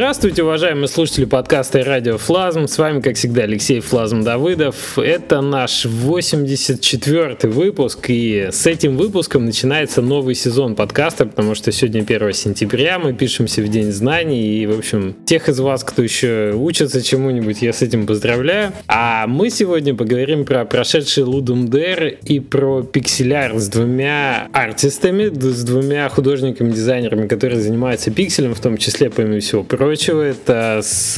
Здравствуйте, 0.00 0.42
уважаемые 0.44 0.88
слушатели 0.88 1.26
подкаста 1.26 1.80
и 1.80 1.82
радио 1.82 2.16
Флазм. 2.16 2.66
С 2.68 2.78
вами, 2.78 3.02
как 3.02 3.16
всегда, 3.16 3.42
Алексей 3.42 3.80
Флазм 3.80 4.22
Давыдов. 4.22 4.98
Это 4.98 5.42
наш 5.42 5.84
84-й 5.84 7.46
выпуск, 7.46 8.06
и 8.08 8.48
с 8.50 8.66
этим 8.66 8.96
выпуском 8.96 9.44
начинается 9.44 10.00
новый 10.00 10.34
сезон 10.34 10.74
подкаста, 10.74 11.26
потому 11.26 11.54
что 11.54 11.70
сегодня 11.70 12.00
1 12.00 12.32
сентября, 12.32 12.98
мы 12.98 13.12
пишемся 13.12 13.60
в 13.60 13.68
День 13.68 13.92
знаний, 13.92 14.62
и, 14.62 14.66
в 14.66 14.78
общем, 14.78 15.16
тех 15.26 15.50
из 15.50 15.60
вас, 15.60 15.84
кто 15.84 16.02
еще 16.02 16.54
учится 16.56 17.02
чему-нибудь, 17.02 17.60
я 17.60 17.74
с 17.74 17.82
этим 17.82 18.06
поздравляю. 18.06 18.72
А 18.86 19.26
мы 19.26 19.50
сегодня 19.50 19.94
поговорим 19.94 20.46
про 20.46 20.64
прошедший 20.64 21.24
Ludum 21.24 21.66
Dare 21.66 22.16
и 22.24 22.40
про 22.40 22.82
пикселяр 22.82 23.58
с 23.58 23.68
двумя 23.68 24.48
артистами, 24.54 25.28
с 25.28 25.62
двумя 25.62 26.08
художниками-дизайнерами, 26.08 27.28
которые 27.28 27.60
занимаются 27.60 28.10
пикселем, 28.10 28.54
в 28.54 28.60
том 28.60 28.78
числе, 28.78 29.10
помимо 29.10 29.40
всего 29.40 29.62
прочего, 29.90 30.22
это 30.22 30.82
с 30.84 31.16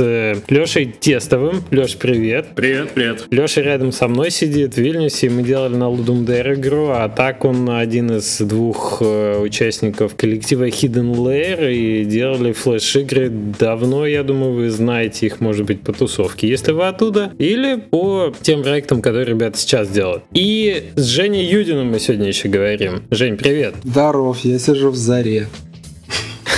Лешей 0.48 0.86
Тестовым. 0.98 1.62
Леш, 1.70 1.94
привет. 1.96 2.46
Привет, 2.54 2.92
привет. 2.94 3.26
Леша 3.30 3.60
рядом 3.60 3.92
со 3.92 4.08
мной 4.08 4.30
сидит 4.30 4.72
в 4.72 4.78
Вильнюсе, 4.78 5.26
и 5.26 5.28
мы 5.28 5.42
делали 5.42 5.76
на 5.76 5.90
Ludum 5.90 6.24
Dare 6.24 6.54
игру, 6.54 6.86
а 6.88 7.10
так 7.10 7.44
он 7.44 7.68
один 7.68 8.12
из 8.12 8.38
двух 8.38 9.02
э, 9.02 9.38
участников 9.40 10.14
коллектива 10.16 10.68
Hidden 10.68 11.14
Layer 11.14 11.70
и 11.70 12.06
делали 12.06 12.52
флеш-игры 12.52 13.28
давно, 13.30 14.06
я 14.06 14.22
думаю, 14.22 14.54
вы 14.54 14.70
знаете 14.70 15.26
их, 15.26 15.42
может 15.42 15.66
быть, 15.66 15.82
по 15.82 15.92
тусовке, 15.92 16.48
если 16.48 16.72
вы 16.72 16.86
оттуда, 16.86 17.30
или 17.36 17.76
по 17.76 18.34
тем 18.40 18.62
проектам, 18.62 19.02
которые 19.02 19.26
ребята 19.26 19.58
сейчас 19.58 19.90
делают. 19.90 20.22
И 20.32 20.92
с 20.94 21.04
Женей 21.08 21.44
Юдиным 21.44 21.90
мы 21.90 21.98
сегодня 21.98 22.28
еще 22.28 22.48
говорим. 22.48 23.02
Жень, 23.10 23.36
привет. 23.36 23.74
Здоров, 23.84 24.38
я 24.44 24.58
сижу 24.58 24.88
в 24.88 24.96
заре. 24.96 25.48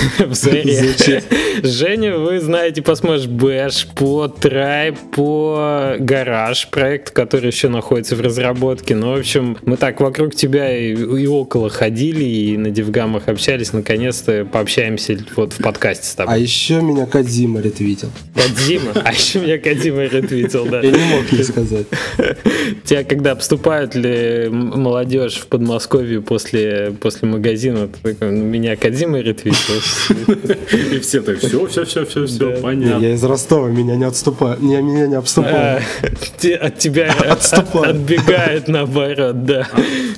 в 0.19 0.35
заре. 0.35 0.95
Женя, 1.63 2.17
вы 2.17 2.41
знаете 2.41 2.83
по 2.83 2.93
Smash 2.93 3.27
Bash, 3.27 3.87
по 3.95 4.27
Tribe, 4.27 4.97
по 5.13 5.97
Гараж, 5.99 6.69
проект, 6.69 7.11
который 7.11 7.47
еще 7.47 7.69
находится 7.69 8.17
в 8.17 8.21
разработке. 8.21 8.95
Ну, 8.95 9.15
в 9.15 9.19
общем, 9.19 9.57
мы 9.65 9.77
так 9.77 10.01
вокруг 10.01 10.35
тебя 10.35 10.77
и, 10.77 10.93
и 10.93 11.27
около 11.27 11.71
ходили, 11.71 12.25
и 12.25 12.57
на 12.57 12.71
Дивгамах 12.71 13.29
общались. 13.29 13.73
Наконец-то 13.73 14.45
пообщаемся 14.45 15.19
вот 15.37 15.53
в 15.53 15.63
подкасте 15.63 16.07
с 16.07 16.15
тобой. 16.15 16.35
А 16.35 16.39
еще 16.39 16.81
меня 16.81 17.07
Кадзима 17.07 17.61
ретвитил. 17.61 18.11
Кадзима? 18.35 18.93
А 18.95 19.13
еще 19.13 19.41
меня 19.41 19.59
Кадзима 19.59 20.05
ретвитил, 20.05 20.67
да. 20.67 20.81
Я 20.81 20.91
не 20.91 21.05
мог 21.15 21.31
не 21.33 21.43
сказать. 21.43 21.87
Тебя 22.85 23.05
когда 23.05 23.33
обступают 23.33 23.95
ли 23.95 24.49
молодежь 24.51 25.35
в 25.35 25.47
Подмосковье 25.47 26.21
после, 26.21 26.95
после 27.01 27.29
магазина, 27.29 27.89
такой, 27.89 28.17
«Ну, 28.21 28.45
меня 28.45 28.77
Кадзима 28.77 29.21
ретвитил. 29.21 29.81
И 30.73 30.99
все 31.01 31.23
так, 31.23 31.39
все, 31.39 31.67
все, 31.67 31.85
все, 31.85 32.05
все, 32.05 32.27
все, 32.27 32.61
понятно. 32.61 33.03
Я 33.03 33.15
из 33.15 33.25
Ростова, 33.25 33.69
меня 33.69 33.97
не 33.97 34.05
отступают, 34.05 34.61
меня, 34.61 34.81
меня 34.81 35.07
не 35.07 35.15
обступают. 35.15 35.83
А, 36.03 36.07
от 36.61 36.79
тебя 36.79 37.13
отбегает 37.13 38.69
наоборот, 38.69 39.45
да. 39.45 39.67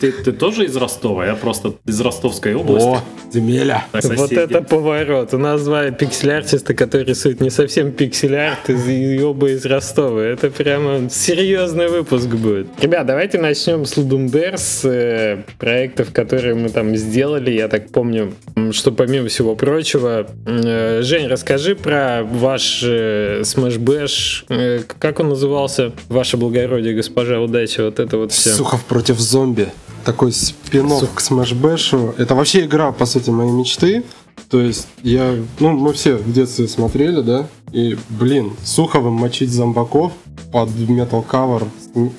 Ты, 0.00 0.12
ты 0.12 0.32
тоже 0.32 0.64
из 0.64 0.76
Ростова? 0.76 1.26
Я 1.26 1.34
просто 1.34 1.74
из 1.86 2.00
Ростовской 2.00 2.54
области. 2.54 2.88
О, 2.88 3.00
земеля. 3.32 3.86
Вот 3.92 4.32
это 4.32 4.62
поворот. 4.62 5.34
У 5.34 5.38
нас 5.38 5.64
два 5.64 5.90
пиксель-артиста, 5.90 6.74
которые 6.74 7.06
рисуют 7.06 7.40
не 7.40 7.50
совсем 7.50 7.92
пиксель-арт, 7.92 8.70
и 8.70 9.20
оба 9.22 9.50
из 9.50 9.64
Ростова. 9.64 10.20
Это 10.20 10.50
прямо 10.50 11.08
серьезный 11.10 11.88
выпуск 11.88 12.28
будет. 12.28 12.68
Ребят, 12.80 13.06
давайте 13.06 13.38
начнем 13.38 13.84
с 13.84 13.96
Ludum 13.96 14.26
с 14.56 14.84
э, 14.84 15.44
проектов, 15.58 16.12
которые 16.12 16.54
мы 16.54 16.68
там 16.68 16.96
сделали. 16.96 17.50
Я 17.50 17.68
так 17.68 17.90
помню, 17.90 18.34
что 18.72 18.92
помимо 18.92 19.28
всего 19.28 19.54
прочего, 19.56 20.26
э, 20.46 21.02
Жень, 21.02 21.26
расскажи 21.26 21.74
про 21.74 22.22
ваш 22.24 22.82
э, 22.84 23.40
Smash 23.42 23.78
Bash. 23.78 24.44
Э, 24.48 24.82
как 24.98 25.20
он 25.20 25.28
назывался? 25.28 25.92
Ваше 26.08 26.36
благородие, 26.36 26.94
госпожа 26.94 27.40
удачи, 27.40 27.80
вот 27.80 27.98
это 27.98 28.16
вот 28.16 28.32
все. 28.32 28.50
Сухов 28.50 28.84
против 28.84 29.18
зомби. 29.18 29.68
Такой 30.06 30.30
спин 30.30 30.88
к 30.88 31.20
Smash 31.20 31.60
Bash. 31.60 32.14
Это 32.16 32.36
вообще 32.36 32.64
игра, 32.64 32.92
по 32.92 33.06
сути, 33.06 33.30
моей 33.30 33.50
мечты. 33.50 34.04
То 34.48 34.60
есть 34.60 34.86
я, 35.02 35.34
ну, 35.58 35.72
мы 35.72 35.92
все 35.94 36.14
в 36.14 36.32
детстве 36.32 36.68
смотрели, 36.68 37.22
да, 37.22 37.48
и, 37.72 37.98
блин, 38.08 38.52
Суховым 38.62 39.14
мочить 39.14 39.50
зомбаков 39.50 40.12
под 40.52 40.68
Cover 40.70 41.66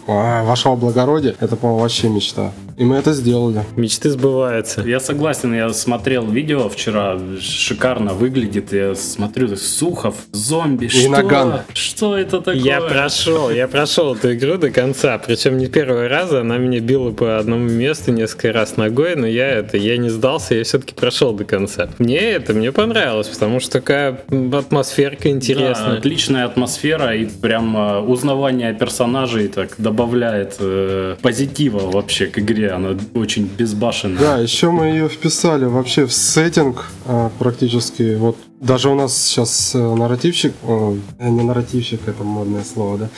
а, 0.07 0.43
вашего 0.43 0.75
благородия, 0.75 1.35
это, 1.39 1.55
по-моему, 1.55 1.81
вообще 1.81 2.09
мечта. 2.09 2.51
И 2.77 2.83
мы 2.83 2.97
это 2.97 3.13
сделали. 3.13 3.63
Мечты 3.75 4.11
сбываются. 4.11 4.81
Я 4.81 4.99
согласен, 4.99 5.51
я 5.51 5.73
смотрел 5.73 6.27
видео 6.27 6.69
вчера, 6.69 7.17
шикарно 7.41 8.13
выглядит. 8.13 8.71
Я 8.71 8.93
смотрю, 8.93 9.55
Сухов, 9.55 10.15
зомби, 10.31 10.85
и 10.85 10.89
что? 10.89 11.09
Наган. 11.09 11.61
Что 11.73 12.16
это 12.16 12.37
такое? 12.37 12.61
Я 12.61 12.79
прошел, 12.81 13.49
я 13.49 13.67
прошел 13.67 14.13
эту 14.13 14.35
игру 14.35 14.57
до 14.57 14.69
конца. 14.69 15.17
Причем 15.17 15.57
не 15.57 15.66
первый 15.66 16.07
раз, 16.07 16.31
она 16.31 16.57
меня 16.57 16.79
била 16.79 17.11
по 17.11 17.39
одному 17.39 17.67
месту 17.67 18.11
несколько 18.11 18.53
раз 18.53 18.77
ногой, 18.77 19.16
но 19.16 19.25
я 19.25 19.49
это, 19.49 19.77
я 19.77 19.97
не 19.97 20.09
сдался, 20.09 20.53
я 20.53 20.63
все-таки 20.63 20.93
прошел 20.93 21.33
до 21.33 21.45
конца. 21.45 21.89
Мне 21.97 22.19
это, 22.19 22.53
мне 22.53 22.71
понравилось, 22.71 23.27
потому 23.27 23.59
что 23.59 23.71
такая 23.71 24.19
атмосферка 24.53 25.29
интересная. 25.29 25.93
Да, 25.93 25.97
отличная 25.97 26.45
атмосфера 26.45 27.16
и 27.16 27.25
прям 27.25 27.75
э, 27.75 27.99
узнавание 28.01 28.71
персонажей 28.75 29.47
так 29.47 29.73
добавляет 29.79 30.57
э, 30.59 31.16
позитива 31.23 31.79
вообще 31.79 32.27
к 32.27 32.37
игре 32.37 32.66
она 32.67 32.97
очень 33.13 33.45
безбашенная. 33.45 34.19
Да, 34.19 34.38
еще 34.38 34.72
мы 34.72 34.88
ее 34.88 35.09
вписали 35.09 35.66
вообще 35.66 36.05
в 36.05 36.13
сеттинг 36.13 36.85
а, 37.05 37.31
практически. 37.39 38.16
Вот 38.16 38.38
даже 38.59 38.90
у 38.90 38.95
нас 38.95 39.16
сейчас 39.16 39.75
э, 39.75 39.79
нарративщик, 39.79 40.53
о, 40.63 40.95
не 41.19 41.44
нарративщик, 41.44 42.01
это 42.07 42.23
модное 42.23 42.63
слово, 42.63 42.97
да? 42.97 43.09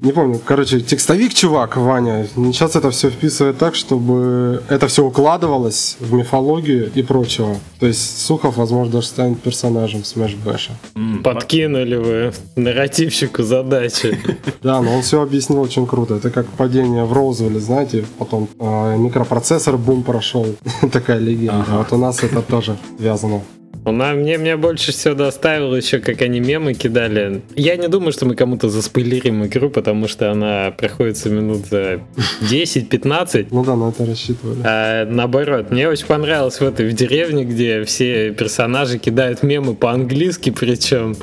Не 0.00 0.10
помню, 0.10 0.40
короче, 0.44 0.80
текстовик 0.80 1.32
чувак, 1.32 1.76
Ваня, 1.76 2.26
сейчас 2.34 2.74
это 2.74 2.90
все 2.90 3.08
вписывает 3.08 3.58
так, 3.58 3.76
чтобы 3.76 4.60
это 4.68 4.88
все 4.88 5.04
укладывалось 5.04 5.96
в 6.00 6.12
мифологию 6.12 6.90
и 6.92 7.02
прочего. 7.04 7.56
То 7.78 7.86
есть 7.86 8.26
Сухов, 8.26 8.56
возможно, 8.56 8.94
даже 8.94 9.06
станет 9.06 9.40
персонажем 9.40 10.00
Smash 10.00 10.36
Bash. 10.44 11.22
Подкинули 11.22 11.94
вы 11.94 12.32
нарративщику 12.56 13.42
задачи. 13.42 14.18
Да, 14.62 14.80
но 14.80 14.94
он 14.94 15.02
все 15.02 15.20
объяснил 15.20 15.60
очень 15.60 15.86
круто. 15.88 16.14
Это 16.14 16.30
как 16.30 16.46
падение 16.46 17.04
в 17.04 17.12
Роузвилле, 17.12 17.58
знаете, 17.58 18.04
потом 18.18 18.48
а, 18.60 18.96
микропроцессор 18.96 19.76
бум 19.76 20.04
прошел. 20.04 20.46
Такая 20.92 21.18
легенда. 21.18 21.78
Вот 21.78 21.92
у 21.92 21.96
нас 21.96 22.22
это 22.22 22.42
тоже 22.42 22.76
связано. 22.96 23.42
Она 23.84 24.12
мне, 24.12 24.38
мне 24.38 24.56
больше 24.56 24.92
всего 24.92 25.14
доставило 25.14 25.74
еще, 25.74 25.98
как 25.98 26.22
они 26.22 26.40
мемы 26.40 26.74
кидали. 26.74 27.42
Я 27.56 27.76
не 27.76 27.88
думаю, 27.88 28.12
что 28.12 28.26
мы 28.26 28.36
кому-то 28.36 28.68
заспойлерим 28.68 29.44
игру, 29.46 29.70
потому 29.70 30.06
что 30.06 30.30
она 30.30 30.70
проходится 30.70 31.30
минут 31.30 31.66
за 31.70 32.00
10-15. 32.42 33.48
Ну 33.50 33.64
да, 33.64 33.74
на 33.74 33.88
это 33.90 34.06
рассчитывали. 34.06 34.60
А, 34.64 35.04
наоборот, 35.06 35.70
мне 35.70 35.88
очень 35.88 36.06
понравилось 36.06 36.60
в 36.60 36.62
этой 36.62 36.88
в 36.88 36.92
деревне, 36.92 37.44
где 37.44 37.84
все 37.84 38.30
персонажи 38.32 38.98
кидают 38.98 39.42
мемы 39.42 39.74
по-английски, 39.74 40.50
причем 40.50 41.16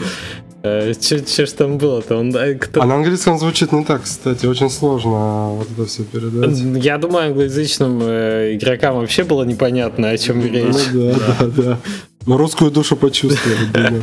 Че 0.62 1.46
ж 1.46 1.52
там 1.52 1.78
было-то? 1.78 2.18
Он, 2.18 2.34
кто... 2.60 2.82
А 2.82 2.86
на 2.86 2.96
английском 2.96 3.40
звучит 3.40 3.72
не 3.72 3.86
так, 3.86 4.04
кстати, 4.04 4.46
очень 4.46 4.70
сложно 4.70 5.56
вот 5.56 5.68
это 5.72 5.86
все 5.86 6.04
передать. 6.04 6.84
Я 6.84 6.98
думаю, 6.98 7.28
англоязычным 7.28 8.02
э, 8.04 8.56
игрокам 8.56 8.96
вообще 8.96 9.24
было 9.24 9.44
непонятно, 9.44 10.10
о 10.10 10.18
чем 10.18 10.40
ну 10.40 10.48
речь. 10.48 10.76
Ну 10.94 11.14
да, 11.14 11.36
да, 11.40 11.64
да. 11.64 11.78
Но 12.26 12.38
русскую 12.38 12.72
душу 12.72 12.96
почувствовали. 12.96 13.60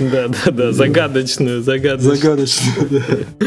Да, 0.00 0.28
да, 0.28 0.50
да, 0.50 0.72
загадочную, 0.72 1.62
загадочную. 1.62 2.16
Загадочную, 2.16 2.88
да. 2.90 3.46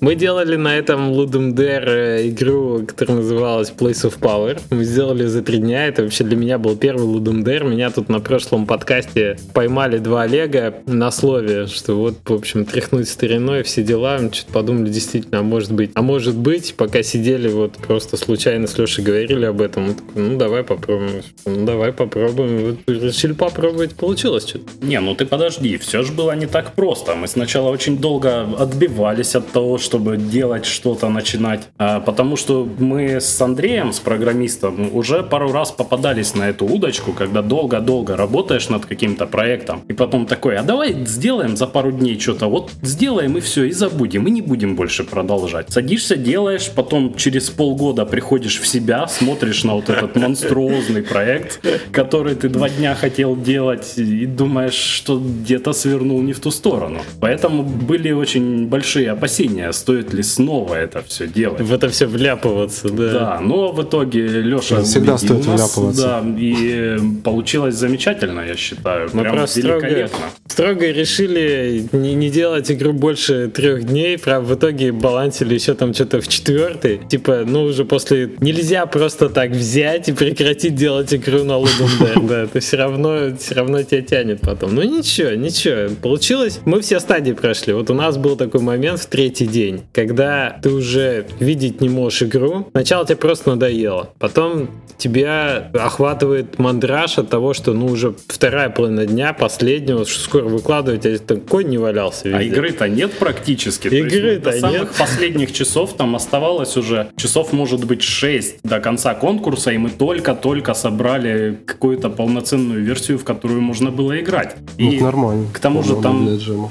Мы 0.00 0.14
делали 0.14 0.56
на 0.56 0.76
этом 0.76 1.12
Ludum 1.12 1.54
Dare 1.54 2.28
игру, 2.28 2.84
которая 2.86 3.18
называлась 3.18 3.70
Place 3.70 4.08
of 4.08 4.18
Power. 4.20 4.60
Мы 4.70 4.84
сделали 4.84 5.24
за 5.24 5.42
три 5.42 5.58
дня. 5.58 5.86
Это 5.86 6.02
вообще 6.02 6.24
для 6.24 6.36
меня 6.36 6.58
был 6.58 6.76
первый 6.76 7.06
Ludum 7.06 7.42
Dare. 7.42 7.68
Меня 7.68 7.90
тут 7.90 8.08
на 8.08 8.20
прошлом 8.20 8.66
подкасте 8.66 9.38
поймали 9.54 9.98
два 9.98 10.22
Олега 10.22 10.74
на 10.86 11.10
слове, 11.10 11.66
что 11.66 11.94
вот, 11.94 12.16
в 12.24 12.32
общем, 12.32 12.66
тряхнуть 12.66 13.08
стариной, 13.08 13.62
все 13.62 13.82
дела. 13.82 14.18
Мы 14.20 14.32
что-то 14.32 14.52
подумали, 14.52 14.90
действительно, 14.90 15.38
а 15.38 15.42
может 15.42 15.72
быть. 15.72 15.92
А 15.94 16.02
может 16.02 16.36
быть, 16.36 16.74
пока 16.76 17.02
сидели, 17.02 17.48
вот 17.48 17.72
просто 17.74 18.16
случайно 18.16 18.66
с 18.66 18.76
Лешей 18.76 19.02
говорили 19.02 19.46
об 19.46 19.62
этом. 19.62 19.94
Такой, 19.94 20.22
ну 20.22 20.36
давай 20.36 20.62
попробуем. 20.62 21.22
Ну 21.46 21.64
давай 21.64 21.92
попробуем. 21.92 22.76
Вот 22.86 22.94
решили 22.94 23.32
попробовать, 23.32 23.94
получилось 23.94 24.46
что-то. 24.46 24.66
Не, 24.82 25.00
ну 25.00 25.14
ты 25.14 25.24
подожди, 25.24 25.78
все 25.78 26.02
же 26.02 26.12
было 26.12 26.32
не 26.36 26.46
так 26.46 26.74
просто. 26.74 27.14
Мы 27.14 27.28
сначала 27.28 27.70
очень 27.70 27.96
долго 27.98 28.42
отбивались 28.58 29.34
от 29.34 29.50
того, 29.50 29.78
чтобы 29.86 30.16
делать 30.16 30.66
что-то, 30.66 31.08
начинать. 31.08 31.68
А, 31.78 32.00
потому 32.00 32.36
что 32.36 32.68
мы 32.78 33.20
с 33.20 33.40
Андреем, 33.40 33.92
с 33.92 34.00
программистом, 34.00 34.94
уже 34.94 35.22
пару 35.22 35.52
раз 35.52 35.70
попадались 35.70 36.34
на 36.34 36.48
эту 36.48 36.66
удочку, 36.66 37.12
когда 37.12 37.42
долго-долго 37.42 38.16
работаешь 38.16 38.68
над 38.68 38.84
каким-то 38.86 39.26
проектом, 39.26 39.82
и 39.88 39.92
потом 39.92 40.26
такой, 40.26 40.56
а 40.56 40.62
давай 40.62 40.92
сделаем 41.06 41.56
за 41.56 41.66
пару 41.66 41.92
дней 41.92 42.18
что-то, 42.18 42.48
вот 42.48 42.70
сделаем 42.82 43.36
и 43.36 43.40
все, 43.40 43.64
и 43.64 43.72
забудем, 43.72 44.26
и 44.26 44.30
не 44.30 44.42
будем 44.42 44.76
больше 44.76 45.04
продолжать. 45.04 45.70
Садишься, 45.70 46.16
делаешь, 46.16 46.70
потом 46.74 47.14
через 47.14 47.50
полгода 47.50 48.04
приходишь 48.04 48.60
в 48.60 48.66
себя, 48.66 49.06
смотришь 49.06 49.64
на 49.64 49.74
вот 49.74 49.88
этот 49.88 50.16
монструозный 50.16 51.02
проект, 51.02 51.64
который 51.92 52.34
ты 52.34 52.48
два 52.48 52.68
дня 52.68 52.94
хотел 52.94 53.36
делать, 53.36 53.94
и 53.96 54.26
думаешь, 54.26 54.74
что 54.74 55.18
где-то 55.18 55.72
свернул 55.72 56.20
не 56.22 56.32
в 56.32 56.40
ту 56.40 56.50
сторону. 56.50 57.00
Поэтому 57.20 57.62
были 57.62 58.12
очень 58.12 58.66
большие 58.66 59.10
опасения, 59.10 59.72
стоит 59.76 60.12
ли 60.12 60.22
снова 60.22 60.74
это 60.74 61.02
все 61.06 61.26
делать. 61.26 61.60
В 61.60 61.72
это 61.72 61.88
все 61.88 62.06
вляпываться, 62.06 62.88
да. 62.88 63.12
Да, 63.12 63.40
но 63.40 63.72
в 63.72 63.82
итоге 63.82 64.26
Леша 64.26 64.82
Всегда 64.82 65.18
стоит 65.18 65.46
нас, 65.46 65.76
вляпываться. 65.76 66.02
да, 66.02 66.24
и 66.38 66.98
получилось 67.22 67.74
замечательно, 67.74 68.40
я 68.40 68.56
считаю. 68.56 69.08
Мы 69.12 69.22
Прям 69.22 69.36
просто 69.36 69.60
строго, 69.60 69.86
великолепно. 69.86 70.24
строго 70.48 70.90
решили 70.90 71.88
не, 71.92 72.14
не 72.14 72.30
делать 72.30 72.70
игру 72.70 72.92
больше 72.92 73.48
трех 73.48 73.84
дней, 73.84 74.18
правда, 74.18 74.54
в 74.54 74.58
итоге 74.58 74.92
балансили 74.92 75.54
еще 75.54 75.74
там 75.74 75.92
что-то 75.94 76.20
в 76.20 76.28
четвертый. 76.28 77.00
Типа, 77.08 77.42
ну 77.46 77.64
уже 77.64 77.84
после... 77.84 78.30
Нельзя 78.40 78.86
просто 78.86 79.28
так 79.28 79.50
взять 79.50 80.08
и 80.08 80.12
прекратить 80.12 80.74
делать 80.74 81.12
игру 81.14 81.44
на 81.44 81.52
Ludum 81.52 82.26
да, 82.28 82.42
это 82.42 82.60
все 82.60 82.76
равно, 82.76 83.36
все 83.38 83.54
равно 83.54 83.82
тебя 83.82 84.02
тянет 84.02 84.40
потом. 84.40 84.74
Ну 84.74 84.82
ничего, 84.82 85.30
ничего, 85.32 85.94
получилось. 86.00 86.60
Мы 86.64 86.80
все 86.80 87.00
стадии 87.00 87.32
прошли. 87.32 87.72
Вот 87.72 87.90
у 87.90 87.94
нас 87.94 88.16
был 88.16 88.36
такой 88.36 88.60
момент 88.60 89.00
в 89.00 89.06
третий 89.06 89.46
день, 89.46 89.65
когда 89.92 90.58
ты 90.62 90.70
уже 90.70 91.26
видеть 91.40 91.80
не 91.80 91.88
можешь 91.88 92.22
игру. 92.22 92.68
Сначала 92.72 93.04
тебе 93.06 93.16
просто 93.16 93.50
надоело. 93.50 94.10
Потом 94.18 94.68
тебя 94.98 95.70
охватывает 95.74 96.58
мандраж 96.58 97.18
от 97.18 97.28
того, 97.28 97.52
что 97.52 97.74
ну 97.74 97.86
уже 97.86 98.14
вторая 98.28 98.70
половина 98.70 99.04
дня, 99.04 99.32
последнего, 99.34 100.06
что 100.06 100.20
скоро 100.20 100.44
выкладывать, 100.44 101.04
а 101.04 101.18
там 101.18 101.40
конь 101.40 101.68
не 101.68 101.76
валялся 101.78 102.22
А 102.24 102.28
везде. 102.42 102.46
игры-то 102.54 102.88
нет 102.88 103.12
практически. 103.12 103.90
То 103.90 103.94
есть 103.94 104.14
Игры-то 104.14 104.52
До 104.52 104.58
самых 104.58 104.80
нет. 104.80 104.88
последних 104.98 105.52
часов 105.52 105.92
там 105.96 106.16
оставалось 106.16 106.76
уже 106.78 107.08
часов, 107.16 107.52
может 107.52 107.84
быть, 107.84 108.02
6 108.02 108.60
до 108.62 108.80
конца 108.80 109.14
конкурса, 109.14 109.70
и 109.72 109.78
мы 109.78 109.90
только-только 109.90 110.72
собрали 110.74 111.58
какую-то 111.66 112.08
полноценную 112.08 112.82
версию, 112.82 113.18
в 113.18 113.24
которую 113.24 113.60
можно 113.60 113.90
было 113.90 114.18
играть. 114.18 114.56
Ну, 114.78 114.92
И 114.92 115.00
нормально. 115.00 115.46
к 115.52 115.58
тому 115.58 115.82
же 115.82 115.96
там 116.00 116.26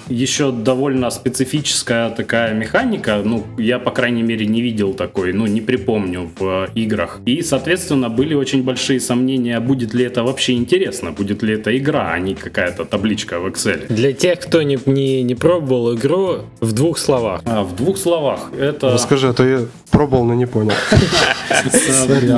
еще 0.09 0.51
довольно 0.51 1.12
специфическая 1.12 2.09
такая 2.09 2.53
механика, 2.56 2.84
ну, 3.23 3.43
я, 3.57 3.79
по 3.79 3.91
крайней 3.91 4.23
мере, 4.23 4.45
не 4.45 4.61
видел 4.61 4.93
такой, 4.93 5.33
ну, 5.33 5.45
не 5.47 5.61
припомню 5.61 6.29
в 6.39 6.67
э, 6.67 6.67
играх. 6.75 7.19
И, 7.25 7.41
соответственно, 7.41 8.09
были 8.09 8.33
очень 8.33 8.63
большие 8.63 8.99
сомнения, 8.99 9.59
будет 9.59 9.93
ли 9.93 10.05
это 10.05 10.23
вообще 10.23 10.53
интересно, 10.53 11.11
будет 11.11 11.43
ли 11.43 11.53
это 11.55 11.77
игра, 11.77 12.11
а 12.11 12.19
не 12.19 12.35
какая-то 12.35 12.85
табличка 12.85 13.39
в 13.39 13.47
Excel. 13.47 13.87
Для 13.89 14.13
тех, 14.13 14.39
кто 14.39 14.61
не, 14.61 14.77
не, 14.85 15.23
не 15.23 15.35
пробовал 15.35 15.95
игру, 15.95 16.41
в 16.59 16.73
двух 16.73 16.97
словах. 16.97 17.41
А, 17.45 17.63
в 17.63 17.75
двух 17.75 17.97
словах, 17.97 18.51
это... 18.57 18.91
Расскажи, 18.91 19.29
а 19.29 19.33
то 19.33 19.45
я 19.45 19.65
пробовал, 19.91 20.25
но 20.25 20.33
не 20.33 20.45
понял. 20.45 20.73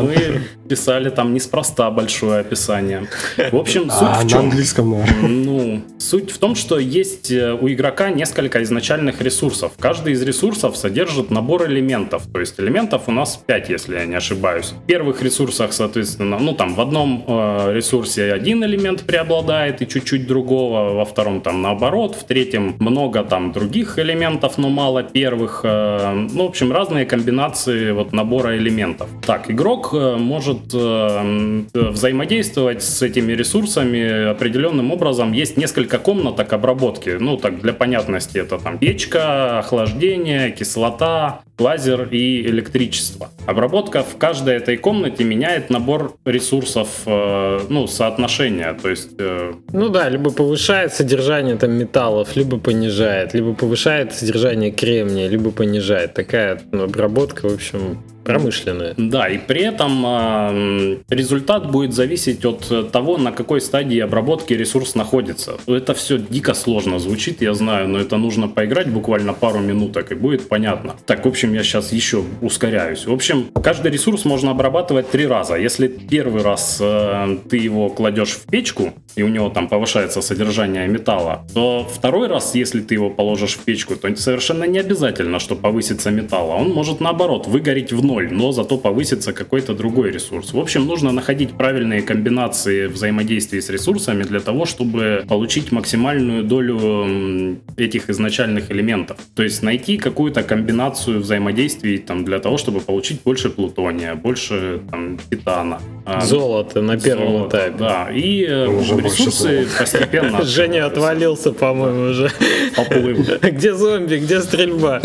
Мы 0.03 0.41
писали 0.69 1.09
там 1.09 1.33
неспроста 1.33 1.89
большое 1.91 2.41
описание. 2.41 3.07
В 3.51 3.55
общем, 3.55 3.89
суть 3.89 4.01
А, 4.01 4.19
в 4.19 4.23
на 4.23 4.29
чем? 4.29 4.39
английском, 4.39 4.91
наверное. 4.91 5.29
Ну, 5.29 5.81
суть 5.97 6.31
в 6.31 6.37
том, 6.37 6.55
что 6.55 6.77
есть 6.77 7.31
э, 7.31 7.53
у 7.53 7.67
игрока 7.69 8.09
несколько 8.09 8.61
изначальных 8.63 9.21
ресурсов. 9.21 9.71
Каждый 9.79 10.13
из 10.13 10.21
ресурсов 10.21 10.36
содержит 10.77 11.31
набор 11.31 11.67
элементов. 11.67 12.23
То 12.31 12.39
есть 12.39 12.59
элементов 12.59 13.03
у 13.07 13.11
нас 13.11 13.37
5, 13.45 13.69
если 13.69 13.95
я 13.95 14.05
не 14.05 14.15
ошибаюсь. 14.15 14.73
В 14.83 14.85
первых 14.85 15.21
ресурсах, 15.21 15.73
соответственно, 15.73 16.37
ну 16.39 16.53
там 16.53 16.75
в 16.75 16.81
одном 16.81 17.23
э, 17.27 17.73
ресурсе 17.73 18.33
один 18.33 18.63
элемент 18.63 19.01
преобладает 19.01 19.81
и 19.81 19.87
чуть-чуть 19.87 20.27
другого, 20.27 20.93
во 20.93 21.05
втором 21.05 21.41
там 21.41 21.61
наоборот, 21.61 22.15
в 22.15 22.23
третьем 22.23 22.75
много 22.79 23.23
там 23.23 23.51
других 23.51 23.99
элементов, 23.99 24.57
но 24.57 24.69
мало 24.69 25.03
первых. 25.03 25.61
э, 25.63 26.27
ну, 26.31 26.45
в 26.45 26.49
общем, 26.49 26.71
разные 26.71 27.05
комбинации 27.05 27.91
вот 27.91 28.13
набора 28.13 28.57
элементов. 28.57 29.09
Так, 29.25 29.49
игрок 29.49 29.89
э, 29.93 30.17
может 30.17 30.73
э, 30.73 31.63
взаимодействовать 31.73 32.83
с 32.83 33.01
этими 33.01 33.33
ресурсами 33.33 34.29
определенным 34.29 34.91
образом. 34.91 35.33
Есть 35.33 35.57
несколько 35.57 35.97
комнаток 35.97 36.53
обработки. 36.53 37.17
Ну, 37.19 37.37
так, 37.37 37.61
для 37.61 37.73
понятности, 37.73 38.37
это 38.37 38.57
там 38.57 38.77
печка, 38.77 39.59
охлаждение, 39.59 40.26
кислота, 40.57 41.41
лазер 41.59 42.07
и 42.11 42.41
электричество. 42.41 43.29
Обработка 43.45 44.03
в 44.03 44.17
каждой 44.17 44.55
этой 44.55 44.77
комнате 44.77 45.23
меняет 45.23 45.69
набор 45.69 46.13
ресурсов, 46.25 46.89
э, 47.05 47.59
ну, 47.69 47.87
соотношения. 47.87 48.73
То 48.73 48.89
есть 48.89 49.11
э, 49.17 49.53
Ну 49.71 49.89
да, 49.89 50.09
либо 50.09 50.31
повышает 50.31 50.93
содержание 50.93 51.55
там 51.55 51.71
металлов, 51.71 52.35
либо 52.35 52.59
понижает, 52.59 53.33
либо 53.33 53.53
повышает 53.53 54.13
содержание 54.13 54.71
кремния, 54.71 55.27
либо 55.27 55.51
понижает. 55.51 56.13
Такая 56.13 56.61
ну, 56.71 56.83
обработка, 56.83 57.47
в 57.49 57.53
общем, 57.53 57.97
промышленная. 58.27 58.93
Да, 58.97 59.29
и 59.29 59.37
при 59.37 59.61
этом 59.61 60.03
э, 60.05 60.97
результат 61.09 61.71
будет 61.71 61.93
зависеть 61.93 62.43
от 62.43 62.91
того, 62.91 63.17
на 63.17 63.31
какой 63.31 63.61
стадии 63.61 63.99
обработки 63.99 64.53
ресурс 64.53 64.95
находится. 64.95 65.57
Это 65.65 65.93
все 65.93 66.17
дико 66.17 66.53
сложно 66.53 66.99
звучит, 66.99 67.41
я 67.41 67.53
знаю, 67.53 67.87
но 67.87 67.99
это 67.99 68.17
нужно 68.17 68.49
поиграть 68.49 68.89
буквально 68.89 69.33
пару 69.33 69.59
минуток, 69.59 70.11
и 70.11 70.15
будет 70.15 70.49
понятно. 70.49 70.95
Так, 71.05 71.25
в 71.25 71.27
общем, 71.29 71.53
я 71.53 71.63
сейчас 71.63 71.93
еще 71.93 72.23
ускоряюсь. 72.41 73.07
В 73.07 73.13
общем, 73.13 73.47
каждый 73.63 73.91
ресурс 73.91 74.25
можно 74.25 74.51
обрабатывать 74.51 75.09
три 75.09 75.25
раза. 75.25 75.55
Если 75.55 75.87
первый 75.87 76.43
раз 76.43 76.79
э, 76.81 77.37
ты 77.49 77.55
его 77.57 77.89
кладешь 77.89 78.31
в 78.31 78.45
печку, 78.51 78.93
и 79.15 79.23
у 79.23 79.29
него 79.29 79.49
там 79.49 79.67
повышается 79.67 80.21
содержание 80.21 80.87
металла, 80.87 81.45
то 81.53 81.87
второй 81.91 82.27
раз, 82.27 82.55
если 82.55 82.81
ты 82.81 82.95
его 82.95 83.09
положишь 83.09 83.53
в 83.53 83.59
печку, 83.59 83.95
то 83.95 84.15
совершенно 84.15 84.65
не 84.65 84.79
обязательно, 84.79 85.39
что 85.39 85.55
повысится 85.55 86.11
металл, 86.11 86.51
а 86.51 86.55
он 86.55 86.69
может 86.69 86.99
наоборот 86.99 87.47
выгореть 87.47 87.93
в 87.93 88.03
ноль, 88.03 88.16
но 88.25 88.51
зато 88.51 88.77
повысится 88.77 89.33
какой-то 89.33 89.73
другой 89.73 90.11
ресурс. 90.11 90.53
В 90.53 90.59
общем, 90.59 90.85
нужно 90.85 91.11
находить 91.11 91.51
правильные 91.51 92.01
комбинации 92.01 92.87
взаимодействия 92.87 93.61
с 93.61 93.69
ресурсами 93.69 94.23
для 94.23 94.39
того, 94.39 94.65
чтобы 94.65 95.23
получить 95.27 95.71
максимальную 95.71 96.43
долю 96.43 97.59
этих 97.77 98.09
изначальных 98.09 98.71
элементов. 98.71 99.17
То 99.35 99.43
есть 99.43 99.63
найти 99.63 99.97
какую-то 99.97 100.43
комбинацию 100.43 101.19
взаимодействий 101.19 101.97
там, 101.97 102.25
для 102.25 102.39
того, 102.39 102.57
чтобы 102.57 102.79
получить 102.79 103.21
больше 103.23 103.49
плутония, 103.49 104.15
больше 104.15 104.81
там, 104.89 105.19
титана. 105.29 105.79
А, 106.07 106.21
Золото 106.21 106.81
на 106.81 106.97
первом 106.97 107.27
золота, 107.27 107.57
этапе. 107.57 107.75
Да, 107.77 108.09
и 108.11 108.45
э, 108.45 108.67
Уже 108.67 108.95
ресурсы 108.95 109.67
постепенно... 109.77 110.41
Женя 110.43 110.85
отвалился, 110.85 111.51
по-моему, 111.51 112.11
уже. 112.11 112.31
Поплыл. 112.77 113.17
Где 113.41 113.73
зомби, 113.73 114.15
где 114.15 114.39
стрельба? 114.39 115.01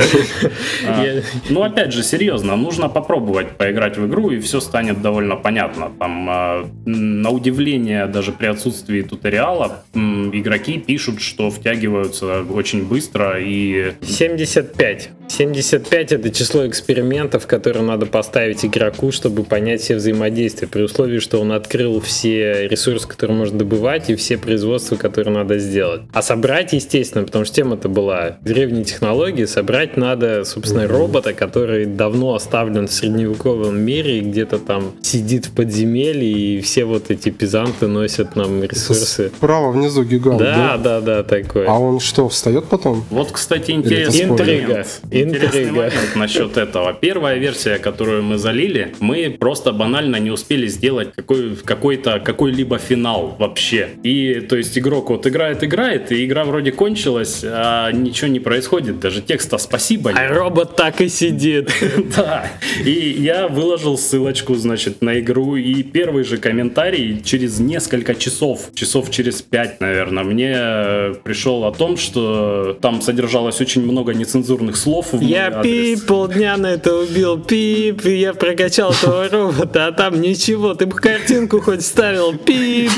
А, 0.87 1.05
Ну, 1.51 1.63
опять 1.63 1.93
же, 1.93 2.05
серьезно, 2.05 2.55
нужно 2.55 2.89
попробовать 2.89 3.57
поиграть 3.57 3.97
в 3.99 4.07
игру, 4.07 4.31
и 4.31 4.39
все 4.39 4.61
станет 4.61 5.03
довольно 5.03 5.35
понятно. 5.35 5.91
Там, 5.99 6.29
а, 6.31 6.69
на 6.87 7.31
удивление, 7.31 8.07
даже 8.07 8.31
при 8.31 8.47
отсутствии 8.47 9.03
туториала, 9.03 9.83
игроки 9.95 10.79
пишут, 10.79 11.21
что 11.21 11.51
втягиваются 11.51 12.43
очень 12.43 12.85
быстро, 12.87 13.41
и 13.41 13.95
75. 14.03 15.11
75 15.29 16.13
это 16.13 16.31
число 16.31 16.67
экспериментов, 16.67 17.47
которые 17.47 17.83
надо 17.83 18.07
поставить 18.07 18.65
игроку, 18.65 19.13
чтобы 19.13 19.45
понять 19.45 19.81
все 19.81 19.97
взаимодействия, 19.97 20.69
при 20.69 20.83
условии, 20.83 21.19
что 21.21 21.41
он 21.41 21.53
открыл 21.53 22.01
все 22.01 22.69
ресурсы, 22.69 23.09
которые 23.09 23.37
можно 23.37 23.59
добывать, 23.59 24.11
и 24.11 24.17
все 24.17 24.37
производства, 24.37 24.97
которые 24.97 25.35
надо 25.35 25.59
сделать. 25.59 26.03
А 26.13 26.23
собрать, 26.23 26.73
естественно, 26.73 27.25
потому 27.25 27.45
что 27.45 27.55
тема-то 27.55 27.89
была 27.89 28.37
древние 28.43 28.85
технологии, 28.85 29.45
собрать 29.47 29.97
надо, 29.97 30.45
собственно, 30.45 30.87
робота, 30.87 31.33
который 31.33 31.87
давно 31.87 32.35
оставлен 32.35 32.87
в 32.87 32.93
средневековом 32.93 33.81
мире, 33.81 34.19
и 34.19 34.21
где-то 34.21 34.59
там 34.59 34.93
сидит 35.03 35.47
в 35.47 35.55
подземелье, 35.55 36.59
и 36.59 36.61
все 36.61 36.85
вот 36.85 37.11
эти 37.11 37.31
пизанты 37.31 37.87
носят 37.87 38.37
нам 38.37 38.63
ресурсы. 38.63 39.31
Справа 39.37 39.73
внизу 39.73 40.05
гигант, 40.05 40.39
Да, 40.39 40.77
да? 40.77 41.01
да, 41.01 41.01
да, 41.01 41.23
такой. 41.23 41.67
А 41.67 41.79
он 41.79 42.01
что, 42.01 42.29
встает 42.29 42.67
потом? 42.67 43.05
Вот, 43.11 43.31
кстати, 43.33 43.63
это 43.63 43.73
интересный 43.73 44.25
спойлер? 44.27 44.69
момент. 44.69 45.01
Интересный 45.13 45.65
Интрига. 45.65 45.73
момент 45.73 46.17
насчет 46.17 46.57
этого. 46.57 46.95
Первая 46.95 47.37
версия, 47.37 47.79
которую 47.79 48.23
мы 48.23 48.39
залили, 48.39 48.95
мы 49.01 49.37
просто 49.39 49.73
банально 49.73 50.17
не 50.17 50.31
успели 50.31 50.67
сделать 50.67 51.11
какой, 51.15 51.55
какой-то, 51.57 52.19
какой-либо 52.21 52.79
финал 52.79 53.37
вообще. 53.39 53.91
И, 54.03 54.41
то 54.41 54.57
есть, 54.57 54.79
игрок 54.79 55.11
вот 55.11 55.27
играет, 55.27 55.63
играет, 55.65 56.13
и 56.13 56.25
игра 56.25 56.45
вроде 56.45 56.73
кончилась, 56.73 57.43
а 57.45 57.91
ничего 57.93 58.29
не 58.29 58.41
происходит. 58.41 59.01
Даже 59.01 59.21
текста 59.21 59.59
«спасибо» 59.59 60.13
А 60.15 60.23
нет. 60.23 60.37
робот 60.37 60.77
так 60.77 61.01
и 61.01 61.09
сидит. 61.09 61.71
Да, 62.17 62.47
и 62.85 62.91
я 63.19 63.49
выложил 63.49 63.97
ссылочку, 63.97 64.55
значит, 64.55 65.03
на 65.03 65.21
игру, 65.21 65.57
и 65.57 65.83
первый 65.83 66.25
же 66.25 66.37
комментарий 66.37 67.23
через 67.25 67.59
несколько 67.59 68.15
часов, 68.15 68.71
часов 68.75 69.11
через 69.11 69.41
пять, 69.41 69.81
наверное, 69.81 70.25
мне 70.25 70.53
э, 70.55 71.15
пришел 71.23 71.65
о 71.65 71.73
том, 71.73 71.97
что 71.97 72.77
там 72.81 73.01
содержалось 73.01 73.61
очень 73.61 73.83
много 73.83 74.15
нецензурных 74.15 74.77
слов, 74.77 75.02
слов 75.03 75.23
Я 75.23 75.51
пип, 75.63 76.07
полдня 76.07 76.57
на 76.57 76.73
это 76.75 76.95
убил, 76.97 77.39
пип, 77.39 78.05
и 78.07 78.17
я 78.17 78.33
прокачал 78.35 78.93
этого 78.93 79.29
робота, 79.29 79.87
а 79.87 79.93
там 79.93 80.21
ничего, 80.21 80.75
ты 80.75 80.87
бы 80.87 80.97
картинку 80.97 81.61
хоть 81.61 81.85
ставил, 81.85 82.37
пип. 82.37 82.91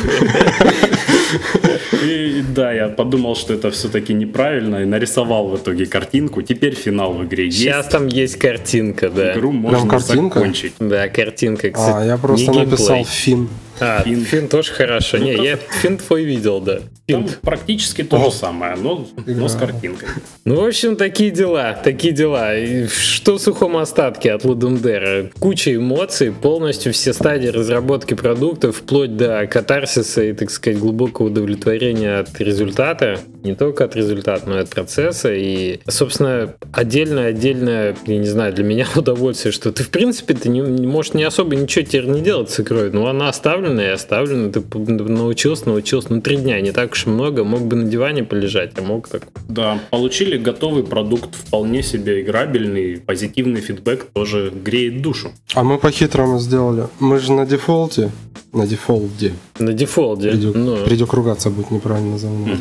И 2.02 2.44
да, 2.54 2.73
я 2.73 2.88
подумал, 2.88 3.34
что 3.37 3.54
это 3.54 3.70
все-таки 3.70 4.12
неправильно, 4.12 4.82
и 4.82 4.84
нарисовал 4.84 5.49
в 5.49 5.56
итоге 5.56 5.87
картинку. 5.87 6.42
Теперь 6.42 6.75
финал 6.75 7.14
в 7.14 7.25
игре 7.25 7.46
есть. 7.46 7.58
Сейчас 7.58 7.87
там 7.87 8.06
есть 8.06 8.37
картинка, 8.37 9.11
да. 9.11 9.32
Игру 9.32 9.52
можно 9.52 9.88
картинка? 9.88 10.38
закончить. 10.38 10.75
Да, 10.78 11.08
картинка, 11.08 11.70
кстати. 11.70 11.96
А, 11.96 12.04
я 12.04 12.18
просто 12.18 12.52
написал 12.52 13.04
фин. 13.04 13.49
А, 13.80 14.02
Фин. 14.02 14.25
фин. 14.25 14.49
тоже 14.49 14.73
хорошо. 14.73 15.18
Не, 15.18 15.34
я 15.34 15.56
фин 15.56 15.99
твой 15.99 16.25
видел, 16.25 16.61
да. 16.61 16.80
Там 17.06 17.26
практически 17.42 18.02
то 18.02 18.16
О. 18.16 18.30
же 18.30 18.37
самое, 18.37 18.76
но, 18.76 19.06
но 19.26 19.46
с 19.46 19.54
картинкой. 19.56 20.08
Ну, 20.46 20.62
в 20.62 20.64
общем, 20.64 20.96
такие 20.96 21.30
дела, 21.30 21.78
такие 21.84 22.14
дела. 22.14 22.56
И 22.56 22.87
что 22.87 23.37
в 23.37 23.40
сухом 23.40 23.76
остатке 23.76 24.32
от 24.32 24.44
Ludum 24.44 25.30
Куча 25.38 25.75
эмоций, 25.75 26.32
полностью 26.32 26.94
все 26.94 27.12
стадии 27.12 27.49
разработки 27.49 28.14
продуктов, 28.14 28.78
вплоть 28.78 29.18
до 29.18 29.46
катарсиса 29.46 30.23
и, 30.23 30.32
так 30.32 30.50
сказать, 30.50 30.78
глубокого 30.78 31.26
удовлетворения 31.26 32.20
от 32.20 32.40
результата. 32.40 33.20
Не 33.42 33.54
только 33.54 33.84
от 33.84 33.94
результата, 33.94 34.49
но 34.49 34.56
и 34.56 34.62
от 34.62 34.70
процесса. 34.70 35.34
И, 35.34 35.80
собственно, 35.87 36.54
отдельно-отдельно, 36.73 37.94
я 38.06 38.18
не 38.18 38.26
знаю, 38.26 38.54
для 38.54 38.64
меня 38.64 38.87
удовольствие, 38.96 39.52
что 39.52 39.73
ты, 39.73 39.82
в 39.82 39.90
принципе, 39.90 40.32
ты 40.32 40.49
не, 40.49 40.62
можешь 40.62 41.12
не 41.12 41.25
особо 41.25 41.54
ничего 41.54 41.84
теперь 41.84 42.06
не 42.06 42.23
делать 42.23 42.49
с 42.49 42.61
игрой. 42.61 42.90
Ну, 42.90 43.06
она 43.06 43.28
оставлена 43.28 43.80
и 43.82 43.88
оставлена. 43.88 44.50
Ты 44.50 44.62
научился, 44.78 45.68
научился. 45.68 46.11
Ну, 46.11 46.23
три 46.23 46.38
дня, 46.38 46.58
не 46.62 46.73
так 46.73 46.94
уж 46.95 47.07
и 47.07 47.11
много. 47.11 47.45
Мог 47.45 47.63
бы 47.63 47.77
на 47.77 47.85
диване 47.85 48.25
полежать, 48.25 48.73
а 48.79 48.83
мог 48.83 49.09
так 49.09 49.23
Да, 49.49 49.79
получили 49.91 50.39
готовый 50.39 50.85
продукт, 50.85 51.35
вполне 51.35 51.83
себе 51.83 52.23
играбельный, 52.23 53.01
позитивный 53.01 53.61
фидбэк 53.61 54.07
тоже 54.13 54.51
греет 54.51 55.03
душу. 55.03 55.33
А 55.55 55.63
мы 55.65 55.79
по-хитрому 55.79 56.39
сделали. 56.39 56.87
Мы 57.01 57.19
же 57.19 57.33
на 57.33 57.47
дефолте. 57.47 58.11
На 58.53 58.67
дефолте. 58.67 59.33
На 59.59 59.73
дефолте. 59.73 60.31
Придю, 60.31 60.53
Ну, 60.55 60.77
придю 60.85 61.07
ругаться 61.11 61.51
будет 61.51 61.71
неправильно 61.71 62.13
назовем. 62.13 62.59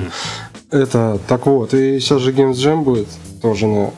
Это, 0.72 1.20
так 1.28 1.46
вот, 1.46 1.74
и 1.76 2.00
сейчас 2.00 2.22
же 2.22 2.32
Games 2.32 2.54
Jam 2.54 2.84
будет 2.84 3.08
тоже 3.42 3.68
на... 3.68 3.92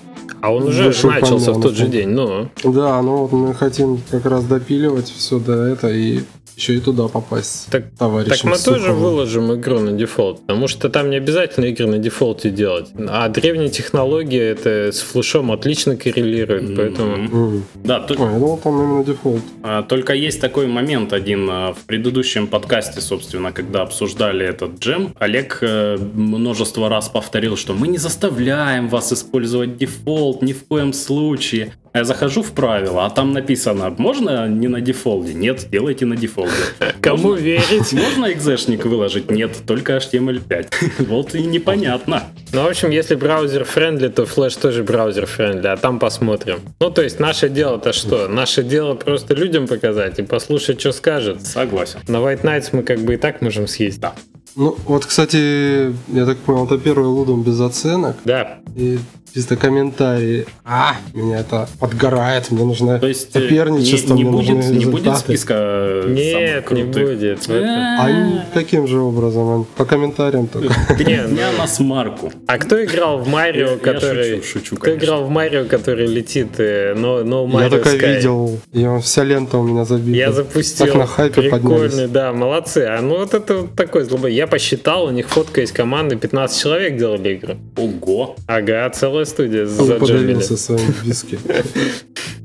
а 0.46 0.52
он 0.52 0.64
уже 0.68 0.84
Вышел 0.86 1.10
начался 1.10 1.52
в 1.54 1.62
тот 1.62 1.74
же 1.76 1.88
день. 1.88 2.10
Ну, 2.10 2.50
Да, 2.64 3.02
ну 3.02 3.18
вот 3.26 3.32
мы 3.32 3.54
хотим 3.54 4.00
как 4.12 4.26
раз 4.26 4.44
допиливать 4.46 5.10
все 5.10 5.40
до 5.40 5.54
этого 5.66 5.92
и 5.92 6.20
еще 6.58 6.76
и 6.76 6.80
туда 6.80 7.10
попасть. 7.10 7.68
так, 7.70 7.84
так 7.98 8.10
мы 8.46 8.58
тоже 8.58 8.80
Суховым. 8.86 8.96
выложим 8.96 9.54
игру 9.56 9.80
на 9.80 9.92
Defold, 9.92 10.40
потому 10.48 10.70
что 10.70 10.88
там 10.90 11.10
не 11.10 11.18
обязательно 11.18 11.66
игры 11.66 11.86
на 11.86 11.98
Defold 11.98 12.42
е 12.42 12.50
делать. 12.50 12.88
А 13.10 13.28
древние 13.28 13.68
технологии 13.68 14.40
это 14.40 14.94
с 14.94 15.02
Flash 15.02 15.38
ом 15.38 15.52
отлично 15.52 15.98
коррелирует, 15.98 16.74
поэтому... 16.78 17.16
М. 17.16 17.64
Да, 17.84 18.00
то- 18.00 18.14
Ой, 18.14 18.40
ну 18.40 18.58
там 18.64 18.82
именно 18.82 19.04
Defold. 19.04 19.42
а, 19.64 19.84
только 19.84 20.14
есть 20.14 20.40
такой 20.40 20.68
момент 20.68 21.12
один 21.12 21.46
а, 21.52 21.74
в 21.74 21.80
предыдущем 21.80 22.48
подкасте, 22.48 23.02
собственно, 23.02 23.52
когда 23.52 23.82
обсуждали 23.82 24.46
этот 24.46 24.80
джем, 24.80 25.14
Олег 25.20 25.58
э, 25.60 25.98
множество 26.14 26.88
раз 26.88 27.10
повторил, 27.10 27.58
что 27.58 27.74
мы 27.74 27.90
не 27.90 27.98
заставляем 27.98 28.88
вас 28.88 29.12
использовать 29.12 29.76
Defold 29.76 30.35
ни 30.42 30.54
в 30.54 30.66
коем 30.66 30.94
случае. 30.94 31.74
А 31.94 32.00
я 32.00 32.04
захожу 32.04 32.44
в 32.44 32.52
правила, 32.52 33.06
а 33.06 33.10
там 33.10 33.32
написано, 33.32 33.90
можно 33.98 34.50
не 34.50 34.68
на 34.68 34.82
Defold 34.82 35.21
е? 35.21 35.34
Нет, 35.34 35.68
делайте 35.72 36.06
на 36.06 36.18
Defold 36.18 36.43
е. 36.43 36.52
Кому 37.02 37.30
Можно- 37.30 37.42
верить? 37.42 37.94
Можно 37.94 38.34
экзешник 38.34 38.86
выложить? 38.86 39.32
Нет, 39.32 39.52
только 39.66 39.96
HTML5. 39.98 40.68
Вот 41.08 41.36
и 41.36 41.42
непонятно. 41.44 42.24
Ну, 42.52 42.64
в 42.64 42.68
общем, 42.68 42.90
если 42.90 43.16
браузер 43.16 43.64
friendly, 43.64 44.10
то 44.10 44.26
флеш 44.26 44.56
тоже 44.58 44.84
браузер 44.84 45.26
friendly, 45.26 45.68
а 45.68 45.78
там 45.78 46.00
посмотрим. 46.00 46.60
Ну, 46.82 46.92
то 46.92 47.02
есть, 47.02 47.22
наше 47.22 47.48
дело-то 47.48 47.94
что? 47.94 48.28
Наше 48.28 48.64
дело 48.64 48.96
просто 48.96 49.34
людям 49.34 49.66
показать 49.68 50.20
и 50.20 50.24
послушать, 50.24 50.82
что 50.82 50.92
скажет. 50.92 51.46
Согласен. 51.46 52.00
На 52.10 52.18
White 52.18 52.42
Nights 52.42 52.70
мы 52.74 52.84
как 52.84 53.00
бы 53.00 53.14
и 53.14 53.18
так 53.18 53.42
можем 53.42 53.68
съесть. 53.68 54.02
Да. 54.02 54.16
Ну, 54.58 54.78
вот, 54.86 55.06
кстати, 55.06 55.94
я 56.14 56.26
так 56.26 56.38
понял, 56.40 56.66
это 56.66 56.78
первый 56.78 57.08
Ludum 57.08 57.44
без 57.44 57.60
оценок. 57.60 58.16
Да. 58.26 58.60
И 58.76 59.00
чисто 59.36 59.58
комментарии. 59.58 60.46
А, 60.64 60.96
меня 61.14 61.42
это 61.42 61.68
подгорает, 61.80 62.52
мне 62.52 62.64
нужно 62.64 63.00
То 63.00 63.08
есть 63.08 63.36
э, 63.36 63.42
соперничество, 63.42 64.14
не, 64.14 64.24
не 64.24 64.30
мне 64.30 64.38
будет, 64.38 64.56
нужны 64.56 64.76
не 64.78 64.86
будет 64.86 65.18
списка 65.18 65.54
э, 65.58 66.06
Нет, 66.08 66.72
не 66.72 66.84
будет. 66.84 67.50
Они 67.50 68.40
каким 68.54 68.88
же 68.88 69.00
образом? 69.00 69.68
По 69.76 69.84
комментариям 69.84 70.48
только. 70.48 70.74
Не, 71.06 71.26
У 71.26 71.28
меня 71.28 71.52
на 71.58 71.68
смарку. 71.68 72.32
А 72.48 72.58
кто 72.58 72.82
играл 72.84 73.20
в 73.20 73.28
Марио, 73.28 73.72
я 73.72 73.78
который... 73.78 74.38
шучу, 74.38 74.60
шучу, 74.60 74.76
кто 74.78 74.86
конечно. 74.86 75.06
играл 75.06 75.26
в 75.26 75.30
Марио, 75.30 75.66
который 75.66 76.08
летит 76.08 76.58
э, 76.60 76.94
No, 76.96 77.24
no 77.24 77.62
Я 77.62 77.70
только 77.70 77.90
видел, 77.90 78.60
и 78.72 78.86
он- 78.86 79.02
вся 79.02 79.24
лента 79.24 79.58
у 79.58 79.64
меня 79.64 79.84
забита. 79.84 80.18
Я 80.18 80.32
запустил. 80.32 80.86
Так 80.86 80.96
на 80.96 81.08
хайпе 81.08 81.42
Прикольный, 81.42 82.08
да, 82.08 82.32
молодцы. 82.32 82.86
А 82.90 83.02
ну 83.02 83.18
вот 83.18 83.34
это 83.34 83.56
вот 83.56 83.76
такой 83.76 84.06
злобой. 84.06 84.34
Я 84.34 84.48
посчитал, 84.48 85.06
у 85.06 85.12
них 85.12 85.28
фотка 85.28 85.62
из 85.62 85.72
команды, 85.74 86.16
15 86.16 86.62
человек 86.62 86.96
делали 86.98 87.36
игру. 87.36 87.56
Ого. 87.76 88.36
Ага, 88.48 88.90
целая 88.92 89.25
студия 89.26 89.68
Он 89.68 90.00
подавился 90.00 90.58
своим 90.58 90.94
виски. 91.04 91.40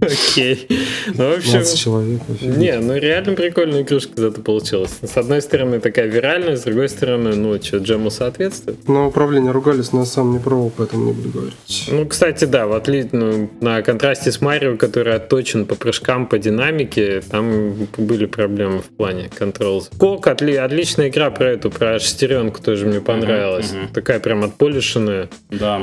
Окей. 0.01 0.67
Ну, 1.15 1.31
в 1.31 1.37
общем... 1.39 1.53
15 1.53 1.79
человек. 1.79 2.21
вообще. 2.29 2.47
Не, 2.47 2.79
ну 2.79 2.97
реально 2.97 3.35
прикольная 3.35 3.83
игрушка 3.83 4.13
зато 4.17 4.41
получилась. 4.41 4.99
С 5.03 5.17
одной 5.17 5.43
стороны 5.43 5.81
такая 5.81 6.07
виральная, 6.07 6.57
с 6.57 6.63
другой 6.63 6.89
стороны, 6.89 7.35
ну 7.35 7.61
что, 7.63 7.79
джему 7.79 8.11
соответствует. 8.11 8.89
На 8.89 9.07
управление 9.07 9.53
ругались, 9.53 9.93
но 9.93 10.01
я 10.01 10.07
сам 10.07 10.33
не 10.33 10.39
пробовал, 10.39 10.73
поэтому 10.77 11.05
не 11.07 11.13
буду 11.13 11.29
говорить. 11.31 11.89
Ну, 11.91 12.07
кстати, 12.07 12.45
да, 12.45 12.67
в 12.67 12.73
отли... 12.73 13.09
ну, 13.13 13.51
на 13.61 13.83
контрасте 13.83 14.33
с 14.33 14.41
Марио, 14.41 14.77
который 14.77 15.15
отточен 15.15 15.67
по 15.67 15.75
прыжкам, 15.75 16.27
по 16.27 16.39
динамике, 16.39 17.21
там 17.21 17.75
были 17.99 18.27
проблемы 18.27 18.79
в 18.79 18.87
плане 18.87 19.31
контрола. 19.37 19.85
Кок, 19.99 20.27
отли... 20.27 20.55
отличная 20.55 21.09
игра 21.09 21.31
про 21.31 21.51
эту, 21.51 21.71
про 21.71 21.99
шестеренку 21.99 22.63
тоже 22.63 22.87
мне 22.87 23.01
понравилась. 23.01 23.73
мгм. 23.73 23.89
Такая 23.89 24.21
прям 24.21 24.45
отполишенная. 24.45 25.29
Да, 25.51 25.83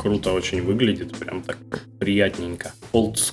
круто 0.00 0.32
очень 0.32 0.62
выглядит, 0.62 1.16
прям 1.16 1.42
так 1.42 1.58
приятненько. 1.98 2.72
Олдскульно. 2.92 3.31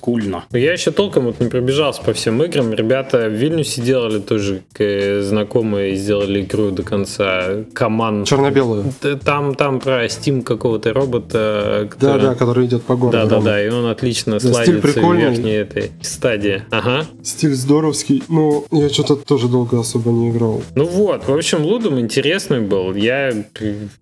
Но 0.52 0.58
я 0.58 0.74
еще 0.74 0.92
толком 0.92 1.26
вот 1.26 1.40
не 1.40 1.50
пробежался 1.50 2.02
по 2.02 2.14
всем 2.14 2.42
играм. 2.44 2.74
Ребята 2.74 3.28
в 3.28 3.34
Вильнюсе 3.34 3.82
делали 3.82 4.20
тоже, 4.20 4.62
к- 4.74 5.22
знакомые 5.22 5.96
сделали 5.96 6.42
игру 6.42 6.72
до 6.72 6.84
конца. 6.84 7.64
Команд. 7.74 8.28
Черно-белую. 8.28 8.86
Там, 9.24 9.56
там 9.56 9.80
про 9.80 10.06
Steam 10.06 10.42
какого-то 10.44 10.94
робота. 10.94 11.88
Да, 11.90 11.96
который- 11.96 12.22
да, 12.22 12.36
который 12.36 12.66
идет 12.66 12.84
по 12.84 12.96
городу. 12.96 13.18
Да, 13.18 13.26
да, 13.38 13.42
да, 13.42 13.64
и 13.66 13.70
он 13.70 13.86
отлично 13.88 14.40
стиль 14.40 14.52
слайдится 14.54 14.88
в 14.88 14.94
прикольный. 14.94 15.22
верхней 15.30 15.54
этой 15.54 15.92
стадии. 16.02 16.64
Ага. 16.72 17.06
Стиль 17.24 17.54
здоровский. 17.54 18.24
Ну, 18.30 18.66
я 18.72 18.90
что-то 18.90 19.16
тоже 19.16 19.48
долго 19.48 19.80
особо 19.80 20.12
не 20.12 20.30
играл. 20.32 20.62
Ну 20.76 20.86
вот, 20.86 21.28
в 21.28 21.34
общем, 21.34 21.64
Ludum 21.66 22.00
интересный 22.00 22.62
был. 22.62 22.94
Я 22.96 23.30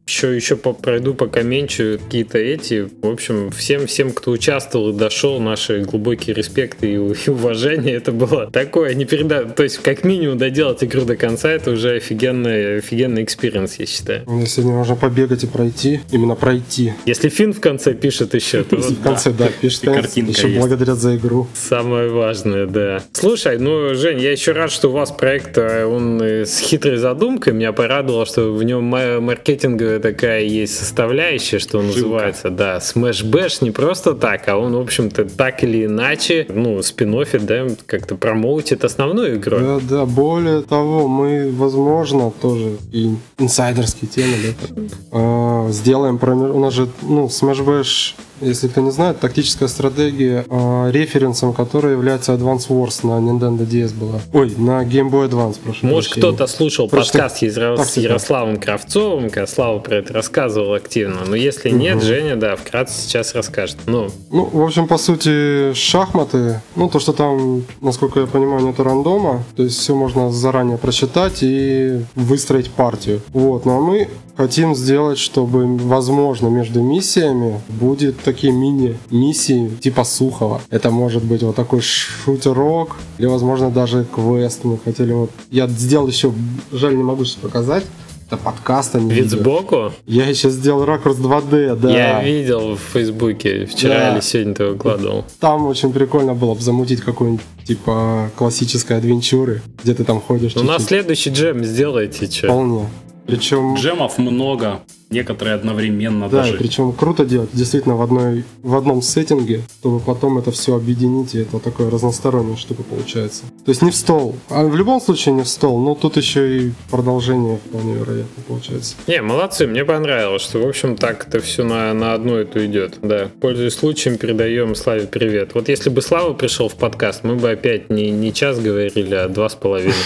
еще, 0.05 0.35
еще 0.35 0.55
по- 0.55 0.73
пройду 0.73 1.13
пока 1.13 1.41
меньше 1.41 1.99
какие-то 2.03 2.37
эти. 2.37 2.87
В 3.01 3.09
общем, 3.09 3.51
всем, 3.51 3.87
всем, 3.87 4.11
кто 4.11 4.31
участвовал 4.31 4.89
и 4.89 4.93
дошел, 4.93 5.39
наши 5.39 5.83
глубокие 5.87 6.35
респекты 6.35 6.93
и, 6.93 6.97
уважение. 7.29 7.95
Это 7.95 8.11
было 8.11 8.49
такое, 8.51 8.93
не 8.93 9.05
переда... 9.05 9.45
То 9.45 9.63
есть, 9.63 9.79
как 9.79 10.03
минимум, 10.03 10.37
доделать 10.37 10.83
игру 10.83 11.01
до 11.01 11.15
конца, 11.15 11.49
это 11.49 11.71
уже 11.71 11.95
офигенный, 11.95 12.77
офигенный 12.77 13.23
experience, 13.23 13.75
я 13.79 13.85
считаю. 13.85 14.23
Если 14.39 14.61
не 14.61 14.71
можно 14.71 14.95
побегать 14.95 15.43
и 15.43 15.47
пройти, 15.47 16.01
именно 16.11 16.35
пройти. 16.35 16.93
Если 17.05 17.29
Фин 17.29 17.53
в 17.53 17.59
конце 17.59 17.93
пишет 17.93 18.33
еще, 18.33 18.63
то 18.63 18.77
В 18.97 19.03
конце, 19.03 19.31
да, 19.31 19.47
пишет, 19.61 19.81
картинка 19.85 20.31
еще 20.31 20.47
есть. 20.47 20.59
благодарят 20.59 20.97
за 20.97 21.15
игру. 21.17 21.47
Самое 21.53 22.09
важное, 22.09 22.65
да. 22.65 23.03
Слушай, 23.13 23.57
ну, 23.57 23.93
Жень, 23.95 24.19
я 24.19 24.31
еще 24.31 24.51
рад, 24.51 24.71
что 24.71 24.89
у 24.89 24.91
вас 24.91 25.11
проект, 25.11 25.57
э, 25.57 25.85
он 25.85 26.21
э, 26.21 26.45
с 26.45 26.59
хитрой 26.59 26.97
задумкой. 26.97 27.53
Меня 27.53 27.71
порадовало, 27.73 28.25
что 28.25 28.53
в 28.53 28.63
нем 28.63 28.83
ма- 28.83 29.19
маркетинговая 29.19 29.99
такая 29.99 30.41
есть 30.43 30.75
составляющая, 30.77 31.59
что 31.59 31.81
называется, 31.81 32.49
да, 32.49 32.77
Smash 32.77 33.23
Bash 33.29 33.57
не 33.61 33.71
просто 33.71 34.13
так, 34.13 34.47
а 34.47 34.57
он, 34.57 34.73
в 34.73 34.79
общем-то, 34.79 35.25
так 35.25 35.63
или 35.63 35.76
иначе, 35.85 36.45
ну, 36.49 36.81
спин 36.81 37.15
да, 37.41 37.67
как-то 37.85 38.15
промоутит 38.15 38.83
основную 38.83 39.37
игру. 39.37 39.57
Да, 39.57 39.79
да, 39.79 40.05
более 40.05 40.61
того, 40.61 41.07
мы, 41.07 41.51
возможно, 41.51 42.31
тоже 42.31 42.77
и 42.91 43.15
инсайдерские 43.37 44.09
темы, 44.09 44.33
да, 44.43 44.81
а, 45.11 45.69
сделаем, 45.71 46.19
у 46.21 46.59
нас 46.59 46.73
же, 46.73 46.87
ну, 47.01 47.25
Smash 47.25 47.63
Bash, 47.65 48.13
если 48.41 48.67
кто 48.67 48.81
не 48.81 48.91
знает, 48.91 49.19
тактическая 49.19 49.67
стратегия, 49.67 50.45
а, 50.49 50.89
референсом 50.89 51.53
которой 51.53 51.93
является 51.93 52.33
Advance 52.33 52.67
Wars 52.69 53.05
на 53.05 53.19
Nintendo 53.19 53.65
DS 53.67 53.93
была. 53.93 54.19
Ой, 54.33 54.53
на 54.57 54.83
Game 54.83 55.09
Boy 55.09 55.29
Advance, 55.29 55.57
прошу 55.63 55.85
Может, 55.87 56.13
кто-то 56.13 56.47
слушал 56.47 56.87
Просто 56.87 57.17
подкаст 57.17 57.41
Яро- 57.41 57.83
с. 57.83 57.97
Ярославом 57.97 58.57
Кравцовым, 58.57 59.29
когда 59.29 59.47
Слава 59.47 59.79
про 59.79 59.97
это 59.97 60.13
рассказывал 60.13 60.73
активно. 60.73 61.25
Но 61.25 61.35
если 61.35 61.69
нет, 61.69 62.01
Женя, 62.03 62.35
да, 62.35 62.55
вкратце 62.55 63.01
сейчас 63.01 63.33
расскажет. 63.35 63.77
Ну, 63.85 64.09
Ну, 64.31 64.45
в 64.45 64.61
общем, 64.61 64.87
по 64.87 64.97
сути, 64.97 65.73
шахматы, 65.73 66.61
ну, 66.75 66.89
то, 66.89 66.99
что 66.99 67.13
там, 67.13 67.63
насколько 67.81 68.19
я 68.19 68.27
понимаю, 68.27 68.63
нету 68.63 68.83
рандома, 68.83 69.43
то 69.55 69.63
есть 69.63 69.77
все 69.79 69.95
можно 69.95 70.31
заранее 70.31 70.77
просчитать 70.77 71.39
и 71.41 72.01
выстроить 72.15 72.69
партию. 72.71 73.21
Вот, 73.33 73.65
ну 73.65 73.77
а 73.77 73.81
мы 73.81 74.07
хотим 74.37 74.75
сделать, 74.75 75.17
чтобы, 75.17 75.65
возможно, 75.77 76.47
между 76.47 76.81
миссиями 76.81 77.59
будет 77.67 78.19
такие 78.23 78.53
мини-миссии 78.53 79.69
типа 79.81 80.03
Сухова. 80.03 80.61
Это 80.69 80.91
может 80.91 81.23
быть 81.23 81.41
вот 81.43 81.55
такой 81.55 81.81
шутерок, 81.81 82.97
или, 83.17 83.25
возможно, 83.25 83.69
даже 83.71 84.05
квест 84.13 84.63
мы 84.63 84.77
хотели 84.77 85.11
вот... 85.13 85.31
Я 85.51 85.67
сделал 85.67 86.07
еще, 86.07 86.31
жаль, 86.71 86.95
не 86.95 87.03
могу 87.03 87.25
сейчас 87.25 87.37
показать, 87.37 87.83
это 88.27 88.35
подкаст, 88.37 88.95
а 88.95 88.99
не 88.99 89.09
Вид 89.09 89.25
видео. 89.25 89.39
сбоку? 89.39 89.93
Я 90.05 90.25
еще 90.27 90.49
сделал 90.49 90.83
ракурс 90.85 91.17
2D, 91.17 91.75
да. 91.77 91.89
Я 91.89 92.23
видел 92.23 92.75
в 92.75 92.79
Фейсбуке. 92.93 93.65
Вчера 93.65 93.93
Да. 93.95 94.13
или 94.13 94.21
сегодня 94.21 94.53
ты 94.53 94.65
выкладывал. 94.65 95.23
Там 95.39 95.65
очень 95.67 95.93
прикольно 95.93 96.33
было 96.33 96.53
бы 96.53 96.61
замутить 96.61 96.99
какую-нибудь 97.01 97.45
типа 97.65 98.29
классической 98.35 98.97
адвенчуры, 98.97 99.61
где 99.81 99.93
ты 99.93 100.03
там 100.03 100.19
ходишь 100.19 100.55
Ну, 100.55 100.63
на 100.63 100.73
чуть-чуть. 100.73 100.87
следующий 100.89 101.29
джем 101.29 101.63
сделайте, 101.63 102.29
что. 102.29 102.47
Вполне. 102.47 102.87
Причем, 103.27 103.75
Джемов 103.75 104.17
много, 104.17 104.81
некоторые 105.09 105.55
одновременно 105.55 106.29
да, 106.29 106.37
даже. 106.37 106.53
причем 106.57 106.91
круто 106.93 107.25
делать 107.25 107.49
действительно 107.53 107.95
в, 107.95 108.01
одной, 108.01 108.43
в 108.61 108.75
одном 108.75 109.01
сеттинге, 109.01 109.61
чтобы 109.79 109.99
потом 109.99 110.37
это 110.37 110.51
все 110.51 110.75
объединить, 110.75 111.35
и 111.35 111.39
это 111.39 111.59
такое 111.59 111.89
разносторонняя 111.89 112.57
штука 112.57 112.83
получается. 112.83 113.43
То 113.65 113.69
есть 113.69 113.81
не 113.81 113.91
в 113.91 113.95
стол, 113.95 114.35
а 114.49 114.63
в 114.63 114.75
любом 114.75 115.01
случае 115.01 115.35
не 115.35 115.43
в 115.43 115.47
стол, 115.47 115.79
но 115.79 115.95
тут 115.95 116.17
еще 116.17 116.59
и 116.59 116.71
продолжение 116.89 117.57
вполне 117.57 117.93
вероятно 117.93 118.43
получается. 118.47 118.95
Не, 119.07 119.21
молодцы, 119.21 119.67
мне 119.67 119.85
понравилось, 119.85 120.41
что, 120.41 120.59
в 120.59 120.67
общем, 120.67 120.95
так 120.95 121.27
это 121.27 121.39
все 121.39 121.63
на, 121.63 121.93
на 121.93 122.13
одну 122.13 122.35
эту 122.35 122.65
идет. 122.65 122.99
Да, 123.01 123.29
пользуясь 123.41 123.75
случаем, 123.75 124.17
передаем 124.17 124.75
Славе 124.75 125.07
привет. 125.07 125.51
Вот 125.53 125.69
если 125.69 125.89
бы 125.89 126.01
Слава 126.01 126.33
пришел 126.33 126.69
в 126.69 126.75
подкаст, 126.75 127.23
мы 127.23 127.35
бы 127.35 127.49
опять 127.49 127.89
не, 127.89 128.11
не 128.11 128.33
час 128.33 128.59
говорили, 128.59 129.15
а 129.15 129.27
два 129.27 129.49
с 129.49 129.55
половиной. 129.55 129.93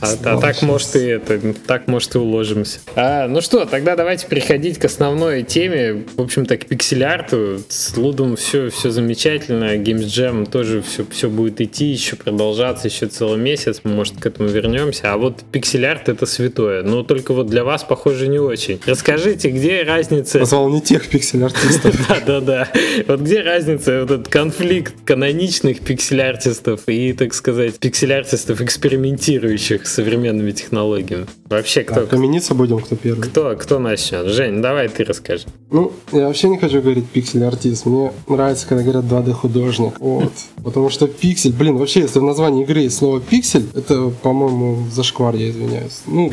А, 0.00 0.12
а 0.24 0.40
так, 0.40 0.62
может, 0.62 0.94
и 0.94 1.00
это, 1.00 1.52
так, 1.66 1.88
может, 1.88 2.14
и 2.14 2.18
уложимся. 2.18 2.78
А, 2.94 3.26
ну 3.26 3.40
что, 3.40 3.64
тогда 3.64 3.96
давайте 4.06 4.28
переходить 4.28 4.78
к 4.78 4.84
основной 4.84 5.42
теме. 5.42 6.04
В 6.16 6.22
общем-то, 6.22 6.56
к 6.58 6.66
пиксель-арту. 6.66 7.58
С 7.68 7.96
Лудом 7.96 8.36
все, 8.36 8.70
все 8.70 8.90
замечательно. 8.90 9.74
Games 9.78 10.04
Jam 10.04 10.48
тоже 10.48 10.80
все, 10.80 11.04
все 11.10 11.28
будет 11.28 11.60
идти, 11.60 11.86
еще 11.86 12.14
продолжаться 12.14 12.86
еще 12.86 13.06
целый 13.08 13.40
месяц. 13.40 13.80
Мы, 13.82 13.90
может, 13.90 14.14
к 14.20 14.24
этому 14.24 14.48
вернемся. 14.48 15.12
А 15.12 15.16
вот 15.16 15.42
пиксель-арт 15.50 16.08
это 16.08 16.24
святое. 16.24 16.84
Но 16.84 17.02
только 17.02 17.34
вот 17.34 17.48
для 17.48 17.64
вас, 17.64 17.82
похоже, 17.82 18.28
не 18.28 18.38
очень. 18.38 18.78
Расскажите, 18.86 19.50
где 19.50 19.82
разница... 19.82 20.38
Назвал 20.38 20.68
не 20.68 20.80
тех 20.80 21.08
пиксель-артистов. 21.08 21.96
Да, 22.08 22.20
да, 22.24 22.40
да. 22.40 22.68
Вот 23.08 23.22
где 23.22 23.40
разница, 23.40 24.02
вот 24.02 24.12
этот 24.12 24.28
конфликт 24.28 24.94
каноничных 25.04 25.80
пиксель-артистов 25.80 26.82
и, 26.86 27.12
так 27.12 27.34
сказать, 27.34 27.80
пиксель-артистов, 27.80 28.60
экспериментирующих 28.60 29.84
с 29.84 29.94
современными 29.94 30.52
технологиями? 30.52 31.26
Вообще, 31.48 31.82
кто, 31.82 32.06
Камениться 32.06 32.54
будем, 32.54 32.78
кто 32.78 32.94
первый. 32.96 33.22
кто, 33.22 33.56
кто 33.56 33.78
начнет? 33.96 34.26
Жень, 34.26 34.60
давай 34.62 34.88
ты 34.88 35.04
расскажи. 35.04 35.44
Ну, 35.70 35.92
я 36.12 36.26
вообще 36.26 36.48
не 36.48 36.58
хочу 36.58 36.80
говорить 36.80 37.06
пиксель-артист. 37.06 37.86
Мне 37.86 38.12
нравится, 38.28 38.66
когда 38.66 38.82
говорят 38.84 39.04
2D-художник. 39.04 39.94
Вот. 39.98 40.32
Потому 40.62 40.90
что 40.90 41.06
пиксель, 41.08 41.52
блин, 41.52 41.76
вообще, 41.76 42.00
если 42.00 42.18
в 42.18 42.22
названии 42.22 42.62
игры 42.64 42.80
есть 42.80 42.96
слово 42.98 43.20
пиксель, 43.20 43.66
это, 43.74 44.10
по-моему, 44.22 44.86
зашквар, 44.92 45.34
я 45.34 45.50
извиняюсь. 45.50 46.02
Ну, 46.06 46.30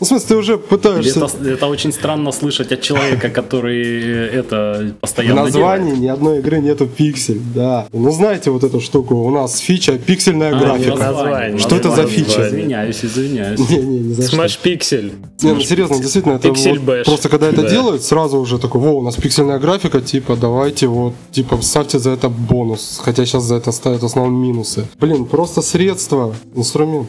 в 0.00 0.04
смысле, 0.04 0.26
ты 0.28 0.36
уже 0.36 0.58
пытаешься... 0.58 1.20
Это, 1.24 1.48
это 1.48 1.66
очень 1.66 1.92
странно 1.92 2.32
слышать 2.32 2.72
от 2.72 2.80
человека, 2.80 3.28
который 3.30 4.28
это 4.28 4.92
В 4.96 5.00
постоянно 5.00 5.44
названии 5.44 5.86
делает. 5.90 6.02
ни 6.02 6.08
одной 6.08 6.38
игры 6.38 6.60
нету 6.60 6.86
пиксель, 6.86 7.40
да. 7.54 7.86
Ну, 7.92 8.10
знаете 8.12 8.50
вот 8.50 8.64
эту 8.64 8.80
штуку, 8.80 9.16
у 9.16 9.30
нас 9.30 9.58
фича 9.58 9.98
пиксельная 9.98 10.54
А, 10.56 10.58
графика. 10.58 10.96
название. 10.96 11.58
Что 11.58 11.76
это 11.76 11.90
за 11.90 12.06
фича? 12.06 12.48
Извиняюсь, 12.48 13.04
извиняюсь. 13.04 13.60
Не-не, 13.70 14.00
не 14.00 14.14
за 14.14 14.22
что. 14.22 14.32
Смаш 14.36 14.58
Пиксель. 14.58 15.12
Не, 15.42 15.52
ну 15.52 15.60
серьезно, 15.60 15.98
действительно, 15.98 16.34
это 16.34 16.48
Пиксель 16.48 16.78
вот 16.78 16.84
Bash. 16.92 17.04
просто 17.04 17.28
когда 17.28 17.48
это 17.48 17.62
Да. 17.62 17.68
делают, 17.68 18.02
сразу 18.02 18.38
уже 18.38 18.58
такой, 18.58 18.80
во, 18.80 18.92
у 18.98 19.02
нас 19.02 19.16
пиксельная 19.16 19.58
графика, 19.58 20.00
типа, 20.00 20.36
давайте 20.36 20.86
вот, 20.86 21.14
типа, 21.30 21.60
ставьте 21.62 21.98
за 21.98 22.10
это 22.10 22.28
бонус. 22.28 23.00
Хотя 23.04 23.24
сейчас 23.26 23.44
за 23.44 23.56
это 23.56 23.72
ставят 23.72 24.02
в 24.02 24.06
основном 24.06 24.34
минусы. 24.42 24.86
Блин, 25.00 25.24
просто 25.24 25.62
средство, 25.62 26.34
инструмент. 26.54 27.08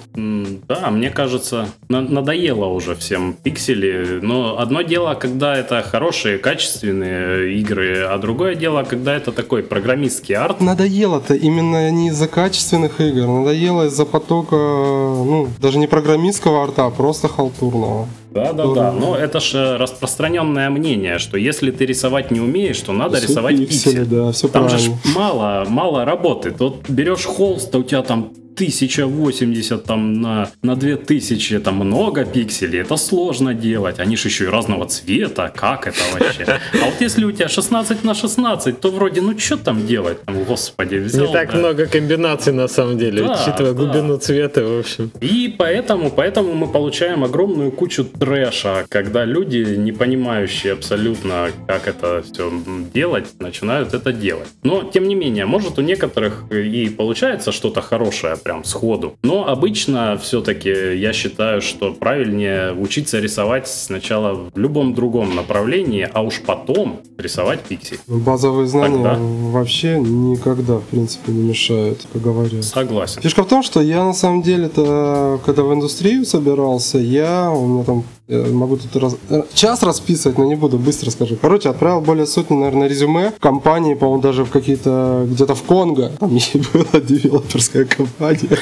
Да, 0.68 0.90
мне 0.92 1.10
кажется, 1.10 1.68
на- 1.90 2.02
надоело 2.02 2.66
уже 2.66 2.96
всем 2.96 3.34
пиксели. 3.44 4.20
Но 4.22 4.58
одно 4.60 4.82
дело, 4.82 5.14
когда 5.16 5.56
это 5.56 5.82
хорошие, 5.82 6.38
качественные 6.38 7.54
игры, 7.60 8.04
а 8.10 8.18
другое 8.18 8.56
дело, 8.56 8.84
когда 8.84 9.16
это 9.16 9.32
такой 9.32 9.64
программистский 9.64 10.36
арт. 10.36 10.62
Надоело-то 10.62 11.34
именно 11.36 11.90
не 11.92 12.10
из-за 12.10 12.28
качественных 12.28 13.00
игр, 13.02 13.28
надоело 13.28 13.88
из-за 13.88 14.06
потока, 14.06 14.56
ну, 14.56 15.48
даже 15.62 15.78
не 15.78 15.88
программистского 15.88 16.64
арта, 16.64 16.86
а 16.86 16.90
просто 16.90 17.28
халтурного. 17.28 18.08
Да, 18.34 18.52
да, 18.54 18.66
да. 18.74 18.92
Но 18.92 19.16
это 19.16 19.40
же 19.40 19.78
распространенное 19.78 20.70
мнение, 20.70 21.20
что 21.20 21.38
если 21.38 21.72
ты 21.72 21.86
рисовать 21.86 22.32
не 22.32 22.40
умеешь, 22.40 22.80
то 22.82 22.92
надо 22.94 23.20
рисовать 23.20 23.58
пиксель. 23.58 24.06
да, 24.06 24.32
все 24.32 24.48
Там 24.48 24.70
же 24.70 24.76
правильно. 24.78 24.98
мало, 25.16 25.66
мало 25.70 26.06
работы. 26.06 26.52
Тут 26.52 26.90
берешь 26.90 27.26
холст, 27.26 27.74
а 27.76 27.78
у 27.80 27.84
тебя 27.84 28.02
там 28.02 28.34
1080 28.56 29.84
там 29.84 30.22
на, 30.22 30.50
на 30.62 30.76
2000, 30.76 31.56
это 31.56 31.72
много 31.72 32.26
пикселей, 32.26 32.82
это 32.82 32.98
сложно 32.98 33.54
делать. 33.54 34.00
Они 34.00 34.16
же 34.16 34.28
еще 34.28 34.46
и 34.46 34.48
разного 34.48 34.86
цвета, 34.86 35.52
как 35.56 35.88
это 35.88 36.00
вообще? 36.14 36.44
А 36.84 36.86
вот 36.86 37.02
если 37.02 37.26
у 37.26 37.32
тебя 37.32 37.48
16 37.48 38.04
на 38.04 38.14
16, 38.14 38.80
то 38.80 38.92
вроде, 38.92 39.22
ну 39.22 39.38
что 39.40 39.58
там 39.58 39.86
делать? 39.88 40.22
Там, 40.26 40.44
господи, 40.44 40.96
взял, 40.96 41.28
Не 41.28 41.34
так 41.34 41.52
да. 41.52 41.58
много 41.58 41.86
комбинаций 41.86 42.54
на 42.54 42.68
самом 42.68 42.98
деле, 42.98 43.24
Да, 43.24 43.34
учитывая 43.34 43.74
да. 43.74 43.84
глубину 43.84 44.18
цвета, 44.18 44.64
в 44.64 44.80
общем. 44.80 45.12
И 45.22 45.56
поэтому, 45.58 46.10
поэтому 46.10 46.54
мы 46.54 46.68
получаем 46.68 47.24
огромную 47.24 47.72
кучу 47.72 48.04
трэша, 48.04 48.86
когда 48.90 49.26
люди, 49.26 49.76
не 49.78 49.92
понимающие 49.92 50.74
абсолютно, 50.74 51.50
как 51.68 51.88
это 51.88 52.24
все 52.24 52.52
делать, 52.94 53.28
начинают 53.40 53.94
это 53.94 54.12
делать. 54.14 54.48
Но, 54.64 54.84
тем 54.84 55.08
не 55.08 55.16
менее, 55.16 55.46
может 55.46 55.80
у 55.80 55.82
некоторых 55.82 56.44
и 56.52 56.90
получается 56.90 57.52
что-то 57.52 57.82
хорошее 57.82 58.34
прям 58.44 58.64
сходу. 58.64 59.14
Но 59.24 59.48
обычно 59.48 60.18
все-таки 60.22 60.70
я 60.70 61.14
считаю, 61.14 61.62
что 61.62 61.94
правильнее 61.94 62.74
учиться 62.74 63.20
рисовать 63.20 63.68
сначала 63.68 64.50
в 64.54 64.58
любом 64.58 64.94
другом 64.94 65.36
направлении, 65.36 66.08
а 66.12 66.22
уж 66.22 66.42
потом 66.42 67.02
рисовать 67.18 67.62
пиксель. 67.62 68.00
Базовые 68.08 68.68
знания 68.68 69.04
Тогда. 69.04 69.18
вообще 69.20 70.00
никогда, 70.00 70.78
в 70.78 70.84
принципе, 70.84 71.32
не 71.32 71.44
мешают, 71.50 72.06
как 72.12 72.22
говорят. 72.22 72.64
Согласен. 72.64 73.22
Фишка 73.22 73.44
в 73.44 73.48
том, 73.48 73.64
что 73.64 73.82
я 73.82 74.04
на 74.04 74.14
самом 74.14 74.42
деле-то, 74.42 75.40
когда 75.46 75.64
в 75.64 75.74
индустрию 75.74 76.26
собирался, 76.26 76.98
я, 76.98 77.50
у 77.52 77.66
меня 77.66 77.84
там, 77.84 78.04
я 78.34 78.54
могу 78.54 78.78
тут 78.78 78.96
раз- 79.02 79.16
э, 79.30 79.44
час 79.54 79.84
расписывать, 79.84 80.38
но 80.38 80.46
не 80.46 80.56
буду, 80.56 80.78
быстро 80.78 81.10
скажу. 81.12 81.36
Короче, 81.42 81.70
отправил 81.70 82.02
более 82.02 82.26
сотни, 82.26 82.56
наверное, 82.56 82.88
резюме 82.88 83.32
в 83.38 83.40
компании, 83.40 83.94
по-моему, 83.94 84.22
даже 84.22 84.44
в 84.46 84.50
какие-то, 84.50 85.26
где-то 85.30 85.56
в 85.56 85.64
Конго, 85.64 86.12
там 86.20 86.30
была 86.74 87.02
девелоперская 87.02 87.86
компания. 87.86 88.58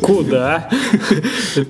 Куда? 0.00 0.68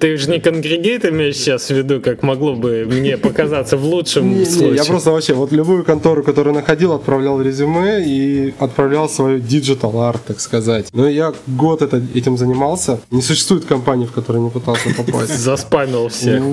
Ты 0.01 0.17
же 0.17 0.31
не 0.31 0.41
конгрегейт 0.41 1.05
имеешь 1.05 1.37
сейчас 1.37 1.69
в 1.69 1.71
виду, 1.71 2.01
как 2.01 2.23
могло 2.23 2.55
бы 2.55 2.85
мне 2.87 3.17
показаться 3.17 3.77
в 3.77 3.85
лучшем 3.85 4.29
Не, 4.31 4.39
не, 4.41 4.45
случае. 4.45 4.77
я 4.77 4.85
просто 4.85 5.11
вообще 5.11 5.35
вот 5.35 5.53
любую 5.53 5.85
контору, 5.85 6.23
которую 6.23 6.55
находил, 6.55 6.93
отправлял 6.93 7.41
резюме 7.41 8.05
и 8.05 8.55
отправлял 8.59 9.09
свою 9.09 9.39
digital 9.39 9.93
art, 9.95 10.21
так 10.27 10.41
сказать. 10.41 10.87
Но 10.93 11.09
я 11.09 11.33
год 11.47 11.83
это, 11.83 12.03
этим 12.15 12.37
занимался. 12.37 13.01
Не 13.11 13.23
существует 13.23 13.65
компании, 13.65 14.07
в 14.07 14.13
которой 14.13 14.41
не 14.43 14.51
пытался 14.51 14.89
попасть. 14.97 15.39
Заспамил 15.39 16.09
всех. 16.09 16.41
Ну, 16.41 16.53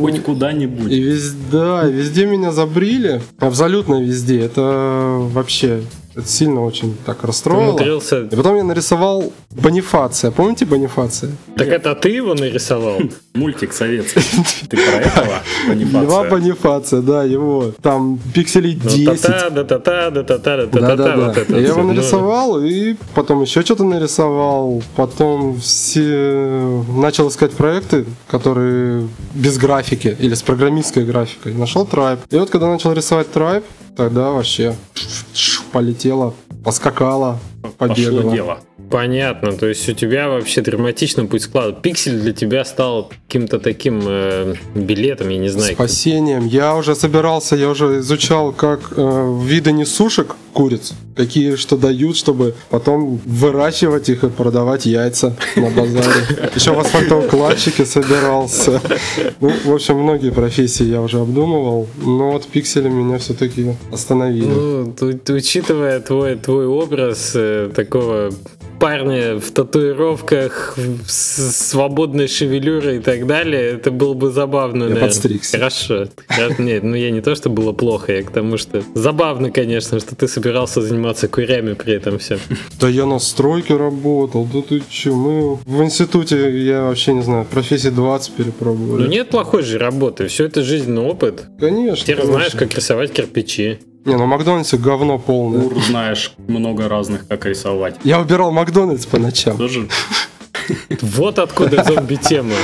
Хоть 0.59 0.67
куда-нибудь. 0.67 0.91
И 0.91 1.01
везде, 1.01 1.37
да, 1.51 1.83
везде 1.85 2.25
меня 2.25 2.51
забрили. 2.51 3.21
Абсолютно 3.39 4.01
везде. 4.01 4.41
Это 4.41 5.17
вообще 5.31 5.81
это 6.19 6.27
сильно 6.27 6.63
очень 6.63 6.95
так 7.05 7.23
расстроило. 7.23 7.77
И 7.79 8.35
потом 8.35 8.55
я 8.55 8.63
нарисовал 8.63 9.31
Бонифация. 9.51 10.31
Помните 10.31 10.65
Бонифация? 10.65 11.31
Так 11.55 11.67
это 11.67 11.95
ты 11.95 12.09
его 12.09 12.33
нарисовал? 12.35 12.99
Мультик 13.33 13.73
советский. 13.73 14.21
Ты 14.69 14.77
про 14.77 14.97
этого? 14.97 15.41
Два 15.75 16.23
Бонифация? 16.23 16.29
Бонифация, 16.29 17.01
да, 17.01 17.23
его. 17.23 17.71
Там 17.81 18.19
пикселей 18.33 18.75
10. 18.75 19.05
Да-та-та, 19.05 19.49
да-та-та, 19.49 20.11
да-та-та, 20.11 20.57
Да, 20.57 20.65
да-та-та, 20.65 20.95
да, 20.95 21.15
вот 21.15 21.35
да. 21.35 21.41
это 21.41 21.59
Я 21.59 21.67
его 21.69 21.81
Ну, 21.81 21.93
нарисовал, 21.93 22.61
и 22.63 22.95
потом 23.15 23.41
еще 23.41 23.61
что-то 23.61 23.83
нарисовал. 23.83 24.83
Потом 24.95 25.59
все... 25.59 26.83
начал 26.95 27.29
искать 27.29 27.51
проекты, 27.51 28.05
которые 28.27 29.07
без 29.33 29.57
графики 29.57 30.15
или 30.19 30.33
с 30.33 30.41
программистской 30.41 31.05
графикой. 31.05 31.53
Нашел 31.53 31.85
Tribe. 31.85 32.19
И 32.29 32.35
вот 32.35 32.49
когда 32.49 32.67
начал 32.67 32.93
рисовать 32.93 33.27
Tribe, 33.33 33.63
тогда 33.95 34.31
вообще 34.31 34.75
полетело, 35.71 36.08
поскакало. 36.09 36.33
пошло 36.63 37.37
побегала. 37.77 38.31
дело. 38.31 38.59
Понятно, 38.89 39.51
то 39.51 39.67
есть 39.67 39.87
у 39.89 39.93
тебя 39.93 40.29
вообще 40.29 40.61
драматично 40.61 41.25
путь 41.25 41.43
склад. 41.43 41.81
Пиксель 41.81 42.19
для 42.19 42.33
тебя 42.33 42.65
стал 42.65 43.11
каким-то 43.27 43.59
таким 43.59 44.01
э, 44.05 44.55
билетом, 44.73 45.29
я 45.29 45.37
не 45.37 45.49
знаю. 45.49 45.73
Спасением. 45.73 46.47
Я 46.47 46.75
уже 46.75 46.95
собирался, 46.95 47.55
я 47.55 47.69
уже 47.69 47.99
изучал, 47.99 48.51
как 48.51 48.93
э, 48.95 49.39
виды 49.43 49.71
несушек 49.73 50.35
куриц, 50.53 50.93
какие 51.15 51.55
что 51.55 51.77
дают, 51.77 52.17
чтобы 52.17 52.55
потом 52.69 53.21
выращивать 53.25 54.09
их 54.09 54.23
и 54.23 54.29
продавать 54.29 54.85
яйца 54.85 55.35
на 55.55 55.69
базаре. 55.69 56.51
Еще 56.55 56.73
в 56.73 56.79
асфальтоукладчике 56.79 57.85
собирался. 57.85 58.81
Ну, 59.39 59.51
в 59.65 59.73
общем, 59.73 59.97
многие 59.99 60.31
профессии 60.31 60.85
я 60.85 61.01
уже 61.01 61.19
обдумывал, 61.19 61.87
но 62.01 62.31
вот 62.31 62.47
пиксели 62.47 62.89
меня 62.89 63.19
все-таки 63.19 63.75
остановили. 63.91 64.47
Ну, 64.47 64.95
учитывая 65.35 65.99
твой, 65.99 66.35
твой 66.35 66.65
образ 66.65 67.33
э, 67.49 67.71
такого 67.75 68.31
парня 68.79 69.37
в 69.37 69.51
татуировках, 69.51 70.77
с 71.05 71.51
свободной 71.69 72.27
шевелюрой 72.27 72.97
и 72.97 72.99
так 72.99 73.27
далее, 73.27 73.73
это 73.73 73.91
было 73.91 74.13
бы 74.13 74.31
забавно. 74.31 74.83
Я 74.83 74.89
наверное. 74.89 75.07
подстригся. 75.07 75.57
Хорошо. 75.57 76.07
Хорошо. 76.27 76.63
Нет, 76.63 76.83
ну 76.83 76.95
я 76.95 77.11
не 77.11 77.21
то, 77.21 77.35
что 77.35 77.49
было 77.49 77.73
плохо, 77.73 78.13
я 78.13 78.23
к 78.23 78.31
тому, 78.31 78.57
что 78.57 78.81
забавно, 78.95 79.51
конечно, 79.51 79.99
что 79.99 80.15
ты 80.15 80.27
собирался 80.27 80.81
заниматься 80.81 81.27
курями 81.27 81.73
при 81.73 81.93
этом 81.93 82.19
все. 82.19 82.39
Да 82.79 82.87
я 82.87 83.05
на 83.05 83.19
стройке 83.19 83.75
работал, 83.75 84.47
да 84.51 84.61
ты 84.61 84.81
че, 84.89 85.11
мы 85.11 85.55
в 85.65 85.83
институте, 85.83 86.63
я 86.63 86.83
вообще 86.83 87.13
не 87.13 87.21
знаю, 87.21 87.45
профессии 87.45 87.89
20 87.89 88.33
перепробовали. 88.33 89.03
Ну 89.03 89.09
нет 89.09 89.29
плохой 89.29 89.63
же 89.63 89.77
работы, 89.77 90.27
все 90.27 90.45
это 90.45 90.63
жизненный 90.63 91.03
опыт. 91.03 91.47
Конечно. 91.59 92.03
Теперь 92.03 92.17
конечно. 92.17 92.33
знаешь, 92.33 92.53
как 92.53 92.73
рисовать 92.75 93.11
кирпичи. 93.11 93.79
Не, 94.05 94.15
ну 94.15 94.25
Макдональдсе 94.25 94.77
говно 94.77 95.19
полное. 95.19 95.61
Ур, 95.65 95.81
знаешь 95.81 96.33
много 96.47 96.87
разных, 96.87 97.27
как 97.27 97.45
рисовать. 97.45 97.97
Я 98.03 98.19
убирал 98.19 98.51
Макдональдс 98.51 99.05
по 99.05 99.19
ночам. 99.19 99.57
Тоже 99.57 99.87
Вот 101.01 101.39
откуда 101.39 101.83
зомби-тема. 101.83 102.55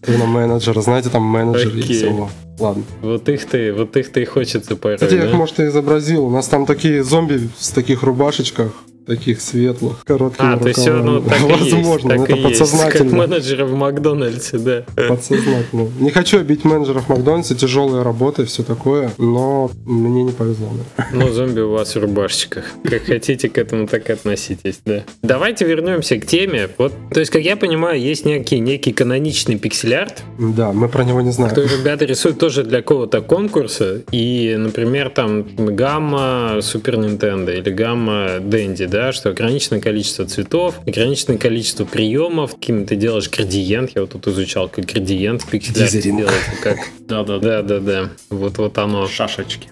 Ты 0.00 0.18
на 0.18 0.26
менеджера, 0.26 0.80
знаете, 0.80 1.08
там 1.10 1.22
менеджер 1.22 1.68
Окей. 1.68 1.82
есть. 1.82 2.04
О, 2.04 2.28
Ладно. 2.58 2.84
Вот 3.02 3.28
их 3.28 3.44
ты, 3.46 3.72
вот 3.72 3.96
их 3.96 4.12
ты 4.12 4.22
и 4.22 4.24
хочется 4.24 4.76
порой, 4.76 4.96
Кстати, 4.96 5.14
я 5.14 5.26
их, 5.26 5.34
может, 5.34 5.60
и 5.60 5.66
изобразил. 5.66 6.24
У 6.24 6.30
нас 6.30 6.46
там 6.48 6.64
такие 6.64 7.02
зомби 7.02 7.50
в 7.58 7.74
таких 7.74 8.02
рубашечках, 8.02 8.72
таких 9.06 9.40
светлых, 9.40 10.04
короткими 10.04 10.54
А, 10.54 10.58
то 10.58 10.68
есть 10.68 10.80
все 10.80 10.92
ну, 10.94 11.20
так 11.20 11.40
и 11.40 11.46
есть. 11.46 11.72
Возможно, 11.72 12.10
так 12.10 12.20
это 12.28 12.32
и 12.32 12.40
есть. 12.40 12.58
Как 12.58 12.68
подсознательно. 12.68 13.16
менеджера 13.16 13.64
в 13.64 13.74
Макдональдсе, 13.74 14.58
да. 14.58 14.84
Подсознательно. 15.08 15.88
Не 16.00 16.10
хочу 16.10 16.40
обить 16.40 16.64
менеджеров 16.64 17.08
Макдональдса, 17.08 17.54
тяжелая 17.54 18.02
работа 18.02 18.42
и 18.42 18.44
все 18.44 18.62
такое, 18.62 19.12
но 19.18 19.70
мне 19.84 20.24
не 20.24 20.32
повезло. 20.32 20.68
Ну, 21.12 21.28
зомби 21.32 21.60
у 21.60 21.70
вас 21.70 21.94
в 21.94 22.00
рубашечках. 22.00 22.64
Как 22.84 23.04
хотите 23.04 23.48
к 23.48 23.58
этому, 23.58 23.86
так 23.86 24.08
и 24.10 24.12
относитесь, 24.12 24.80
да. 24.84 25.04
Давайте 25.22 25.64
вернемся 25.64 26.16
к 26.18 26.26
теме. 26.26 26.68
Вот, 26.78 26.92
то 27.12 27.20
есть, 27.20 27.30
как 27.30 27.42
я 27.42 27.56
понимаю, 27.56 28.00
есть 28.00 28.24
некий, 28.24 28.58
некий 28.58 28.92
каноничный 28.92 29.56
пиксель-арт, 29.56 30.22
Да, 30.38 30.72
мы 30.72 30.88
про 30.88 31.04
него 31.04 31.20
не 31.20 31.30
знаем. 31.30 31.50
который 31.54 31.70
ребята 31.78 32.04
рисуют 32.04 32.38
тоже 32.38 32.64
для 32.64 32.78
какого-то 32.78 33.20
конкурса. 33.20 34.02
И, 34.10 34.54
например, 34.58 35.10
там 35.10 35.46
гамма 35.56 36.58
Супер 36.60 36.96
Нинтендо 36.96 37.52
или 37.52 37.70
гамма 37.70 38.38
Дэнди, 38.40 38.86
да, 38.86 38.95
что 39.12 39.30
ограниченное 39.30 39.80
количество 39.80 40.26
цветов, 40.26 40.80
ограниченное 40.86 41.38
количество 41.38 41.84
приемов, 41.84 42.54
каким 42.54 42.86
ты 42.86 42.96
делаешь 42.96 43.30
градиент. 43.30 43.92
Я 43.94 44.02
вот 44.02 44.12
тут 44.12 44.26
изучал, 44.28 44.68
как 44.68 44.84
градиент 44.84 45.44
Дизелинг. 45.50 46.18
делается, 46.18 46.50
как... 46.62 46.78
Да-да-да. 47.06 47.62
Да-да-да, 47.62 48.10
вот, 48.30 48.58
вот 48.58 48.78
оно. 48.78 49.06
Шашечки. 49.06 49.68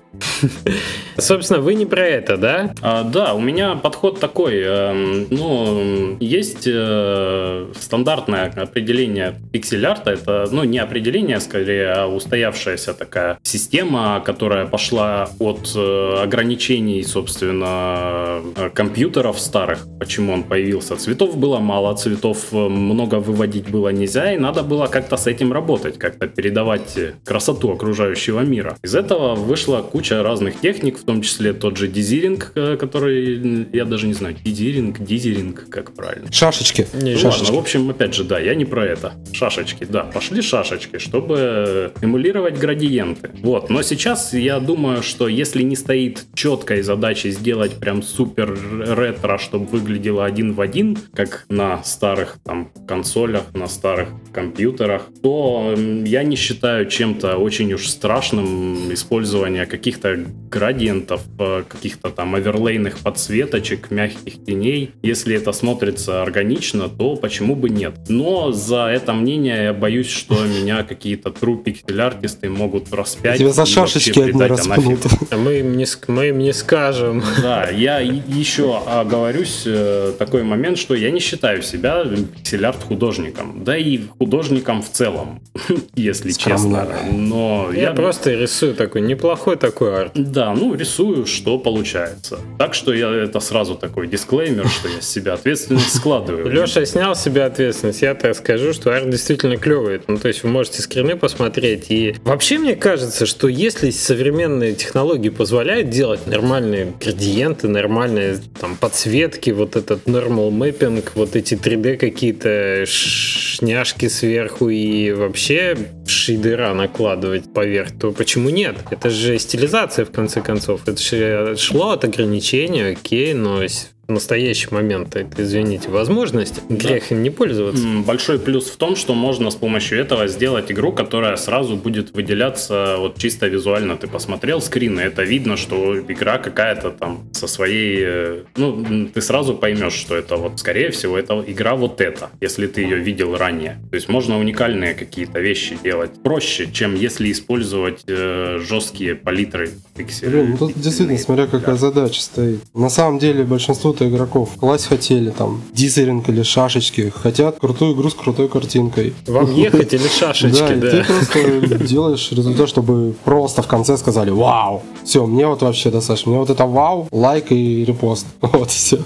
Собственно, 1.19 1.61
вы 1.61 1.75
не 1.75 1.87
про 1.87 2.07
это, 2.07 2.37
да? 2.37 2.75
А, 2.83 3.03
да, 3.03 3.35
у 3.35 3.41
меня 3.41 3.75
подход 3.75 4.21
такой. 4.21 4.61
эм, 4.61 5.27
ну, 5.31 6.17
есть 6.21 6.67
э, 6.67 7.73
стандартное 7.79 8.53
определение 8.57 9.35
пиксель-арта. 9.53 10.13
Это, 10.13 10.49
ну, 10.51 10.65
не 10.65 10.79
определение, 10.79 11.41
скорее, 11.41 11.93
а 11.93 12.07
устоявшаяся 12.07 12.95
такая 12.95 13.39
система, 13.43 14.23
которая 14.25 14.67
пошла 14.67 15.31
от 15.39 15.73
э, 15.75 16.17
ограничений, 16.23 17.03
собственно, 17.03 18.43
э, 18.57 18.71
компьютеров 19.15 19.41
старых. 19.41 19.87
Почему 20.01 20.33
он 20.33 20.43
появился? 20.43 20.97
Цветов 20.97 21.37
было 21.37 21.61
мало, 21.61 21.95
цветов 21.97 22.39
э, 22.53 22.57
много 22.57 23.21
выводить 23.21 23.71
было 23.71 23.93
нельзя, 23.93 24.35
и 24.35 24.39
надо 24.39 24.63
было 24.63 24.87
как-то 24.89 25.17
с 25.17 25.29
этим 25.29 25.53
работать, 25.53 25.99
как-то 25.99 26.27
передавать 26.27 26.97
э, 26.97 27.13
красоту 27.25 27.71
окружающего 27.71 28.41
мира. 28.41 28.77
Из 28.83 28.95
этого 28.95 29.35
вышла 29.37 29.83
куча 29.83 30.23
разных 30.23 30.61
техник, 30.61 30.99
в 30.99 31.05
том 31.05 31.23
числе 31.23 31.53
тот 31.53 31.77
же 31.77 31.87
дизиринг, 31.87 32.53
э, 32.57 32.77
который, 32.77 33.69
я 33.73 33.85
даже 33.85 34.07
не 34.07 34.15
знаю, 34.15 34.35
дизиринг, 34.45 34.99
дизиринг, 34.99 35.69
как 35.71 35.95
правильно. 35.95 36.33
Шашечки. 36.33 36.87
Не, 36.95 37.13
Ну 37.13 37.19
Шашечки. 37.19 37.45
ладно, 37.45 37.57
в 37.57 37.61
общем, 37.61 37.91
опять 37.91 38.15
же, 38.15 38.25
да, 38.25 38.41
я 38.41 38.55
не 38.55 38.65
про 38.65 38.85
это. 38.85 39.13
Шашечки, 39.33 39.87
да, 39.89 40.03
пошли 40.03 40.43
шашечки, 40.43 40.99
чтобы 40.99 41.93
эмулировать 42.03 42.59
градиенты. 42.59 43.31
Вот, 43.43 43.71
но 43.71 43.83
сейчас 43.83 44.35
я 44.35 44.59
думаю, 44.59 45.03
что 45.03 45.29
если 45.29 45.63
не 45.63 45.77
стоит 45.77 46.25
четкой 46.35 46.83
задачи 46.83 47.29
сделать 47.29 47.79
прям 47.79 48.03
супер 48.03 48.59
ретро, 49.05 49.39
чтобы 49.39 49.67
выглядело 49.67 50.25
один 50.25 50.53
в 50.55 50.61
один, 50.61 50.97
как 51.15 51.45
на 51.49 51.83
старых 51.85 52.39
там 52.45 52.71
консолях, 52.89 53.43
на 53.55 53.67
старых 53.69 54.09
компьютерах, 54.33 55.03
то 55.23 55.75
я 56.05 56.23
не 56.23 56.37
считаю 56.37 56.89
чем-то 56.89 57.37
очень 57.37 57.73
уж 57.73 57.89
страшным 57.89 58.93
использование 58.93 59.67
каких-то 59.67 60.25
градиентов, 60.51 61.23
э, 61.39 61.65
каких-то 61.69 62.11
там 62.11 62.35
оверлейных 62.35 62.99
подсветочек, 62.99 63.91
мягких 63.91 64.45
теней. 64.45 64.93
Если 65.03 65.37
это 65.37 65.53
смотрится 65.53 66.23
органично, 66.23 66.89
то 66.89 67.17
почему 67.17 67.57
бы 67.57 67.69
нет? 67.69 67.95
Но 68.09 68.53
за 68.53 68.87
это 68.87 69.13
мнение 69.13 69.65
я 69.65 69.73
боюсь, 69.73 70.09
что 70.09 70.35
меня 70.45 70.83
какие-то 70.83 71.31
true 71.31 71.63
пиксель-артисты 71.63 72.49
могут 72.49 72.93
распять. 72.93 73.39
Тебя 73.39 73.53
за 73.53 73.67
шашечки 73.67 74.21
одни 74.21 74.43
распнут. 74.43 75.01
А 75.31 75.37
мы 75.45 75.61
им 75.61 75.77
не, 75.77 75.85
ск- 75.85 76.05
мы 76.09 76.29
им 76.29 76.39
не 76.39 76.53
скажем. 76.53 77.23
Да, 77.43 77.69
я 77.71 77.99
еще 78.01 78.83
оговорюсь 78.87 79.63
э, 79.67 80.13
такой 80.19 80.43
момент, 80.43 80.79
что 80.79 80.95
я 80.95 81.11
не 81.11 81.21
считаю 81.21 81.63
себя 81.63 82.05
пиксель-арт 82.05 82.83
художником, 82.83 83.65
да 83.65 83.77
и 83.77 84.01
художником 84.19 84.83
в 84.83 84.91
целом, 84.91 85.41
если 85.95 86.31
Скромно. 86.31 86.87
честно. 86.87 87.13
Но 87.13 87.71
Я 87.73 87.93
просто 87.93 88.33
рисую 88.33 88.75
такой 88.75 89.01
неплохой 89.01 89.57
такой 89.57 90.03
арт. 90.03 90.13
Да, 90.15 90.53
ну 90.55 90.75
рисую, 90.75 91.27
что 91.27 91.59
получается. 91.59 92.39
Так 92.59 92.75
что 92.75 92.93
я 92.93 93.11
это 93.11 93.41
сразу 93.41 93.75
такой 93.75 94.07
дисклеймер, 94.09 94.69
что 94.69 94.89
я 94.89 95.01
с 95.01 95.09
себя 95.09 95.35
ответственность 95.35 95.97
складываю. 95.97 96.49
Леша 96.51 96.85
снял 96.85 97.15
с 97.15 97.23
себя 97.23 97.47
ответственность. 97.47 98.03
Я 98.03 98.15
так 98.15 98.35
скажу, 98.37 98.73
что 98.73 98.91
арт 98.95 99.09
действительно 99.11 99.57
клевый. 99.57 100.01
Ну, 100.07 100.19
то 100.19 100.29
есть 100.29 100.43
вы 100.43 100.51
можете 100.51 100.83
скрины 100.83 101.17
посмотреть. 101.17 101.87
И 101.91 102.17
вообще 102.25 102.59
мне 102.59 102.77
кажется, 102.77 103.27
что 103.27 103.49
если 103.49 103.91
современные 103.91 104.75
технологии 104.75 105.29
позволяют 105.29 105.91
делать 105.91 106.27
нормальные 106.27 106.93
градиенты, 107.01 107.69
нормальные 107.69 108.39
там 108.61 108.74
подсветки, 108.81 109.51
вот 109.51 109.77
этот 109.77 110.07
normal 110.07 110.51
mapping, 110.51 111.05
вот 111.15 111.37
эти 111.37 111.55
3D 111.55 111.97
какие-то 111.97 112.85
шняшки 112.87 114.09
сверху 114.09 114.69
и 114.69 115.13
вообще 115.13 115.77
шейдера 116.07 116.75
накладывать 116.75 117.53
поверх, 117.53 117.91
то 117.99 118.13
почему 118.13 118.51
нет? 118.51 118.77
Это 118.91 119.11
же 119.11 119.39
стилизация 119.39 120.05
в 120.05 120.11
конце 120.11 120.41
концов. 120.41 120.83
Это 120.87 121.01
же 121.01 121.57
шло 121.57 121.91
от 121.91 122.05
ограничения, 122.05 122.89
окей, 122.89 123.35
но 123.35 123.63
в 124.07 124.13
настоящий 124.13 124.69
момент, 124.71 125.17
это, 125.17 125.43
извините, 125.43 125.89
возможность, 125.91 126.61
грех 126.69 127.11
им 127.13 127.23
не 127.23 127.31
пользоваться. 127.31 127.85
Большой 128.07 128.39
плюс 128.39 128.69
в 128.69 128.77
том, 128.77 128.97
что 128.97 129.15
можно 129.15 129.51
с 129.51 129.55
помощью 129.55 129.99
этого 129.99 130.29
сделать 130.29 130.71
игру, 130.71 130.93
которая 130.93 131.37
сразу 131.37 131.77
будет 131.77 132.15
выделяться 132.15 132.97
вот 132.99 133.19
чисто 133.19 133.47
визуально. 133.47 133.97
Ты 133.97 134.07
посмотрел 134.07 134.61
скрины, 134.61 135.01
это 135.01 135.23
видно, 135.23 135.57
что 135.57 135.99
игра 135.99 136.39
какая-то 136.39 136.91
там 136.91 137.29
со 137.33 137.47
своей... 137.47 137.99
э, 138.01 138.43
Ну, 138.57 139.09
ты 139.13 139.21
сразу 139.23 139.55
поймешь, 139.55 139.95
что 139.95 140.15
это 140.17 140.37
вот, 140.37 140.59
скорее 140.59 140.91
всего, 140.91 141.17
это 141.19 141.43
игра 141.47 141.75
вот 141.75 142.01
эта, 142.01 142.31
если 142.41 142.67
ты 142.67 142.83
ее 142.83 142.99
видел 142.99 143.37
ранее. 143.37 143.79
То 143.91 143.97
есть 143.97 144.09
можно 144.09 144.39
уникальные 144.39 144.95
какие-то 144.95 145.41
вещи 145.41 145.79
делать 145.83 146.23
проще, 146.23 146.69
чем 146.73 146.95
если 146.95 147.31
использовать 147.33 148.05
э, 148.07 148.59
жесткие 148.61 149.15
палитры 149.15 149.71
пикселей. 149.97 150.31
Блин, 150.31 150.51
ну 150.51 150.57
тут 150.59 150.73
действительно, 150.79 151.19
смотря 151.19 151.47
какая 151.47 151.77
задача 151.77 152.21
стоит. 152.21 152.61
На 152.75 152.91
самом 152.91 153.19
деле, 153.19 153.45
большинство 153.45 153.94
игроков 154.03 154.51
класть 154.59 154.87
хотели 154.87 155.31
там 155.31 155.63
дизеринг 155.73 156.29
или 156.29 156.43
шашечки, 156.43 157.11
хотят 157.11 157.59
крутую 157.59 157.95
игру 157.95 158.11
с 158.11 158.15
крутой 158.15 158.49
картинкой. 158.49 159.15
Вам 159.27 159.53
ехать 159.55 159.93
или 159.95 160.03
Да, 160.03 160.09
шашечки, 160.09 160.75
да? 160.75 160.91
ты 160.91 161.05
просто 161.05 161.79
делаешь 161.85 162.29
результат, 162.33 162.69
чтобы 162.69 163.15
просто 163.25 163.63
в 163.63 163.67
конце 163.69 163.97
сказали 163.97 164.31
«Вау!» 164.31 164.83
Все, 165.05 165.27
мне 165.27 165.47
вот 165.47 165.63
вообще 165.63 165.91
достаточно. 165.91 166.31
Мне 166.31 166.41
вот 166.41 166.51
это 166.51 166.65
«Вау!» 166.67 167.09
лайк 167.11 167.53
и 167.53 167.85
репост. 167.85 168.27
Вот 168.41 168.71
все. 168.71 168.99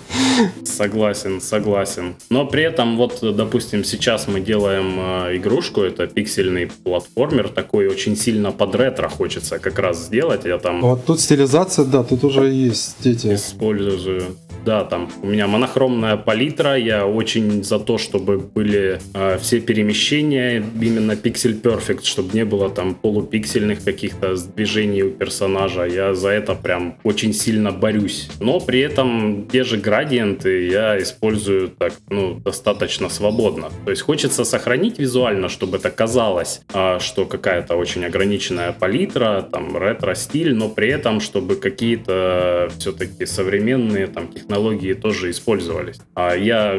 Согласен, 0.65 1.41
согласен. 1.41 2.15
Но 2.31 2.45
при 2.47 2.63
этом, 2.63 2.97
вот, 2.97 3.19
допустим, 3.23 3.83
сейчас 3.85 4.29
мы 4.29 4.41
делаем 4.41 4.95
э, 4.99 5.37
игрушку, 5.37 5.81
это 5.83 6.07
пиксельный 6.07 6.71
платформер, 6.85 7.49
такой 7.49 7.89
очень 7.89 8.17
сильно 8.17 8.53
под 8.53 8.75
ретро 8.75 9.09
хочется 9.09 9.59
как 9.59 9.79
раз 9.79 10.05
сделать. 10.07 10.45
Я 10.45 10.59
там 10.59 10.81
Вот 10.81 11.05
тут 11.07 11.21
стилизация, 11.21 11.85
да, 11.85 12.05
тут 12.05 12.25
уже 12.25 12.49
есть 12.51 12.97
эти. 13.05 13.35
использую. 13.35 14.37
Да, 14.69 14.85
там 14.85 15.09
у 15.23 15.27
меня 15.27 15.47
монохромная 15.47 16.19
палитра, 16.19 16.77
я 16.77 17.07
очень 17.07 17.65
за 17.65 17.79
то, 17.79 17.97
чтобы 17.97 18.37
были 18.37 19.01
э, 19.15 19.39
все 19.39 19.61
перемещения 19.61 20.63
именно 20.79 21.13
Pixel 21.13 21.59
Perfect, 21.63 22.05
чтобы 22.05 22.35
не 22.35 22.45
было 22.45 22.69
там 22.69 22.95
полупиксельных 22.95 23.83
каких-то 23.83 24.35
движений 24.55 25.05
у 25.05 25.11
персонажа. 25.11 25.85
Я 25.85 26.13
за 26.13 26.29
это 26.29 26.55
прям 26.55 26.99
очень 27.03 27.33
сильно 27.33 27.73
борюсь. 27.73 28.29
Но 28.41 28.61
при 28.61 28.81
этом 28.81 29.49
те 29.51 29.65
же 29.65 29.79
градиенты 29.79 30.67
я 30.67 30.99
использую 30.99 31.69
так, 31.71 31.95
ну, 32.11 32.35
достаточно 32.35 33.09
свободно. 33.09 33.71
То 33.87 33.91
есть 33.91 34.03
хочется 34.03 34.45
сохранить 34.45 34.99
визуально, 34.99 35.49
чтобы 35.49 35.79
это 35.79 35.89
казалось, 35.89 36.61
э, 36.75 36.99
что 37.01 37.25
какая-то 37.25 37.75
очень 37.75 38.05
ограниченная 38.05 38.73
палитра, 38.73 39.49
там 39.51 39.79
ретро-стиль, 39.79 40.55
но 40.55 40.69
при 40.69 40.89
этом, 40.89 41.21
чтобы 41.21 41.57
какие-то 41.57 42.69
все-таки 42.79 43.25
современные 43.25 44.09
там 44.09 44.29
технологии 44.29 44.58
тоже 44.95 45.31
использовались. 45.31 45.97
А 46.15 46.35
я 46.35 46.77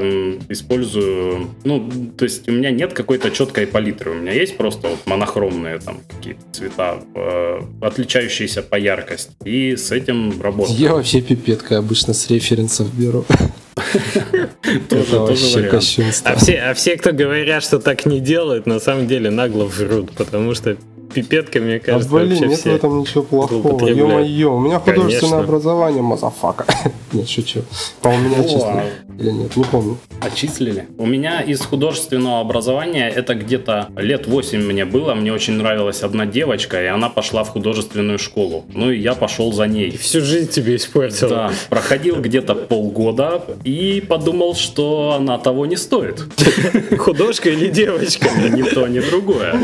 использую, 0.49 1.49
ну, 1.63 1.89
то 2.17 2.25
есть 2.25 2.47
у 2.47 2.51
меня 2.51 2.71
нет 2.71 2.93
какой-то 2.93 3.31
четкой 3.31 3.67
палитры, 3.67 4.11
у 4.11 4.15
меня 4.15 4.31
есть 4.31 4.57
просто 4.57 4.89
вот 4.89 5.05
монохромные 5.05 5.79
там 5.79 5.99
какие-то 6.09 6.41
цвета, 6.51 6.99
э, 7.15 7.59
отличающиеся 7.81 8.61
по 8.61 8.75
яркости, 8.75 9.31
и 9.45 9.75
с 9.75 9.91
этим 9.91 10.41
работаю. 10.41 10.77
Я 10.77 10.93
вообще 10.93 11.21
пипетка 11.21 11.77
обычно 11.77 12.13
с 12.13 12.29
референсов 12.29 12.93
беру. 12.93 13.25
Тоже, 14.89 15.11
тоже 15.11 15.81
А 16.25 16.35
все, 16.35 16.55
а 16.57 16.73
все, 16.73 16.97
кто 16.97 17.13
говорят, 17.13 17.63
что 17.63 17.79
так 17.79 18.05
не 18.05 18.19
делают, 18.19 18.65
на 18.65 18.79
самом 18.79 19.07
деле 19.07 19.29
нагло 19.29 19.63
врут, 19.65 20.11
потому 20.11 20.53
что 20.53 20.77
пипетка, 21.13 21.59
мне 21.59 21.79
кажется, 21.79 22.09
а, 22.15 22.19
блин, 22.19 22.49
нет 22.49 22.59
в 22.59 22.67
этом 22.67 22.99
ничего 22.99 23.23
плохого. 23.23 23.87
Ё-моё, 23.87 24.55
у 24.55 24.59
меня 24.59 24.79
художественное 24.79 25.31
Конечно. 25.31 25.39
образование, 25.39 26.01
motherfucka. 26.01 26.65
нет, 27.13 27.29
шучу. 27.29 27.61
По 28.01 28.09
у 28.09 28.17
меня 28.17 28.39
отчислили. 28.39 28.83
Или 29.19 29.31
нет, 29.31 29.55
не 29.57 29.63
помню. 29.63 29.97
Отчислили? 30.21 30.87
У 30.97 31.05
меня 31.05 31.41
из 31.41 31.59
художественного 31.61 32.39
образования 32.39 33.09
это 33.09 33.35
где-то 33.35 33.89
лет 33.97 34.27
8 34.27 34.61
мне 34.61 34.85
было. 34.85 35.13
Мне 35.13 35.33
очень 35.33 35.53
нравилась 35.53 36.03
одна 36.03 36.25
девочка, 36.25 36.81
и 36.81 36.85
она 36.85 37.09
пошла 37.09 37.43
в 37.43 37.49
художественную 37.49 38.17
школу. 38.19 38.65
Ну 38.73 38.91
и 38.91 38.99
я 38.99 39.15
пошел 39.15 39.51
за 39.51 39.67
ней. 39.67 39.89
И 39.89 39.97
всю 39.97 40.21
жизнь 40.21 40.49
тебе 40.49 40.75
испортила. 40.77 41.29
Да, 41.29 41.51
проходил 41.69 42.21
где-то 42.21 42.55
полгода 42.55 43.43
и 43.63 44.01
подумал, 44.07 44.55
что 44.55 45.15
она 45.17 45.37
того 45.37 45.65
не 45.65 45.75
стоит. 45.75 46.23
Художка 46.97 47.49
или 47.49 47.67
девочка? 47.67 48.29
Ни 48.29 48.61
то, 48.63 48.87
ни 48.87 48.99
другое. 48.99 49.55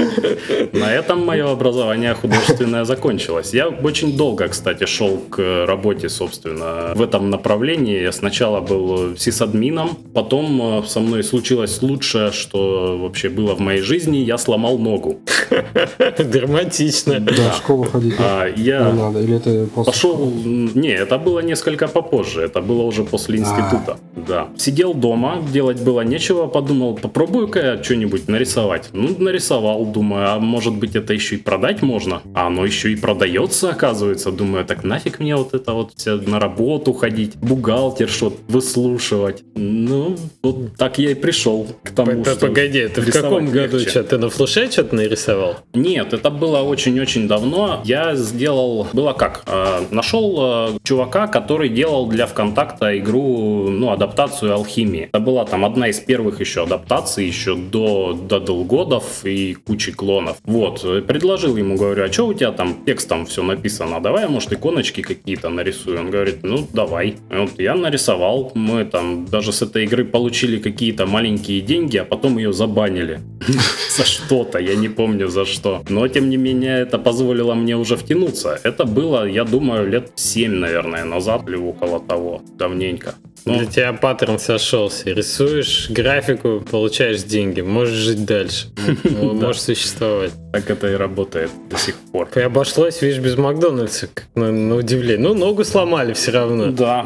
На 0.74 0.92
этом 0.94 1.26
мое 1.36 1.52
образование 1.52 2.14
художественное 2.14 2.86
закончилось. 2.86 3.54
Я 3.54 3.68
очень 3.68 4.18
долго, 4.18 4.48
кстати, 4.48 4.86
шел 4.86 5.18
к 5.30 5.66
работе, 5.68 6.10
собственно, 6.10 6.94
в 6.96 7.02
этом 7.02 7.30
направлении. 7.30 8.02
Я 8.02 8.12
сначала 8.12 8.62
был 8.62 9.18
сисадмином, 9.18 9.98
потом 10.14 10.62
э, 10.62 10.84
со 10.88 11.00
мной 11.00 11.24
случилось 11.24 11.82
лучшее, 11.82 12.32
что 12.32 12.98
вообще 13.02 13.30
было 13.30 13.56
в 13.56 13.60
моей 13.60 13.82
жизни. 13.82 14.18
Я 14.18 14.38
сломал 14.38 14.78
ногу. 14.78 15.20
Драматично. 16.18 17.20
Да, 17.20 17.52
в 17.52 17.58
школу 17.58 17.84
ходить 17.84 18.16
а, 18.20 18.48
я 18.56 18.94
надо, 18.94 19.20
или 19.20 19.36
это 19.36 19.68
пошел... 19.76 20.32
Не, 20.76 20.94
это 20.94 21.18
было 21.18 21.40
несколько 21.40 21.88
попозже. 21.88 22.42
Это 22.42 22.62
было 22.62 22.84
уже 22.84 23.04
после 23.04 23.40
института. 23.40 23.98
Да. 24.28 24.48
Сидел 24.58 24.94
дома, 24.94 25.44
делать 25.54 25.82
было 25.82 26.02
нечего, 26.02 26.48
подумал, 26.48 26.96
попробую-ка 26.96 27.60
я 27.60 27.84
что-нибудь 27.84 28.28
нарисовать. 28.28 28.90
Ну, 28.94 29.16
нарисовал, 29.20 29.86
думаю, 29.86 30.32
а 30.32 30.40
может 30.40 30.74
быть 30.74 30.96
это 30.96 31.14
еще 31.14 31.25
и 31.34 31.38
продать 31.38 31.82
можно? 31.82 32.22
А 32.34 32.48
оно 32.48 32.66
еще 32.66 32.92
и 32.92 32.96
продается, 32.96 33.70
оказывается. 33.70 34.32
Думаю, 34.32 34.66
так 34.66 34.84
нафиг 34.84 35.20
мне 35.20 35.36
вот 35.36 35.54
это 35.54 35.74
вот 35.74 35.94
все 35.96 36.16
на 36.16 36.40
работу 36.40 36.94
ходить, 36.94 37.36
бухгалтер 37.38 38.10
что-то 38.10 38.38
выслушивать. 38.48 39.44
Ну, 39.56 40.16
вот 40.44 40.76
так 40.78 41.00
я 41.00 41.12
и 41.12 41.16
пришел 41.16 41.68
к 41.84 41.92
тому, 41.92 42.24
П 42.24 42.32
что 42.32 42.48
Погоди, 42.48 42.88
ты 42.88 43.02
в 43.02 43.12
каком 43.12 43.48
году 43.48 43.80
что, 43.80 44.04
ты 44.04 44.18
на 44.18 44.30
флеше 44.30 44.70
что-то 44.72 44.96
нарисовал? 44.96 45.58
Нет, 45.74 46.14
это 46.14 46.30
было 46.30 46.60
очень-очень 46.60 47.28
давно. 47.28 47.82
Я 47.86 48.16
сделал, 48.16 48.88
было 48.94 49.14
как, 49.14 49.44
э, 49.48 49.86
нашел 49.92 50.36
э, 50.40 50.78
чувака, 50.84 51.28
который 51.28 51.70
делал 51.70 52.08
для 52.08 52.28
ВКонтакта 52.28 52.98
игру, 53.00 53.70
ну, 53.70 53.92
адаптацию 53.92 54.54
алхимии. 54.54 55.10
Это 55.12 55.20
была 55.20 55.46
там 55.46 55.66
одна 55.66 55.88
из 55.90 56.00
первых 56.00 56.40
еще 56.40 56.64
адаптаций, 56.64 57.26
еще 57.26 57.56
до, 57.56 58.14
до 58.14 58.40
Долгодов 58.40 59.26
и 59.26 59.54
кучи 59.54 59.92
клонов. 59.92 60.38
Вот, 60.44 60.84
предложил 61.16 61.56
ему, 61.56 61.78
говорю, 61.78 62.04
а 62.04 62.12
что 62.12 62.28
у 62.28 62.34
тебя 62.34 62.52
там 62.52 62.84
текстом 62.86 63.26
все 63.26 63.42
написано? 63.42 64.02
Давай, 64.02 64.28
может, 64.28 64.52
иконочки 64.52 65.02
какие-то 65.02 65.50
нарисую. 65.50 66.00
Он 66.00 66.12
говорит, 66.12 66.44
ну, 66.44 66.68
давай. 66.74 67.16
Вот 67.30 67.58
я 67.58 67.74
нарисовал, 67.76 68.52
мы 68.54 68.84
там 68.84 69.26
даже 69.26 69.54
с 69.54 69.62
этой 69.62 69.86
игры 69.86 70.04
получили 70.04 70.60
какие-то 70.60 71.06
маленькие 71.06 71.62
деньги, 71.62 71.98
а 71.98 72.04
потом 72.04 72.38
ее 72.38 72.52
забанили. 72.52 73.22
За 73.98 74.04
что-то, 74.04 74.60
я 74.60 74.76
не 74.76 74.90
помню 74.90 75.30
за 75.30 75.46
что. 75.46 75.84
Но, 75.90 76.08
тем 76.08 76.30
не 76.30 76.38
менее, 76.38 76.82
это 76.82 77.00
позволило 77.00 77.54
мне 77.54 77.78
уже 77.78 77.96
втянуться. 77.96 78.60
Это 78.64 78.84
было, 78.86 79.26
я 79.26 79.46
думаю, 79.46 79.90
лет 79.90 80.12
7, 80.16 80.52
наверное, 80.52 81.06
назад 81.06 81.48
или 81.48 81.56
около 81.56 82.00
того, 82.00 82.42
давненько. 82.58 83.16
Ну, 83.46 83.58
Для 83.58 83.66
тебя 83.68 83.94
паттерн 83.94 84.40
сошелся. 84.40 85.12
Рисуешь 85.12 85.90
графику, 85.90 86.62
получаешь 86.72 87.24
деньги, 87.24 87.62
можешь 87.62 87.96
жить 87.96 88.26
дальше. 88.26 88.68
Можешь 89.04 89.62
существовать. 89.62 90.32
Так 90.56 90.70
это 90.70 90.90
и 90.90 90.96
работает 90.96 91.52
до 91.70 91.78
сих 91.78 91.96
пор. 91.96 92.30
И 92.34 92.40
обошлось, 92.40 93.02
видишь, 93.02 93.20
без 93.20 93.36
Макдональдса, 93.36 94.08
на, 94.36 94.54
на 94.54 94.76
удивление. 94.76 95.28
Ну, 95.28 95.34
ногу 95.34 95.66
сломали 95.66 96.14
все 96.14 96.32
равно. 96.32 96.72
Да, 96.72 97.06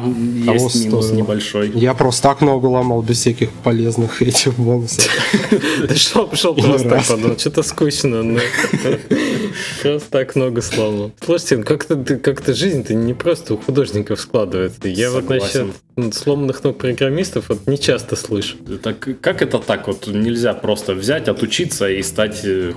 есть 0.54 0.84
минус 0.84 1.10
небольшой. 1.10 1.72
Я 1.74 1.94
просто 1.94 2.22
так 2.22 2.42
ногу 2.42 2.68
ломал 2.68 3.02
без 3.02 3.18
всяких 3.18 3.50
полезных 3.50 4.22
этих 4.22 4.54
бонусов. 4.54 5.10
Да 5.88 5.94
шел, 5.96 6.28
пошел 6.28 6.54
просто 6.54 6.88
так 6.88 7.04
подумал, 7.04 7.38
что-то 7.38 7.62
скучно. 7.64 8.22
Просто 9.82 10.10
так 10.10 10.36
ногу 10.36 10.62
сломал. 10.62 11.10
Слушайте, 11.24 11.56
ну 11.56 11.64
как-то 11.64 11.96
как-то 11.96 12.54
жизнь-то 12.54 12.94
не 12.94 13.14
просто 13.14 13.54
у 13.54 13.56
художников 13.56 14.20
складывается. 14.20 14.86
Я 14.86 15.10
вот 15.10 15.28
насчет 15.28 15.68
сломанных 16.12 16.62
ног 16.64 16.78
программистов 16.78 17.48
вот 17.48 17.66
не 17.66 17.78
часто 17.78 18.16
слышу. 18.16 18.56
Так 18.82 19.08
как 19.20 19.42
это 19.42 19.58
так 19.58 19.86
вот 19.86 20.06
нельзя 20.06 20.54
просто 20.54 20.94
взять, 20.94 21.28
отучиться 21.28 21.88
и 21.88 22.02
стать 22.02 22.40
э, 22.44 22.72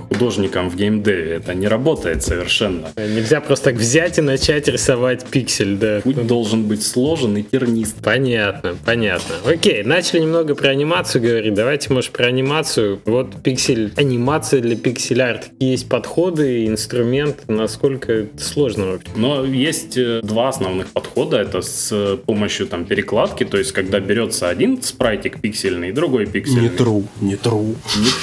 художником 0.64 0.68
в 0.68 0.76
геймдеве? 0.76 1.36
Это 1.36 1.54
не 1.54 1.68
работает 1.68 2.22
совершенно. 2.22 2.88
Нельзя 2.96 3.40
просто 3.40 3.64
так 3.70 3.76
взять 3.76 4.18
и 4.18 4.20
начать 4.20 4.68
рисовать 4.68 5.24
пиксель, 5.24 5.76
да. 5.76 6.00
Путь 6.02 6.26
должен 6.26 6.64
быть 6.64 6.82
сложен 6.84 7.36
и 7.36 7.42
тернист. 7.42 7.96
Понятно, 8.02 8.76
понятно. 8.84 9.36
Окей, 9.46 9.82
начали 9.82 10.20
немного 10.20 10.54
про 10.54 10.70
анимацию 10.70 11.22
говорить. 11.22 11.54
Давайте, 11.54 11.92
может, 11.92 12.10
про 12.10 12.26
анимацию. 12.26 13.00
Вот 13.04 13.42
пиксель, 13.42 13.92
анимация 13.96 14.60
для 14.60 14.76
пиксель-арт. 14.76 15.50
Есть 15.60 15.88
подходы, 15.88 16.66
инструмент, 16.66 17.48
насколько 17.48 18.26
сложно 18.38 18.86
вообще? 18.86 19.08
Но 19.16 19.44
есть 19.44 19.96
э, 19.96 20.20
два 20.22 20.48
основных 20.48 20.88
подхода. 20.88 21.38
Это 21.38 21.62
с 21.62 22.18
помощью 22.26 22.66
там 22.66 22.84
перекладки, 22.84 23.44
то 23.44 23.58
есть 23.58 23.72
когда 23.72 24.00
берется 24.00 24.48
один 24.48 24.82
спрайтик 24.82 25.40
пиксельный 25.40 25.88
и 25.88 25.92
другой 25.92 26.26
пиксельный. 26.26 26.62
Не 26.62 26.68
true, 26.68 27.04
не 27.20 27.34
true. 27.34 27.76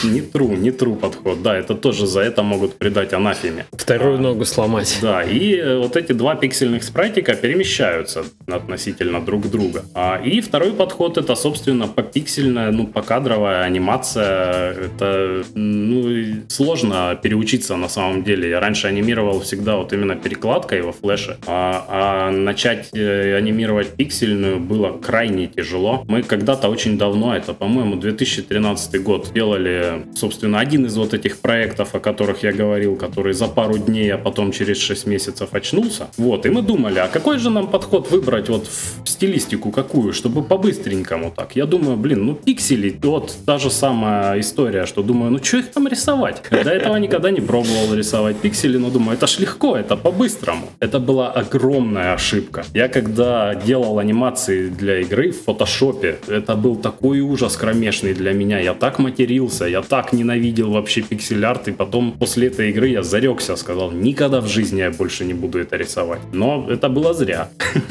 Не, 0.04 0.12
не 0.12 0.19
true, 0.21 0.56
не 0.58 0.69
true 0.69 0.95
подход. 0.95 1.41
Да, 1.41 1.58
это 1.58 1.75
тоже 1.75 2.08
за 2.08 2.21
это 2.32 2.44
могут 2.44 2.78
придать 2.78 3.13
анафеме. 3.13 3.65
Вторую 3.72 4.17
а, 4.17 4.22
ногу 4.22 4.46
сломать. 4.46 5.00
Да, 5.02 5.24
и 5.24 5.56
э, 5.56 5.78
вот 5.78 5.96
эти 5.98 6.13
два 6.13 6.36
пиксельных 6.36 6.84
спрайтика 6.84 7.36
перемещаются 7.36 8.24
относительно 8.48 9.22
друг 9.22 9.50
друга. 9.50 9.84
А, 9.94 10.22
и 10.24 10.41
второй 10.41 10.72
подход 10.72 11.17
это, 11.17 11.36
собственно, 11.36 11.88
попиксельная, 11.88 12.72
ну, 12.72 12.88
покадровая 12.88 13.63
анимация. 13.63 14.72
Это 14.72 15.44
ну, 15.56 16.44
сложно 16.48 17.20
переучиться 17.22 17.76
на 17.76 17.89
самом 17.89 18.24
деле. 18.24 18.50
Я 18.50 18.60
раньше 18.60 18.88
анимировал 18.88 19.41
всегда 19.41 19.76
вот 19.76 19.94
именно 19.94 20.15
перекладкой 20.15 20.82
во 20.82 20.91
флеше, 20.91 21.38
а, 21.48 21.86
а 21.89 22.32
начать 22.32 22.89
э, 22.94 23.36
анимировать 23.36 23.89
пиксельную 23.98 24.60
было 24.60 24.98
крайне 24.98 25.48
тяжело. 25.48 26.06
Мы 26.08 26.24
когда-то 26.24 26.70
очень 26.70 26.98
давно, 26.98 27.36
это, 27.36 27.54
по-моему, 27.54 27.96
2013 27.96 29.04
год, 29.04 29.32
делали, 29.34 30.04
собственно, 30.15 30.60
один 30.60 30.86
из 30.86 30.96
вот 30.96 31.13
этих 31.13 31.39
проектов, 31.41 31.94
о 31.94 32.00
которых 32.22 32.44
я 32.44 32.52
говорил, 32.52 32.96
который 32.96 33.34
за 33.34 33.48
пару 33.48 33.78
дней, 33.78 34.14
а 34.14 34.18
потом 34.18 34.52
через 34.52 34.78
6 34.78 35.08
месяцев 35.08 35.50
очнулся. 35.54 36.08
Вот, 36.18 36.46
и 36.46 36.50
мы 36.50 36.62
думали, 36.62 37.00
а 37.00 37.08
какой 37.08 37.40
же 37.40 37.50
нам 37.50 37.68
подход 37.68 38.12
выбрать 38.12 38.50
вот 38.50 38.68
в 38.68 39.10
стилистику 39.10 39.72
какую, 39.72 40.14
чтобы 40.14 40.44
по-быстренькому 40.44 41.32
так. 41.36 41.56
Я 41.56 41.66
думаю, 41.66 41.98
блин, 41.98 42.26
ну 42.26 42.36
пиксели, 42.36 42.96
вот 43.04 43.36
та 43.46 43.58
же 43.58 43.72
самая 43.72 44.40
история, 44.40 44.86
что 44.86 45.02
думаю, 45.02 45.32
ну 45.32 45.40
что 45.44 45.58
их 45.58 45.72
там 45.72 45.88
рисовать? 45.88 46.44
До 46.52 46.70
этого 46.70 46.98
никогда 46.98 47.32
не 47.32 47.42
пробовал 47.42 47.96
рисовать 47.96 48.36
пиксели, 48.36 48.78
но 48.78 48.90
думаю, 48.90 49.18
это 49.18 49.26
ж 49.28 49.40
легко, 49.40 49.76
это 49.76 49.98
по-быстрому. 49.98 50.68
Это 50.80 51.00
была 51.00 51.32
огромная 51.32 52.14
ошибка. 52.14 52.64
Я 52.76 52.88
когда 52.88 53.56
делал 53.56 53.98
анимации 54.00 54.70
для 54.70 55.00
игры 55.00 55.32
в 55.32 55.44
фотошопе, 55.46 56.18
это 56.28 56.56
был 56.56 56.76
такой 56.76 57.22
ужас 57.22 57.58
кромешный 57.58 58.14
для 58.14 58.34
меня. 58.34 58.60
Я 58.60 58.74
так 58.74 59.00
матерился, 59.00 59.66
я 59.66 59.82
так 59.82 60.14
ненавидел 60.14 60.70
вообще 60.72 61.02
пиксель-арт, 61.02 61.70
и 61.70 61.72
потом 61.72 62.01
потом 62.02 62.18
после 62.18 62.48
этой 62.48 62.70
игры 62.70 62.88
я 62.88 63.04
зарекся, 63.04 63.56
сказал, 63.56 63.92
никогда 63.92 64.42
в 64.42 64.48
жизни 64.48 64.80
я 64.80 64.92
больше 64.92 65.26
не 65.26 65.34
буду 65.34 65.60
это 65.60 65.78
рисовать. 65.78 66.22
Но 66.34 66.68
это 66.70 66.90
было 66.90 67.14
зря. 67.14 67.50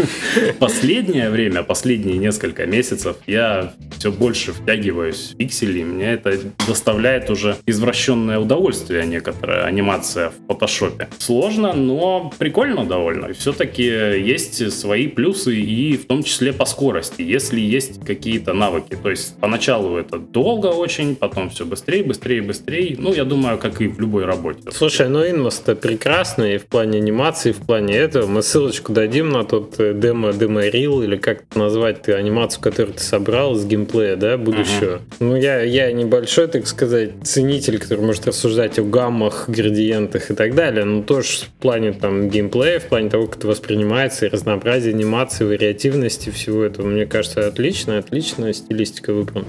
Последнее 0.58 1.30
время, 1.30 1.62
последние 1.62 2.18
несколько 2.18 2.66
месяцев 2.66 3.16
я 3.26 3.72
все 3.98 4.10
больше 4.10 4.52
втягиваюсь 4.52 5.32
в 5.32 5.36
пиксели. 5.36 5.84
Мне 5.84 6.12
это 6.12 6.38
доставляет 6.66 7.30
уже 7.30 7.56
извращенное 7.66 8.38
удовольствие 8.38 9.06
некоторая 9.06 9.64
анимация 9.64 10.30
в 10.30 10.46
фотошопе. 10.48 11.08
Сложно, 11.18 11.72
но 11.72 12.32
прикольно 12.38 12.84
довольно. 12.84 13.32
Все-таки 13.34 13.84
есть 13.84 14.72
свои 14.72 15.06
плюсы 15.06 15.54
и 15.56 15.96
в 15.96 16.06
том 16.06 16.22
числе 16.22 16.52
по 16.52 16.64
скорости, 16.64 17.22
если 17.22 17.60
есть 17.60 18.04
какие-то 18.04 18.54
навыки. 18.54 18.96
То 19.02 19.10
есть 19.10 19.36
поначалу 19.40 19.96
это 19.96 20.18
долго 20.18 20.66
очень, 20.66 21.14
потом 21.14 21.50
все 21.50 21.64
быстрее, 21.64 22.02
быстрее, 22.02 22.42
быстрее. 22.42 22.96
Ну, 22.98 23.12
я 23.12 23.24
думаю, 23.24 23.58
как 23.58 23.80
и 23.82 23.88
в 23.88 23.99
любой 24.00 24.24
работе. 24.24 24.60
Слушай, 24.72 25.08
ну 25.08 25.24
Инмос-то 25.24 25.76
прекрасный 25.76 26.56
и 26.56 26.58
в 26.58 26.66
плане 26.66 26.98
анимации, 26.98 27.50
и 27.50 27.52
в 27.52 27.58
плане 27.58 27.96
этого. 27.96 28.26
Мы 28.26 28.42
ссылочку 28.42 28.92
дадим 28.92 29.30
на 29.30 29.44
тот 29.44 29.78
э, 29.78 29.94
демо, 29.94 30.32
демо 30.32 30.66
рил 30.66 31.02
или 31.02 31.16
как 31.16 31.42
это 31.42 31.58
назвать, 31.58 32.02
ты 32.02 32.14
анимацию, 32.14 32.62
которую 32.62 32.94
ты 32.94 33.02
собрал 33.02 33.54
с 33.54 33.64
геймплея, 33.64 34.16
да, 34.16 34.36
будущего. 34.36 34.96
Uh-huh. 34.96 35.16
Ну, 35.20 35.36
я, 35.36 35.62
я 35.62 35.92
небольшой, 35.92 36.48
так 36.48 36.66
сказать, 36.66 37.12
ценитель, 37.22 37.78
который 37.78 38.04
может 38.04 38.26
рассуждать 38.26 38.78
о 38.78 38.82
гаммах, 38.82 39.48
градиентах 39.48 40.30
и 40.30 40.34
так 40.34 40.54
далее, 40.54 40.84
но 40.84 41.02
тоже 41.02 41.44
в 41.44 41.60
плане 41.60 41.92
там 41.92 42.28
геймплея, 42.28 42.80
в 42.80 42.86
плане 42.86 43.10
того, 43.10 43.26
как 43.26 43.38
это 43.38 43.48
воспринимается, 43.48 44.26
и 44.26 44.28
разнообразие 44.28 44.94
анимации, 44.94 45.44
вариативности 45.44 46.30
всего 46.30 46.64
этого, 46.64 46.86
мне 46.86 47.06
кажется, 47.06 47.46
отлично, 47.46 47.98
отличная 47.98 48.52
стилистика 48.52 49.12
выбрана. 49.12 49.46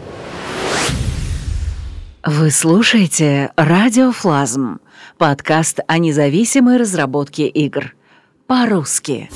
Вы 2.24 2.52
слушаете 2.52 3.52
«Радиофлазм»— 3.56 4.80
подкаст 5.18 5.80
о 5.88 5.98
независимой 5.98 6.78
разработке 6.78 7.48
игр. 7.48 7.96
По-русски. 8.46 9.32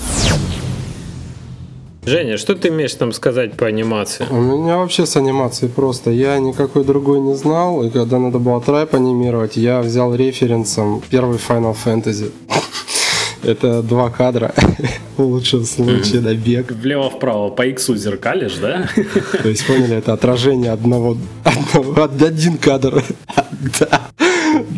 Женя, 2.06 2.38
что 2.38 2.54
ты 2.54 2.68
имеешь 2.68 2.94
там 2.94 3.12
сказать 3.12 3.58
по 3.58 3.66
анимации? 3.66 4.28
У 4.30 4.40
меня 4.40 4.78
вообще 4.78 5.08
с 5.08 5.16
анимацией 5.18 5.72
просто. 5.72 6.12
Я 6.12 6.38
никакой 6.38 6.84
другой 6.84 7.22
не 7.22 7.34
знал, 7.34 7.82
и 7.82 7.90
когда 7.90 8.20
надо 8.20 8.38
было 8.38 8.62
трайп 8.62 8.94
анимировать, 8.94 9.58
я 9.58 9.82
взял 9.82 10.14
референсом 10.14 11.02
первый 11.10 11.40
Final 11.40 11.76
Fantasy. 11.84 12.32
Это 13.46 13.84
два 13.84 14.10
кадра. 14.10 14.54
В 15.18 15.24
лучшем 15.24 15.64
случае 15.64 16.22
на 16.22 16.34
бег. 16.34 16.72
Влево-вправо 16.72 17.50
по 17.50 17.66
иксу 17.66 17.96
зеркалишь, 17.96 18.56
да? 18.56 18.90
То 19.44 19.50
есть, 19.50 19.66
поняли, 19.66 19.98
это 19.98 20.14
отражение 20.14 20.72
одного, 20.72 21.18
один 21.74 22.58
кадр. 22.58 23.04
Да, 23.80 24.02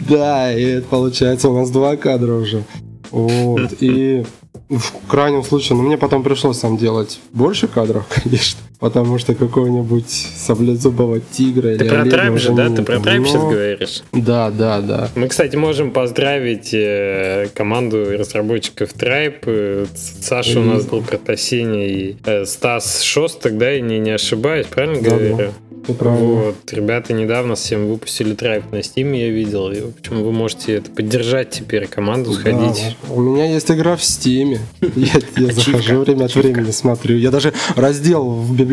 да, 0.08 0.54
и 0.54 0.64
это 0.64 0.88
получается 0.88 1.50
у 1.50 1.58
нас 1.58 1.70
два 1.72 1.98
кадра 1.98 2.34
уже. 2.34 2.64
Вот, 3.12 3.74
и 3.82 4.24
в 4.70 5.08
крайнем 5.08 5.44
случае, 5.44 5.78
ну 5.78 5.84
мне 5.84 5.98
потом 5.98 6.24
пришлось 6.24 6.60
там 6.60 6.78
делать 6.78 7.20
больше 7.34 7.68
кадров, 7.68 8.06
конечно, 8.08 8.60
потому 8.80 9.18
что 9.18 9.34
какого-нибудь 9.36 10.10
саблезубого 10.10 11.20
тигра 11.20 11.76
Ты 11.78 11.86
или 11.86 11.90
про 11.90 12.06
трайп 12.06 12.38
же, 12.38 12.54
да? 12.54 12.70
Ты 12.70 12.84
про 12.84 13.00
трайп 13.00 13.22
Но- 13.22 13.28
сейчас 13.28 13.42
говоришь? 13.44 14.04
Да, 14.14 14.52
да, 14.52 14.82
да. 14.82 15.10
Мы, 15.16 15.28
кстати, 15.28 15.56
можем 15.56 15.92
поздравить 15.92 16.74
э, 16.74 17.48
команду 17.54 18.06
разработчиков 18.18 18.94
Tribe. 18.94 19.36
Э, 19.46 19.86
Саша 19.96 20.60
у 20.60 20.64
нас 20.64 20.86
был 20.86 21.02
Протасини 21.02 21.88
и 21.90 22.18
э, 22.26 22.46
Стас 22.46 23.02
Шостак, 23.02 23.58
да, 23.58 23.74
и 23.76 23.82
не, 23.82 24.00
не 24.00 24.12
ошибаюсь, 24.12 24.68
правильно 24.68 25.02
Да, 25.02 25.10
говорю? 25.10 25.38
да. 25.38 25.44
Ты. 25.88 25.94
Вот, 25.94 26.58
ребята 26.74 27.14
недавно 27.14 27.56
всем 27.56 27.88
выпустили 27.88 28.36
Tribe 28.36 28.64
на 28.72 28.80
Steam, 28.80 29.16
я 29.18 29.30
видел. 29.30 29.72
И, 29.72 29.80
в 29.80 29.94
общем, 29.98 30.22
вы 30.22 30.34
можете 30.34 30.74
это 30.74 30.92
поддержать 30.92 31.52
теперь, 31.52 31.88
команду 31.88 32.34
сходить. 32.34 32.96
Да, 33.08 33.14
у 33.14 33.22
меня 33.22 33.46
есть 33.46 33.72
игра 33.72 33.96
в 33.96 34.04
Стиме. 34.04 34.60
Я, 34.98 35.14
я 35.38 35.54
захожу 35.54 36.00
время 36.02 36.26
от 36.26 36.36
времени 36.36 36.72
смотрю. 36.72 37.16
Я 37.16 37.32
даже 37.32 37.54
раздел 37.78 38.30
в 38.30 38.52
библиотеке 38.52 38.67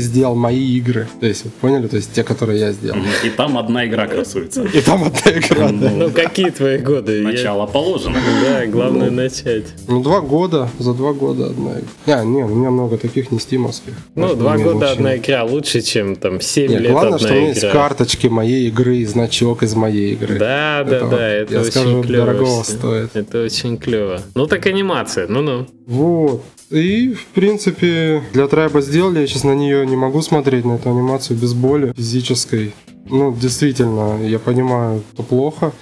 сделал 0.00 0.34
мои 0.34 0.76
игры. 0.76 1.06
То 1.20 1.26
есть, 1.26 1.44
вы 1.44 1.50
поняли? 1.50 1.86
То 1.86 1.96
есть 1.96 2.12
те, 2.12 2.22
которые 2.24 2.60
я 2.60 2.72
сделал. 2.72 2.98
И 3.24 3.30
там 3.30 3.58
одна 3.58 3.86
игра 3.86 4.06
красуется. 4.06 4.62
И 4.64 4.80
там 4.80 5.04
одна 5.04 5.32
игра, 5.32 5.68
да. 5.72 5.90
Ну, 5.90 6.10
какие 6.10 6.50
твои 6.50 6.78
годы? 6.78 7.22
Начало 7.22 7.66
положено. 7.66 8.18
Да, 8.42 8.66
главное 8.66 9.10
начать. 9.10 9.64
Ну, 9.88 10.02
два 10.02 10.20
года, 10.20 10.68
за 10.78 10.94
два 10.94 11.12
года 11.12 11.46
одна 11.46 11.72
игра. 11.72 12.20
А, 12.20 12.24
не, 12.24 12.42
у 12.44 12.48
меня 12.48 12.70
много 12.70 12.96
таких 12.96 13.30
не 13.30 13.38
стимовских. 13.38 13.94
Ну, 14.14 14.34
два 14.34 14.56
года 14.58 14.92
одна 14.92 15.16
игра 15.16 15.44
лучше, 15.44 15.80
чем 15.80 16.16
там 16.16 16.40
7 16.40 16.70
Нет, 16.70 16.80
лет 16.80 16.92
главное, 16.92 17.14
одна 17.14 17.18
что 17.18 17.34
у 17.34 17.36
меня 17.36 17.48
есть 17.48 17.70
карточки 17.70 18.26
моей 18.26 18.68
игры 18.68 18.98
и 18.98 19.04
значок 19.04 19.62
из 19.62 19.74
моей 19.74 20.14
игры. 20.14 20.38
Да, 20.38 20.84
да, 20.88 21.06
да, 21.06 21.28
это 21.28 21.60
очень 21.60 22.02
клево. 22.02 22.62
стоит. 22.62 23.10
Это 23.14 23.42
очень 23.44 23.76
клево. 23.76 24.20
Ну 24.34 24.46
так 24.46 24.66
анимация, 24.66 25.26
ну-ну. 25.28 25.66
Вот. 25.86 26.42
И, 26.70 27.12
в 27.12 27.26
принципе, 27.34 28.22
для 28.32 28.46
трайба 28.46 28.80
сделали. 28.80 29.20
Я 29.20 29.26
сейчас 29.26 29.42
на 29.44 29.54
нее 29.54 29.84
не 29.86 29.96
могу 29.96 30.22
смотреть, 30.22 30.64
на 30.64 30.74
эту 30.74 30.90
анимацию 30.90 31.36
без 31.36 31.52
боли 31.52 31.92
физической. 31.96 32.72
Ну, 33.06 33.34
действительно, 33.34 34.22
я 34.22 34.38
понимаю, 34.38 35.02
что 35.12 35.24
плохо. 35.24 35.72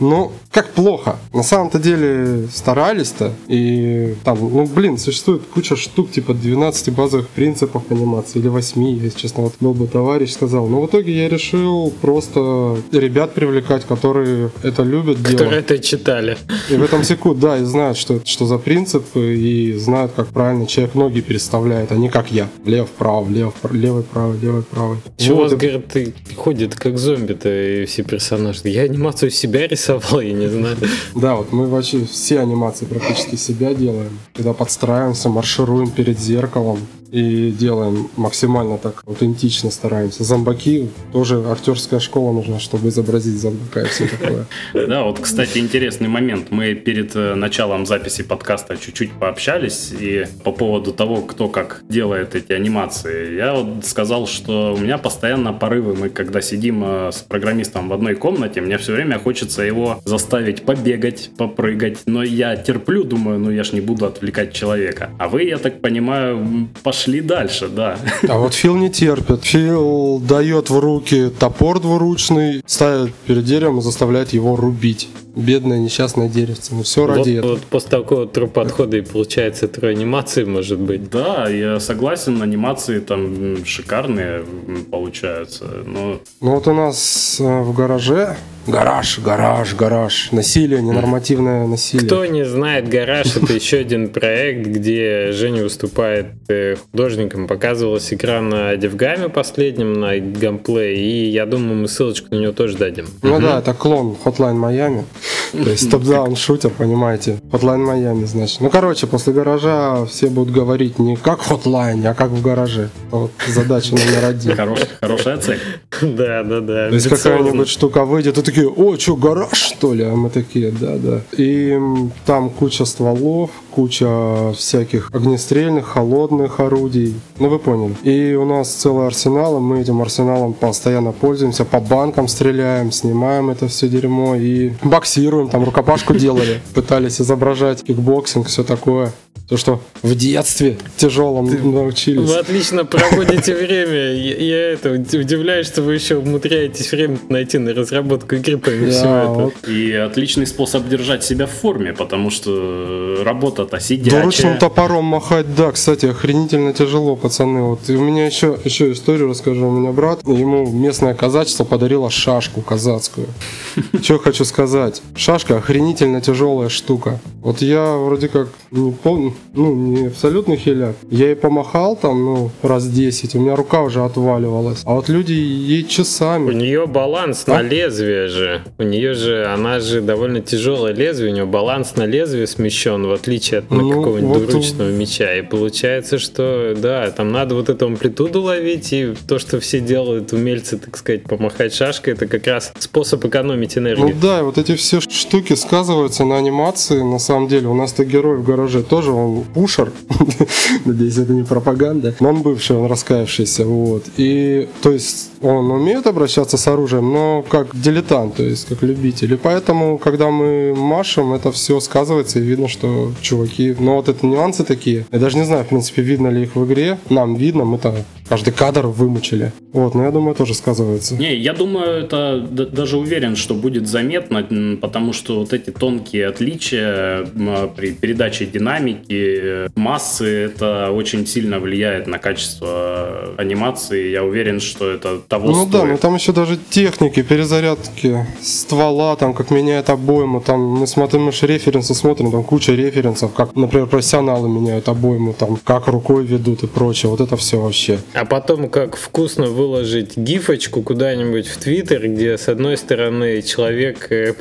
Ну, 0.00 0.32
как 0.50 0.68
плохо? 0.68 1.16
На 1.32 1.42
самом-то 1.42 1.78
деле 1.78 2.48
старались-то. 2.52 3.32
И 3.48 4.14
там, 4.24 4.38
ну, 4.40 4.66
блин, 4.66 4.98
существует 4.98 5.42
куча 5.52 5.76
штук, 5.76 6.10
типа 6.10 6.34
12 6.34 6.94
базовых 6.94 7.28
принципов 7.28 7.82
анимации, 7.90 8.38
или 8.38 8.48
8, 8.48 8.82
если 8.82 9.18
честно, 9.18 9.42
вот 9.44 9.54
был 9.60 9.74
бы 9.74 9.86
товарищ 9.86 10.32
сказал. 10.32 10.68
Но 10.68 10.82
в 10.82 10.86
итоге 10.86 11.16
я 11.16 11.28
решил 11.28 11.92
просто 12.00 12.76
ребят 12.92 13.34
привлекать, 13.34 13.84
которые 13.84 14.50
это 14.62 14.82
любят 14.82 15.22
делать. 15.22 15.38
Которые 15.38 15.60
это 15.60 15.78
читали. 15.78 16.36
И 16.70 16.76
в 16.76 16.82
этом 16.82 17.04
секут, 17.04 17.40
да, 17.40 17.58
и 17.58 17.64
знают, 17.64 17.98
что, 17.98 18.20
что 18.24 18.46
за 18.46 18.58
принцип, 18.58 19.04
и 19.16 19.74
знают, 19.74 20.12
как 20.14 20.28
правильно 20.28 20.66
человек 20.66 20.94
ноги 20.94 21.20
переставляет, 21.20 21.92
а 21.92 21.96
не 21.96 22.08
как 22.08 22.30
я. 22.30 22.48
Влево-вправо, 22.64 23.24
влево-вправо, 23.24 23.74
левый-правый, 23.74 24.38
левый-правый. 24.38 24.98
Чего 25.16 25.48
Вот, 25.48 25.52
говорят, 25.52 25.86
ты 25.88 26.14
ходит 26.36 26.74
как 26.74 26.98
зомби-то 26.98 27.48
и 27.48 27.86
все 27.86 28.02
персонажи? 28.02 28.60
Я 28.64 28.82
анимацию 28.82 29.30
себя 29.30 29.66
рисовал, 29.88 30.20
я 30.20 30.32
не 30.32 30.48
знаю. 30.48 30.76
Да, 31.14 31.36
вот 31.36 31.52
мы 31.52 31.66
вообще 31.66 32.04
все 32.04 32.40
анимации 32.40 32.86
практически 32.86 33.36
себя 33.36 33.74
делаем. 33.74 34.18
Когда 34.34 34.52
подстраиваемся, 34.52 35.28
маршируем 35.28 35.90
перед 35.90 36.18
зеркалом 36.18 36.78
и 37.10 37.50
делаем 37.50 38.08
максимально 38.16 38.78
так 38.78 39.02
аутентично 39.06 39.70
стараемся. 39.70 40.24
Зомбаки 40.24 40.90
тоже 41.12 41.42
актерская 41.50 42.00
школа 42.00 42.32
нужна, 42.32 42.58
чтобы 42.58 42.88
изобразить 42.88 43.40
зомбака 43.40 43.82
и 43.82 43.84
все 43.86 44.08
такое. 44.08 44.46
Да, 44.74 45.02
вот, 45.04 45.18
кстати, 45.18 45.58
интересный 45.58 46.08
момент. 46.08 46.50
Мы 46.50 46.74
перед 46.74 47.16
э, 47.16 47.34
началом 47.34 47.86
записи 47.86 48.22
подкаста 48.22 48.76
чуть-чуть 48.76 49.12
пообщались 49.12 49.92
и 49.98 50.26
по 50.44 50.52
поводу 50.52 50.92
того, 50.92 51.22
кто 51.22 51.48
как 51.48 51.82
делает 51.88 52.34
эти 52.34 52.52
анимации. 52.52 53.36
Я 53.36 53.54
вот 53.54 53.84
сказал, 53.86 54.26
что 54.26 54.74
у 54.74 54.78
меня 54.78 54.98
постоянно 54.98 55.52
порывы. 55.52 55.94
Мы 55.94 56.08
когда 56.10 56.40
сидим 56.40 56.82
э, 56.84 57.10
с 57.12 57.22
программистом 57.22 57.88
в 57.88 57.92
одной 57.92 58.14
комнате, 58.14 58.60
мне 58.60 58.76
все 58.78 58.92
время 58.92 59.18
хочется 59.18 59.62
его 59.62 59.77
заставить 60.04 60.62
побегать, 60.62 61.30
попрыгать. 61.36 61.98
Но 62.06 62.22
я 62.22 62.56
терплю, 62.56 63.04
думаю, 63.04 63.38
ну 63.38 63.50
я 63.50 63.64
ж 63.64 63.72
не 63.72 63.80
буду 63.80 64.06
отвлекать 64.06 64.52
человека. 64.52 65.10
А 65.18 65.28
вы, 65.28 65.44
я 65.44 65.58
так 65.58 65.80
понимаю, 65.80 66.68
пошли 66.82 67.20
дальше, 67.20 67.68
да. 67.68 67.96
А 68.28 68.38
вот 68.38 68.54
Фил 68.54 68.76
не 68.76 68.90
терпит. 68.90 69.44
Фил 69.44 70.18
дает 70.20 70.70
в 70.70 70.78
руки 70.78 71.30
топор 71.38 71.80
двуручный, 71.80 72.62
ставит 72.66 73.12
перед 73.26 73.44
деревом 73.44 73.78
и 73.78 73.82
заставляет 73.82 74.32
его 74.32 74.56
рубить. 74.56 75.08
Бедное 75.36 75.78
несчастное 75.78 76.28
деревце. 76.28 76.74
Ну 76.74 76.82
все 76.82 77.06
ради 77.06 77.18
Вот, 77.18 77.28
этого. 77.28 77.50
вот 77.52 77.60
после 77.62 77.90
такого 77.90 78.26
подхода 78.26 78.96
и 78.96 79.02
получается 79.02 79.68
трое 79.68 79.94
анимации, 79.94 80.42
может 80.44 80.80
быть. 80.80 81.10
Да, 81.10 81.48
я 81.48 81.78
согласен, 81.78 82.42
анимации 82.42 82.98
там 82.98 83.64
шикарные 83.64 84.44
получаются. 84.90 85.64
Но 85.86 86.20
Ну 86.40 86.54
вот 86.54 86.66
у 86.66 86.74
нас 86.74 87.36
э, 87.40 87.60
в 87.62 87.72
гараже 87.72 88.36
гараж, 88.68 89.18
гараж, 89.20 89.74
гараж, 89.74 90.28
насилие, 90.32 90.82
ненормативное 90.82 91.66
насилие. 91.66 92.06
Кто 92.06 92.24
не 92.26 92.44
знает, 92.44 92.88
«Гараж»— 92.88 93.36
это 93.42 93.52
еще 93.52 93.78
один 93.78 94.08
проект, 94.08 94.66
где 94.66 95.32
Женя 95.32 95.62
выступает 95.62 96.26
э, 96.48 96.76
художником. 96.90 97.46
Показывалась 97.46 98.12
игра 98.12 98.40
на 98.40 98.76
DevGAMM 98.76 99.21
е 99.21 99.28
последнем, 99.28 99.94
на 99.94 100.18
GAMM:Play, 100.18 100.96
и 100.98 101.28
я 101.30 101.46
думаю, 101.46 101.76
мы 101.82 101.88
ссылочку 101.88 102.28
на 102.34 102.40
него 102.40 102.52
тоже 102.52 102.76
дадим. 102.76 103.06
Ну 103.22 103.40
да, 103.40 103.58
это 103.60 103.74
клон 103.74 104.16
Hotline 104.24 104.56
Miami. 104.58 105.04
То 105.52 105.70
есть 105.70 105.90
top-down 105.90 106.36
шутер, 106.36 106.70
понимаете. 106.70 107.38
Hotline 107.50 107.84
Miami, 107.86 108.26
значит. 108.26 108.60
Ну, 108.60 108.68
короче, 108.70 109.06
после 109.06 109.32
гаража 109.32 110.04
все 110.04 110.28
будут 110.28 110.52
говорить 110.54 110.98
не 110.98 111.16
как 111.16 111.42
в 111.42 111.50
Hotline, 111.50 112.06
а 112.06 112.14
как 112.14 112.30
в 112.30 112.42
гараже. 112.42 112.90
Вот 113.10 113.30
задача 113.46 113.92
номер 113.92 114.24
один. 114.28 114.54
хорош- 114.56 114.86
хорошая 115.00 115.38
цель. 115.38 115.58
Да, 116.02 116.42
да, 116.42 116.60
да. 116.60 116.88
То 116.88 116.94
есть 116.94 117.08
какая-нибудь 117.08 117.68
штука 117.68 118.04
выйдет, 118.04 118.38
и 118.38 118.42
такие, 118.42 118.57
о, 118.66 118.96
что, 118.98 119.16
гараж, 119.16 119.52
что 119.52 119.94
ли? 119.94 120.04
А 120.04 120.14
мы 120.14 120.30
такие, 120.30 120.70
да-да. 120.70 121.20
И 121.36 121.78
там 122.26 122.50
куча 122.50 122.84
стволов, 122.84 123.50
куча 123.70 124.52
всяких 124.56 125.10
огнестрельных, 125.12 125.86
холодных 125.86 126.60
орудий. 126.60 127.14
Ну, 127.38 127.48
вы 127.48 127.58
поняли. 127.58 127.94
И 128.02 128.34
у 128.34 128.44
нас 128.44 128.70
целый 128.70 129.06
арсенал, 129.06 129.58
и 129.58 129.60
мы 129.60 129.80
этим 129.80 130.00
арсеналом 130.02 130.52
постоянно 130.52 131.12
пользуемся, 131.12 131.64
по 131.64 131.80
банкам 131.80 132.28
стреляем, 132.28 132.90
снимаем 132.92 133.50
это 133.50 133.68
все 133.68 133.88
дерьмо 133.88 134.34
и 134.34 134.72
боксируем, 134.82 135.48
там 135.48 135.64
рукопашку 135.64 136.14
делали, 136.14 136.60
пытались 136.74 137.20
изображать 137.20 137.82
кикбоксинг, 137.84 138.48
все 138.48 138.64
такое. 138.64 139.12
То, 139.48 139.56
что 139.56 139.80
в 140.02 140.14
детстве 140.14 140.76
тяжелом 140.98 141.46
научились. 141.72 142.28
Вы 142.28 142.36
отлично 142.36 142.84
проводите 142.84 143.54
время. 143.54 144.12
Я, 144.12 144.36
я 144.36 144.72
это 144.72 144.90
удивляюсь, 144.90 145.66
что 145.66 145.80
вы 145.80 145.94
еще 145.94 146.16
умудряетесь 146.16 146.92
время 146.92 147.18
найти 147.30 147.56
на 147.56 147.72
разработку 147.72 148.34
игры 148.34 148.58
помимо 148.58 148.90
всего 148.90 149.04
Да, 149.04 149.22
этого. 149.22 149.34
вот. 149.44 149.54
И 149.68 149.92
отличный 149.94 150.46
способ 150.46 150.86
держать 150.86 151.24
себя 151.24 151.46
в 151.46 151.50
форме, 151.50 151.94
потому 151.94 152.28
что 152.30 153.22
работа-то 153.24 153.80
сидячая. 153.80 154.20
Двуручным 154.20 154.58
топором 154.58 155.04
махать, 155.06 155.54
да, 155.54 155.72
кстати, 155.72 156.04
охренительно 156.04 156.74
тяжело, 156.74 157.16
пацаны. 157.16 157.62
Вот 157.62 157.88
и 157.88 157.96
у 157.96 158.02
меня 158.02 158.26
еще, 158.26 158.58
еще 158.64 158.92
историю 158.92 159.28
расскажу. 159.30 159.66
У 159.68 159.70
меня 159.70 159.92
брат, 159.92 160.20
ему 160.26 160.70
местное 160.70 161.14
казачество 161.14 161.64
подарило 161.64 162.10
шашку 162.10 162.60
казацкую. 162.60 163.28
Что 164.02 164.18
хочу 164.18 164.44
сказать. 164.44 165.00
Шашка 165.16 165.56
охренительно 165.56 166.20
тяжелая 166.20 166.68
штука. 166.68 167.18
Вот 167.40 167.62
я 167.62 167.96
вроде 167.96 168.28
как 168.28 168.48
не 168.70 168.92
помню, 168.92 169.34
ну, 169.54 169.74
не 169.74 170.06
абсолютно 170.08 170.56
хиляк. 170.56 170.94
Я 171.10 171.26
ей 171.26 171.36
помахал 171.36 171.96
там, 171.96 172.24
ну, 172.24 172.50
раз 172.62 172.86
10, 172.86 173.34
у 173.34 173.40
меня 173.40 173.56
рука 173.56 173.82
уже 173.82 174.04
отваливалась. 174.04 174.82
А 174.84 174.94
вот 174.94 175.08
люди 175.08 175.32
ей 175.32 175.84
У 175.84 175.86
часами. 175.88 176.52
нее 176.54 176.86
баланс 176.86 177.44
А? 177.46 177.50
на 177.54 177.62
лезвие 177.62 178.28
же. 178.28 178.62
У 178.78 178.82
нее 178.82 179.14
же, 179.14 179.44
она 179.46 179.80
же 179.80 180.00
довольно 180.00 180.40
тяжелое 180.40 180.92
лезвие, 180.92 181.30
у 181.30 181.34
нее 181.34 181.46
баланс 181.46 181.96
на 181.96 182.04
лезвие 182.06 182.46
смещен, 182.46 183.06
в 183.06 183.12
отличие 183.12 183.60
от 183.60 183.70
ну, 183.70 183.80
Ну, 183.80 183.88
какого-нибудь 184.02 184.36
вот 184.38 184.48
двуручного 184.48 184.90
меча. 184.90 185.34
И 185.34 185.42
получается, 185.42 186.18
что 186.18 186.74
да, 186.76 187.10
там 187.10 187.30
надо 187.32 187.54
вот 187.54 187.68
эту 187.68 187.86
амплитуду 187.86 188.42
ловить, 188.42 188.92
и 188.92 189.14
то, 189.26 189.38
что 189.38 189.60
все 189.60 189.80
делают, 189.80 190.32
умельцы, 190.32 190.78
так 190.78 190.96
сказать, 190.96 191.24
помахать 191.24 191.74
шашкой, 191.74 192.14
это 192.14 192.26
как 192.26 192.46
раз 192.46 192.72
способ 192.78 193.24
экономить 193.24 193.76
Ну 193.76 193.82
энергию. 193.82 194.16
да, 194.20 194.40
и 194.40 194.42
вот 194.42 194.58
эти 194.58 194.74
все 194.76 195.00
штуки 195.00 195.54
сказываются 195.54 196.24
на 196.24 196.36
анимации. 196.36 197.02
На 197.02 197.18
самом 197.18 197.48
деле, 197.48 197.68
у 197.68 197.74
нас-то 197.74 198.04
герой 198.04 198.36
в 198.38 198.44
гараже 198.58 198.82
тоже, 198.82 199.12
он 199.12 199.44
пушер. 199.54 199.92
Надеюсь, 200.84 201.18
это 201.18 201.32
не 201.32 201.44
пропаганда. 201.44 202.14
Но 202.20 202.30
он 202.30 202.42
бывший, 202.42 202.76
он 202.76 202.86
раскаявшийся. 202.86 203.64
Вот. 203.64 204.04
И, 204.16 204.68
то 204.82 204.90
есть, 204.90 205.30
он 205.40 205.70
умеет 205.70 206.06
обращаться 206.06 206.56
с 206.56 206.66
оружием, 206.68 207.12
но 207.12 207.44
как 207.48 207.68
дилетант, 207.80 208.36
то 208.36 208.42
есть, 208.42 208.66
как 208.68 208.82
любитель. 208.82 209.34
И 209.34 209.36
поэтому, 209.36 209.98
когда 209.98 210.30
мы 210.30 210.74
машем, 210.74 211.32
это 211.32 211.52
все 211.52 211.80
сказывается, 211.80 212.38
и 212.38 212.42
видно, 212.42 212.68
что 212.68 213.12
чуваки... 213.20 213.76
Но 213.78 213.96
вот 213.96 214.08
это 214.08 214.26
нюансы 214.26 214.64
такие. 214.64 215.06
Я 215.12 215.18
даже 215.18 215.36
не 215.36 215.44
знаю, 215.44 215.64
в 215.64 215.68
принципе, 215.68 216.02
видно 216.02 216.28
ли 216.28 216.42
их 216.42 216.56
в 216.56 216.64
игре. 216.64 216.98
Нам 217.10 217.36
видно, 217.36 217.64
мы-то 217.64 218.04
каждый 218.28 218.52
кадр 218.52 218.86
вымучили. 218.86 219.52
Вот, 219.72 219.94
но 219.94 220.04
я 220.04 220.10
думаю, 220.10 220.34
тоже 220.34 220.54
сказывается. 220.54 221.14
Не, 221.14 221.36
я 221.36 221.52
думаю, 221.52 222.04
это 222.04 222.40
даже 222.40 222.96
уверен, 222.96 223.36
что 223.36 223.54
будет 223.54 223.86
заметно, 223.86 224.46
потому 224.80 225.12
что 225.12 225.40
вот 225.40 225.52
эти 225.52 225.70
тонкие 225.70 226.26
отличия 226.26 227.26
м, 227.34 227.70
при 227.76 227.92
передаче 227.92 228.46
динамики, 228.48 229.40
э, 229.42 229.68
массы, 229.74 230.26
это 230.26 230.90
очень 230.90 231.26
сильно 231.26 231.58
влияет 231.60 232.06
на 232.06 232.18
качество 232.18 233.34
анимации. 233.36 234.10
Я 234.10 234.24
уверен, 234.24 234.60
что 234.60 234.90
это 234.90 235.18
того 235.18 235.50
Ну 235.50 235.66
да, 235.66 235.78
стоит. 235.78 235.92
но 235.92 235.96
там 235.98 236.14
еще 236.14 236.32
даже 236.32 236.58
техники, 236.70 237.22
перезарядки 237.22 238.26
ствола, 238.42 239.16
там 239.16 239.34
как 239.34 239.50
меняет 239.50 239.90
обойму, 239.90 240.40
там 240.40 240.60
мы 240.60 240.86
смотрим, 240.86 241.22
мы 241.22 241.32
же 241.32 241.46
референсы 241.46 241.94
смотрим, 241.94 242.30
там 242.30 242.44
куча 242.44 242.72
референсов, 242.72 243.32
как, 243.34 243.56
например, 243.56 243.86
профессионалы 243.86 244.48
меняют 244.48 244.88
обойму, 244.88 245.32
там 245.32 245.56
как 245.64 245.86
рукой 245.88 246.24
ведут 246.24 246.62
и 246.62 246.66
прочее, 246.66 247.10
вот 247.10 247.20
это 247.20 247.36
все 247.36 247.60
вообще. 247.60 247.98
А 248.14 248.24
потом, 248.24 248.68
как 248.68 248.96
вкусно 248.96 249.46
выложить 249.46 250.16
гифочку 250.16 250.82
куда-нибудь 250.82 251.46
в 251.46 251.56
Твиттер, 251.58 252.08
где 252.08 252.36
с 252.38 252.48
одной 252.48 252.76
стороны 252.76 253.42
человек 253.42 254.06
э, 254.10 254.34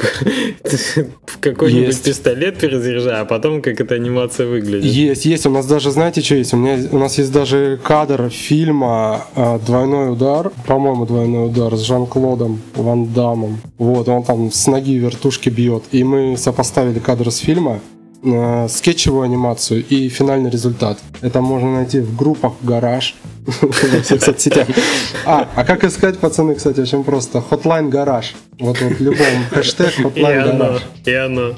какой-нибудь 1.42 2.02
пистолет 2.04 2.58
перезаряжает, 2.60 3.22
а 3.22 3.26
потом 3.26 3.62
как 3.62 3.80
эта 3.80 3.97
анимация 3.98 4.48
выглядит. 4.48 4.86
Есть, 4.86 5.26
есть, 5.26 5.46
у 5.46 5.50
нас 5.50 5.66
даже, 5.66 5.92
знаете, 5.92 6.22
что 6.22 6.36
есть? 6.36 6.54
У, 6.54 6.58
меня, 6.58 6.78
у 6.92 6.98
нас 6.98 7.18
есть 7.18 7.32
даже 7.32 7.80
кадр 7.84 8.30
фильма 8.30 9.26
э, 9.36 9.60
«Двойной 9.66 10.14
удар», 10.14 10.52
по-моему, 10.66 11.06
«Двойной 11.06 11.48
удар» 11.48 11.76
с 11.76 11.82
Жан-Клодом 11.82 12.62
Ван 12.76 13.14
Дамом. 13.14 13.60
Вот, 13.78 14.08
он 14.08 14.24
там 14.24 14.52
с 14.52 14.68
ноги 14.68 14.94
вертушки 14.94 15.50
бьет. 15.50 15.84
И 15.92 16.04
мы 16.04 16.38
сопоставили 16.38 17.00
кадры 17.00 17.32
с 17.32 17.38
фильма, 17.38 17.80
э, 18.24 18.68
скетчевую 18.70 19.24
анимацию 19.24 19.86
и 19.86 20.10
финальный 20.10 20.50
результат. 20.50 21.00
Это 21.22 21.42
можно 21.42 21.74
найти 21.76 22.00
в 22.00 22.16
группах 22.16 22.54
«Гараж», 22.62 23.16
во 23.62 24.02
всех 24.02 24.22
соцсетях. 24.22 24.68
А, 25.26 25.48
а 25.56 25.64
как 25.64 25.84
искать, 25.84 26.20
пацаны, 26.20 26.56
кстати, 26.56 26.82
очень 26.82 27.04
просто. 27.04 27.44
Hotline 27.50 27.90
Гараж. 27.90 28.36
Вот 28.60 28.82
вот 28.82 29.00
любом 29.00 29.18
хэштег 29.52 30.00
И 30.00 30.02
Hotline 30.02 30.82
и 31.06 31.14
оно. 31.14 31.56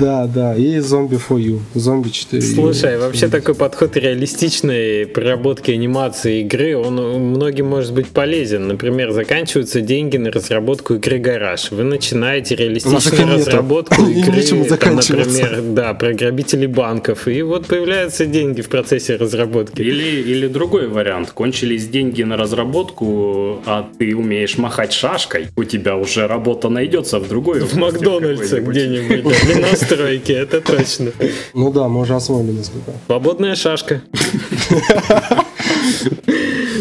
Да, 0.00 0.26
да. 0.26 0.54
И 0.54 0.78
зомби 0.80 1.16
for 1.16 1.38
you. 1.38 1.60
Зомби 1.74 2.08
4. 2.08 2.42
Слушай, 2.42 2.98
вообще 2.98 3.28
такой 3.28 3.54
подход 3.54 3.96
реалистичной 3.96 5.06
проработки 5.06 5.70
анимации 5.70 6.40
игры, 6.42 6.76
он 6.76 6.96
многим 6.96 7.66
может 7.66 7.94
быть 7.94 8.08
полезен. 8.08 8.66
Например, 8.66 9.12
заканчиваются 9.12 9.80
деньги 9.80 10.16
на 10.16 10.30
разработку 10.30 10.94
игры 10.94 11.18
«Гараж». 11.18 11.70
Вы 11.70 11.84
начинаете 11.84 12.56
реалистичную 12.56 13.34
разработку 13.34 14.02
игры, 14.06 14.42
там, 14.76 14.96
например, 14.96 15.62
да, 15.62 15.94
про 15.94 16.12
грабителей 16.12 16.66
банков. 16.66 17.28
И 17.28 17.42
вот 17.42 17.66
появляются 17.66 18.26
деньги 18.26 18.60
в 18.60 18.68
процессе 18.68 19.16
разработки. 19.16 19.80
Или, 19.80 20.20
или 20.20 20.48
другой 20.48 20.88
вариант. 20.88 21.30
Кончились 21.30 21.88
деньги 21.88 22.22
на 22.24 22.36
разработку, 22.36 23.62
а 23.64 23.88
ты 23.98 24.14
умеешь 24.14 24.58
махать 24.58 24.92
шашкой. 24.92 25.46
У 25.56 25.64
тебя 25.64 25.96
уже 25.96 26.15
работа 26.16 26.68
найдется 26.68 27.18
в 27.18 27.28
другой 27.28 27.60
В 27.60 27.74
Макдональдсе 27.74 28.60
где-нибудь, 28.60 29.24
да, 29.24 29.30
или 29.30 29.60
на 29.60 29.76
стройке, 29.76 30.32
это 30.34 30.60
точно. 30.60 31.12
Ну 31.54 31.72
да, 31.72 31.88
мы 31.88 32.00
уже 32.00 32.14
освоили 32.14 32.52
несколько. 32.52 32.92
Свободная 33.06 33.54
шашка. 33.54 34.02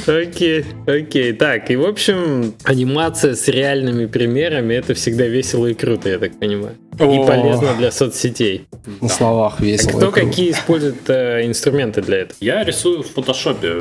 Окей, 0.08 0.66
окей. 0.86 1.34
Так, 1.34 1.72
и 1.72 1.76
в 1.76 1.86
общем, 1.86 2.54
анимация 2.64 3.34
с 3.36 3.48
реальными 3.48 4.06
примерами 4.06 4.76
это 4.76 4.94
всегда 4.94 5.26
весело 5.26 5.66
и 5.68 5.74
круто, 5.74 6.10
я 6.10 6.20
так 6.20 6.38
понимаю. 6.38 6.76
И 6.96 7.28
полезно 7.28 7.74
для 7.78 7.92
соцсетей. 7.92 8.68
На 9.02 9.10
словах 9.10 9.56
А 9.60 9.64
весело. 9.64 9.98
кто 9.98 10.12
какие 10.12 10.52
использует 10.52 11.10
э, 11.10 11.46
инструменты 11.46 12.02
для 12.02 12.20
этого? 12.20 12.38
Я 12.40 12.64
рисую 12.64 13.04
в 13.04 13.08
фотошопе 13.08 13.74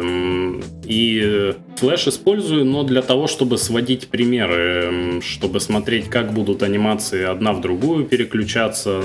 и 0.85 1.21
э, 1.25 1.53
флеш 1.77 2.09
использую, 2.09 2.65
но 2.65 2.83
для 2.83 3.03
того, 3.03 3.27
чтобы 3.27 3.59
сводить 3.59 4.09
примеры, 4.09 5.21
чтобы 5.23 5.61
смотреть, 5.61 6.09
как 6.09 6.33
будут 6.33 6.63
анимации 6.63 7.25
одна 7.25 7.53
в 7.53 7.61
другую 7.61 8.05
переключаться, 8.07 9.01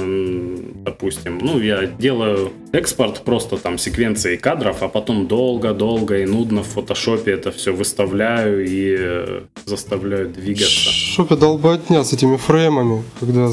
допустим. 0.86 1.39
Ну, 1.41 1.60
я 1.60 1.86
делаю 1.86 2.51
экспорт 2.72 3.22
просто 3.22 3.57
там 3.57 3.78
секвенции 3.78 4.36
кадров, 4.36 4.78
а 4.82 4.88
потом 4.88 5.28
долго-долго 5.28 6.20
и 6.20 6.26
нудно 6.26 6.64
в 6.64 6.68
фотошопе 6.68 7.32
это 7.32 7.51
все 7.51 7.74
выставляю 7.74 8.66
и 8.66 8.95
э, 8.97 9.41
заставляю 9.66 10.30
двигаться. 10.30 10.89
Шопе 10.91 11.36
долботня 11.36 12.03
с 12.03 12.14
этими 12.14 12.38
фреймами, 12.38 13.03
когда 13.20 13.47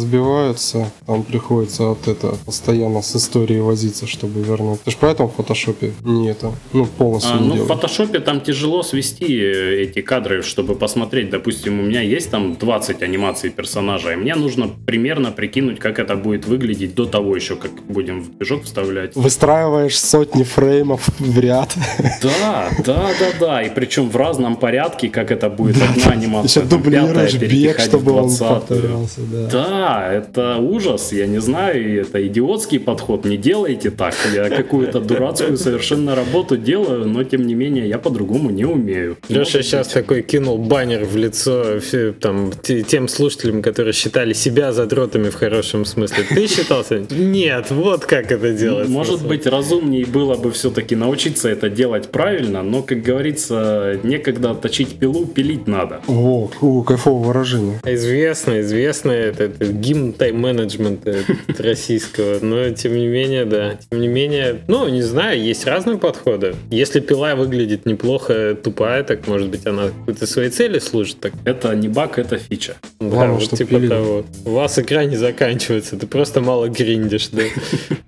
сбиваются, 0.52 0.90
там 1.06 1.22
приходится 1.22 1.82
вот 1.84 2.08
это 2.08 2.36
постоянно 2.44 3.02
с 3.02 3.16
историей 3.16 3.60
возиться, 3.60 4.06
чтобы 4.06 4.40
вернуть. 4.42 4.80
Ты 4.84 4.90
ж 4.90 4.96
поэтому 5.00 5.28
в 5.28 5.34
фотошопе 5.34 5.92
не 6.04 6.28
это, 6.30 6.52
ну 6.72 6.86
полностью 6.86 7.32
А, 7.34 7.38
не 7.38 7.40
ну, 7.40 7.50
в 7.50 7.54
делаешь. 7.54 7.68
фотошопе 7.68 8.18
там 8.20 8.40
тяжело 8.40 8.82
свести 8.82 9.26
э, 9.26 9.82
эти 9.82 10.00
кадры, 10.02 10.42
чтобы 10.42 10.74
посмотреть. 10.74 11.30
Допустим, 11.30 11.80
у 11.80 11.82
меня 11.82 12.00
есть 12.00 12.30
там 12.30 12.54
20 12.56 13.02
анимаций 13.02 13.50
персонажа, 13.50 14.12
и 14.12 14.16
мне 14.16 14.34
нужно 14.34 14.68
примерно 14.86 15.30
прикинуть, 15.32 15.78
как 15.78 15.98
это 15.98 16.16
будет 16.16 16.46
выглядеть 16.46 16.94
до 16.94 17.06
того 17.06 17.36
еще, 17.36 17.56
как 17.56 17.70
будем 17.88 18.20
в 18.22 18.36
движок 18.36 18.64
вставлять. 18.64 19.16
Выстраиваешь 19.16 19.98
сотни 19.98 20.42
фреймов 20.44 21.08
в 21.18 21.38
ряд. 21.40 21.74
Да, 22.22 22.68
да, 22.84 23.08
да, 23.18 23.26
да. 23.40 23.62
И 23.62 23.70
причем 23.74 24.08
в 24.10 24.16
разном 24.16 24.56
порядке, 24.56 25.08
как 25.08 25.30
это 25.30 25.48
будет 25.48 25.76
одна 25.82 26.12
анимация. 26.12 26.62
Еще 26.62 26.68
там 26.68 26.82
пятая 26.82 27.02
дублируешь 27.02 27.34
бег, 27.34 27.78
в 27.78 27.82
чтобы 27.84 28.12
он 28.12 28.26
20-ю. 28.28 28.48
повторялся, 28.48 29.20
да. 29.20 29.46
Да, 29.50 30.12
это 30.12 30.35
ужас, 30.36 31.12
я 31.12 31.26
не 31.26 31.40
знаю, 31.40 32.00
это 32.02 32.26
идиотский 32.26 32.80
подход, 32.80 33.24
не 33.24 33.36
делайте 33.36 33.90
так. 33.90 34.14
Я 34.34 34.48
какую-то 34.48 35.00
дурацкую 35.00 35.56
совершенно 35.56 36.14
работу 36.14 36.56
делаю, 36.56 37.06
но 37.06 37.24
тем 37.24 37.46
не 37.46 37.54
менее 37.54 37.88
я 37.88 37.98
по-другому 37.98 38.50
не 38.50 38.64
умею. 38.64 39.16
Леша 39.28 39.62
сейчас 39.62 39.88
такой 39.88 40.22
кинул 40.22 40.58
баннер 40.58 41.04
в 41.04 41.16
лицо 41.16 41.80
там, 42.20 42.52
те- 42.62 42.82
тем 42.82 43.08
слушателям, 43.08 43.62
которые 43.62 43.92
считали 43.92 44.32
себя 44.32 44.72
задротами 44.72 45.28
в 45.30 45.34
хорошем 45.34 45.84
смысле. 45.84 46.24
Ты 46.28 46.46
считался? 46.46 47.02
Нет, 47.10 47.70
вот 47.70 48.04
как 48.04 48.32
это 48.32 48.52
делается. 48.52 48.90
Может 48.92 49.26
быть, 49.26 49.46
разумнее 49.46 50.06
было 50.06 50.36
бы 50.36 50.50
все-таки 50.52 50.96
научиться 50.96 51.48
это 51.48 51.68
делать 51.70 52.08
правильно, 52.10 52.62
но, 52.62 52.82
как 52.82 53.02
говорится, 53.02 53.98
некогда 54.02 54.54
точить 54.54 54.98
пилу, 54.98 55.26
пилить 55.26 55.66
надо. 55.66 56.00
О, 56.08 56.50
о, 56.60 56.82
кайфовое 56.82 57.26
выражение. 57.28 57.80
Известно, 57.84 58.60
известно, 58.60 59.10
это, 59.12 59.44
это 59.44 59.66
гимн 59.66 60.12
тайм-менеджмента 60.26 61.24
российского. 61.58 62.38
Но, 62.40 62.70
тем 62.70 62.96
не 62.96 63.06
менее, 63.06 63.44
да. 63.44 63.78
Тем 63.90 64.00
не 64.00 64.08
менее, 64.08 64.60
ну, 64.68 64.88
не 64.88 65.02
знаю, 65.02 65.40
есть 65.40 65.66
разные 65.66 65.98
подходы. 65.98 66.54
Если 66.70 67.00
пила 67.00 67.34
выглядит 67.34 67.86
неплохо, 67.86 68.54
тупая, 68.54 69.04
так, 69.04 69.26
может 69.26 69.48
быть, 69.48 69.66
она 69.66 69.88
какой-то 69.88 70.26
своей 70.26 70.50
цели 70.50 70.78
служит. 70.78 71.20
Так. 71.20 71.32
Это 71.44 71.74
не 71.74 71.88
баг, 71.88 72.18
это 72.18 72.38
фича. 72.38 72.76
Да, 73.00 73.06
Главное, 73.08 73.34
вот 73.34 73.42
чтоб 73.44 73.58
типа 73.58 73.70
пилили. 73.70 73.88
того. 73.88 74.24
У 74.44 74.50
вас 74.50 74.78
игра 74.78 75.04
не 75.04 75.16
заканчивается, 75.16 75.96
ты 75.96 76.06
просто 76.06 76.40
мало 76.40 76.68
гриндишь, 76.68 77.28
да. 77.28 77.42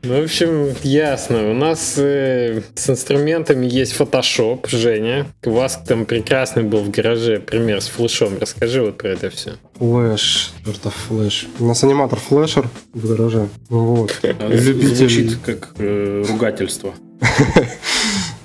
Ну, 0.04 0.22
в 0.22 0.24
общем, 0.24 0.74
ясно. 0.84 1.50
У 1.50 1.54
нас 1.54 1.94
э, 1.98 2.62
с 2.74 2.88
инструментами 2.88 3.66
есть 3.66 3.94
Photoshop, 3.98 4.66
Женя. 4.70 5.26
У 5.44 5.50
вас 5.50 5.78
там 5.86 6.06
прекрасный 6.06 6.62
был 6.62 6.78
в 6.78 6.90
гараже 6.90 7.40
пример 7.40 7.82
с 7.82 7.88
флешом. 7.88 8.38
Расскажи 8.40 8.80
вот 8.80 8.96
про 8.96 9.08
это 9.10 9.28
все. 9.28 9.52
Флэш, 9.78 10.52
чертов 10.64 10.94
флэш. 10.94 11.46
У 11.60 11.66
нас 11.66 11.84
аниматор 11.84 12.18
флэшер 12.18 12.68
в 12.92 13.08
гараже. 13.08 13.48
Вот. 13.68 14.18
Любитель. 14.22 15.08
Звучит 15.08 15.38
как 15.44 15.74
э, 15.78 16.24
ругательство. 16.28 16.94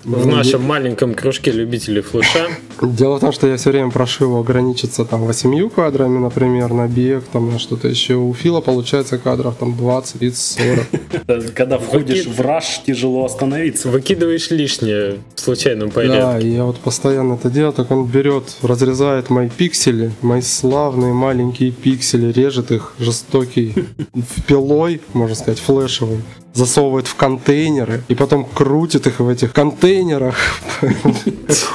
В 0.06 0.26
нашем 0.28 0.64
маленьком 0.64 1.14
кружке 1.14 1.52
любителей 1.52 2.02
флеша. 2.02 2.48
Дело 2.82 3.18
в 3.18 3.20
том, 3.22 3.32
что 3.32 3.48
я 3.48 3.56
все 3.58 3.70
время 3.72 3.90
прошу 3.90 4.26
его 4.26 4.40
ограничиться 4.42 5.06
там 5.06 5.22
8 5.22 5.70
кадрами, 5.70 6.18
например, 6.18 6.74
на 6.74 6.88
бег, 6.88 7.24
там 7.32 7.52
на 7.52 7.60
что-то 7.60 7.88
еще. 7.88 8.16
У 8.16 8.34
Фила 8.34 8.60
получается 8.60 9.18
кадров 9.18 9.56
там 9.58 9.78
20, 9.78 10.20
30, 10.20 10.88
40. 11.24 11.54
Когда 11.54 11.78
входишь 11.78 12.26
в 12.26 12.42
раш, 12.42 12.82
тяжело 12.86 13.24
остановиться. 13.26 13.90
Выкидываешь 13.90 14.50
лишнее 14.52 15.20
в 15.36 15.40
случайном 15.40 15.88
Да, 15.90 15.96
порядке. 15.96 16.48
и 16.48 16.52
я 16.52 16.66
вот 16.66 16.78
постоянно 16.80 17.36
это 17.36 17.50
делаю, 17.50 17.74
так 17.74 17.90
он 17.92 18.06
берет, 18.06 18.56
разрезает 18.62 19.30
мои 19.30 19.50
пиксели, 19.50 20.12
мои 20.22 20.42
славные 20.42 21.14
маленькие 21.14 21.72
пиксели, 21.72 22.32
режет 22.34 22.72
их 22.72 22.94
жестокий 23.00 23.74
пилой, 24.48 25.02
можно 25.14 25.36
сказать, 25.36 25.60
флешевый, 25.60 26.20
засовывает 26.54 27.08
в 27.08 27.16
контейнеры 27.16 28.04
и 28.08 28.16
потом 28.16 28.46
крутит 28.46 29.08
их 29.08 29.20
в 29.20 29.28
этих 29.28 29.54
контейнерах. 29.54 30.36
как 30.82 30.94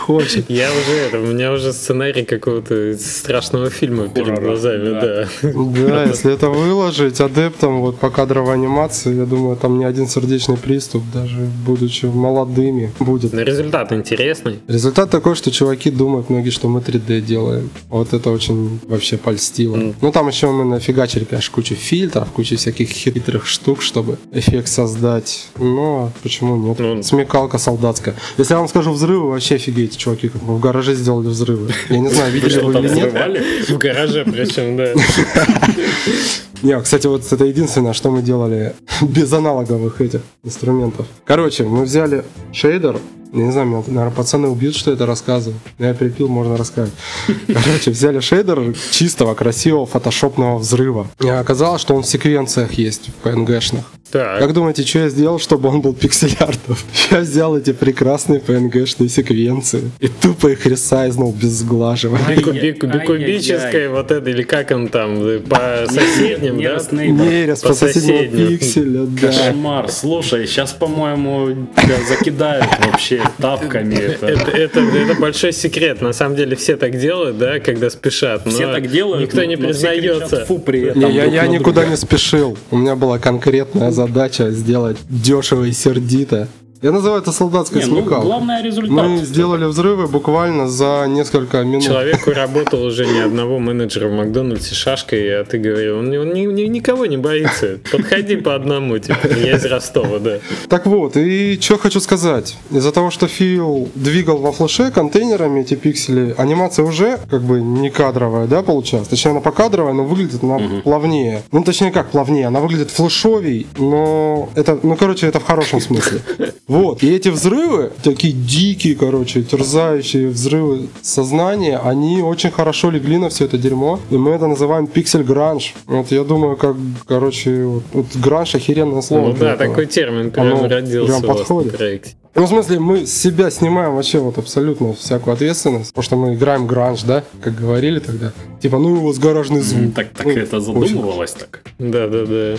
Хочет. 0.08 0.48
Я 0.48 0.68
уже 0.70 0.96
это, 1.06 1.18
у 1.18 1.26
меня 1.26 1.52
уже 1.52 1.72
сценарий 1.72 2.24
какого-то 2.24 2.96
страшного 2.98 3.70
фильма 3.70 4.08
перед 4.08 4.40
глазами, 4.40 5.00
да. 5.00 5.28
да. 5.42 6.04
Если 6.04 6.32
это 6.32 6.48
выложить 6.48 7.20
адептам 7.20 7.80
вот 7.80 7.98
по 7.98 8.10
кадровой 8.10 8.54
анимации, 8.54 9.14
я 9.14 9.26
думаю, 9.26 9.56
там 9.56 9.78
не 9.78 9.84
один 9.84 10.08
сердечный 10.08 10.56
приступ, 10.56 11.02
даже 11.12 11.38
будучи 11.66 12.06
молодыми, 12.06 12.92
будет. 12.98 13.32
Но 13.32 13.42
результат 13.42 13.92
интересный. 13.92 14.60
Результат 14.68 15.10
такой, 15.10 15.34
что 15.34 15.50
чуваки 15.50 15.90
думают 15.90 16.30
многие, 16.30 16.50
что 16.50 16.68
мы 16.68 16.80
3D 16.80 17.20
делаем. 17.20 17.70
Вот 17.88 18.12
это 18.12 18.30
очень 18.30 18.80
вообще 18.88 19.16
польстило. 19.18 19.94
Ну 20.00 20.12
там 20.12 20.28
еще 20.28 20.50
мы 20.50 20.64
нафигачили, 20.64 21.24
конечно, 21.24 21.54
кучу 21.54 21.74
фильтров, 21.74 22.28
кучу 22.32 22.56
всяких 22.56 22.88
хитрых 22.88 23.46
штук, 23.46 23.82
чтобы 23.82 24.18
эффект 24.32 24.67
создать. 24.68 25.48
Но 25.58 26.12
почему 26.22 26.56
нет? 26.56 26.78
Ну. 26.78 27.02
Смекалка 27.02 27.58
солдатская. 27.58 28.14
Если 28.36 28.54
я 28.54 28.58
вам 28.58 28.68
скажу 28.68 28.92
взрывы, 28.92 29.30
вообще 29.30 29.56
офигеете, 29.56 29.98
чуваки, 29.98 30.28
как 30.28 30.42
мы 30.42 30.56
в 30.56 30.60
гараже 30.60 30.94
сделали 30.94 31.28
взрывы. 31.28 31.72
Я 31.88 31.98
не 31.98 32.08
знаю, 32.10 32.32
видели 32.32 32.60
вы 32.60 32.72
или 32.74 32.88
нет. 32.88 33.68
В 33.68 33.78
гараже 33.78 34.24
причем, 34.24 34.76
да. 34.76 34.92
Не, 36.62 36.80
кстати, 36.80 37.06
вот 37.06 37.22
это 37.30 37.44
единственное, 37.44 37.92
что 37.92 38.10
мы 38.10 38.22
делали 38.22 38.74
без 39.02 39.32
аналоговых 39.32 40.00
этих 40.00 40.22
инструментов. 40.42 41.06
Короче, 41.24 41.64
мы 41.64 41.84
взяли 41.84 42.24
шейдер. 42.52 42.98
Я 43.32 43.42
не 43.44 43.52
знаю, 43.52 43.66
меня, 43.68 43.82
наверное, 43.86 44.10
пацаны 44.10 44.48
убьют, 44.48 44.74
что 44.74 44.90
это 44.90 45.04
рассказываю. 45.06 45.58
Но 45.78 45.86
Я 45.86 45.94
припил, 45.94 46.28
можно 46.28 46.56
рассказать. 46.56 46.92
Короче, 47.46 47.90
взяли 47.90 48.20
шейдер 48.20 48.74
чистого, 48.90 49.34
красивого 49.34 49.86
фотошопного 49.86 50.58
взрыва. 50.58 51.08
И 51.22 51.28
оказалось, 51.28 51.80
что 51.82 51.94
он 51.94 52.02
в 52.02 52.06
секвенциях 52.06 52.72
есть, 52.74 53.10
в 53.22 53.26
PNG-шных. 53.26 53.82
Так, 54.10 54.38
Как 54.38 54.54
думаете, 54.54 54.86
что 54.86 55.00
я 55.00 55.08
сделал, 55.10 55.38
чтобы 55.38 55.68
он 55.68 55.82
был 55.82 55.92
пиксель-артов? 55.92 56.82
Я 57.10 57.18
взял 57.20 57.54
эти 57.58 57.74
прекрасные 57.74 58.40
PNG-шные 58.40 59.08
секвенции 59.08 59.90
и 60.00 60.08
тупо 60.08 60.46
их 60.48 60.64
ресайзнул 60.64 61.30
без 61.30 61.50
сглаживания. 61.58 62.24
бику- 62.34 62.52
Ай-яй- 62.52 62.72
бику- 62.72 62.86
бикубическая 62.86 63.90
вот 63.90 64.10
это, 64.10 64.30
или 64.30 64.44
как 64.44 64.70
он 64.70 64.88
там, 64.88 65.22
э, 65.26 65.40
по 65.40 65.84
соседним, 65.92 66.56
да? 66.56 66.78
Нерез 67.04 67.60
По 67.60 67.74
соседнему 67.74 68.18
соседним. 68.18 68.48
пикселя, 68.48 69.00
да. 69.04 69.26
Кошмар. 69.26 69.90
Слушай, 69.90 70.46
сейчас, 70.46 70.72
по-моему, 70.72 71.68
закидают 72.08 72.64
вообще 72.86 73.17
тапками. 73.38 73.94
Это. 73.94 74.26
Это, 74.26 74.50
это, 74.50 74.80
это 74.80 75.14
большой 75.20 75.52
секрет. 75.52 76.00
На 76.00 76.12
самом 76.12 76.36
деле 76.36 76.56
все 76.56 76.76
так 76.76 76.98
делают, 76.98 77.38
да, 77.38 77.60
когда 77.60 77.90
спешат. 77.90 78.44
Но 78.44 78.50
Все 78.50 78.72
так 78.72 78.90
делают, 78.90 79.22
Никто 79.22 79.44
не 79.44 79.56
признается. 79.56 80.44
«Фу» 80.46 80.58
при 80.58 80.82
этом. 80.82 81.02
Не, 81.02 81.14
я, 81.14 81.24
я 81.24 81.46
никуда 81.46 81.84
не 81.84 81.96
спешил. 81.96 82.56
У 82.70 82.76
меня 82.76 82.96
была 82.96 83.18
конкретная 83.18 83.90
задача 83.90 84.50
сделать 84.50 84.98
дешево 85.08 85.64
и 85.64 85.72
сердито. 85.72 86.48
Я 86.80 86.92
называю 86.92 87.20
это 87.20 87.32
солдатской 87.32 87.82
Не, 87.82 87.86
ну, 87.90 88.02
главное 88.02 88.62
результат. 88.62 88.90
Мы 88.90 89.18
сделали 89.18 89.64
взрывы 89.64 90.06
буквально 90.06 90.68
за 90.68 91.06
несколько 91.08 91.64
минут. 91.64 91.82
Человеку 91.82 92.30
работал 92.30 92.84
уже 92.84 93.04
ни 93.06 93.18
одного 93.18 93.58
менеджера 93.58 94.08
в 94.08 94.12
Макдональдсе 94.12 94.74
шашкой, 94.76 95.40
а 95.40 95.44
ты 95.44 95.58
говорил, 95.58 95.98
он, 95.98 96.16
он 96.16 96.32
ни- 96.32 96.46
ни- 96.46 96.68
никого 96.68 97.06
не 97.06 97.16
боится. 97.16 97.78
Подходи 97.90 98.36
по 98.36 98.54
одному, 98.54 98.96
типа, 98.98 99.26
я 99.26 99.56
из 99.56 99.64
Ростова, 99.64 100.18
да. 100.20 100.38
Так 100.68 100.86
вот, 100.86 101.16
и 101.16 101.58
что 101.60 101.78
хочу 101.78 101.98
сказать. 102.00 102.56
Из-за 102.70 102.92
того, 102.92 103.10
что 103.10 103.26
Фил 103.26 103.88
двигал 103.96 104.38
во 104.38 104.52
флеше 104.52 104.92
контейнерами 104.92 105.62
эти 105.62 105.74
пиксели, 105.74 106.34
анимация 106.38 106.84
уже 106.84 107.18
как 107.28 107.42
бы 107.42 107.60
не 107.60 107.90
кадровая, 107.90 108.46
да, 108.46 108.62
получалась? 108.62 109.08
Точнее, 109.08 109.32
она 109.32 109.40
покадровая, 109.40 109.94
но 109.94 110.04
выглядит 110.04 110.44
она 110.44 110.60
плавнее. 110.84 111.42
Ну, 111.50 111.64
точнее, 111.64 111.90
как 111.90 112.10
плавнее? 112.10 112.46
Она 112.46 112.60
выглядит 112.60 112.90
флешовей, 112.90 113.66
но 113.78 114.48
это, 114.54 114.78
ну, 114.84 114.94
короче, 114.94 115.26
это 115.26 115.40
в 115.40 115.44
хорошем 115.44 115.80
смысле. 115.80 116.20
Вот, 116.68 117.02
и 117.02 117.10
эти 117.10 117.30
взрывы, 117.30 117.90
такие 118.02 118.34
дикие, 118.34 118.94
короче, 118.94 119.42
терзающие 119.42 120.28
взрывы 120.28 120.88
сознания, 121.00 121.78
они 121.78 122.20
очень 122.20 122.50
хорошо 122.50 122.90
легли 122.90 123.16
на 123.16 123.30
все 123.30 123.46
это 123.46 123.56
дерьмо, 123.56 123.98
и 124.10 124.18
мы 124.18 124.32
это 124.32 124.46
называем 124.46 124.86
пиксель 124.86 125.22
гранж. 125.22 125.74
Вот 125.86 126.12
я 126.12 126.24
думаю, 126.24 126.56
как, 126.58 126.76
короче, 127.06 127.64
вот, 127.64 127.84
вот 127.94 128.06
гранж 128.16 128.54
охеренное 128.54 129.00
слово. 129.00 129.28
Ну 129.28 129.32
да, 129.32 129.54
этого. 129.54 129.70
такой 129.70 129.86
термин 129.86 130.30
прям 130.30 130.46
Оно 130.46 130.68
родился 130.68 131.20
прям 131.20 131.36
подходит. 131.36 131.76
проекте. 131.76 132.10
Ну, 132.34 132.44
в 132.44 132.48
смысле, 132.48 132.78
мы 132.78 133.06
с 133.06 133.12
себя 133.12 133.50
снимаем 133.50 133.96
вообще 133.96 134.18
вот 134.18 134.36
абсолютно 134.36 134.92
всякую 134.92 135.34
ответственность, 135.34 135.88
потому 135.88 136.04
что 136.04 136.16
мы 136.16 136.34
играем 136.34 136.66
гранж, 136.66 137.02
да, 137.02 137.24
как 137.42 137.56
говорили 137.56 137.98
тогда. 137.98 138.32
Типа, 138.60 138.78
ну, 138.78 138.92
у 138.92 139.06
вас 139.06 139.18
гаражный 139.18 139.60
звук. 139.60 139.94
Так, 139.94 140.10
так 140.10 140.26
Ну, 140.26 140.32
это 140.32 140.58
очень 140.58 140.88
задумывалось 140.88 141.32
так. 141.32 141.62
Да, 141.78 142.06
да, 142.06 142.26
да. 142.26 142.56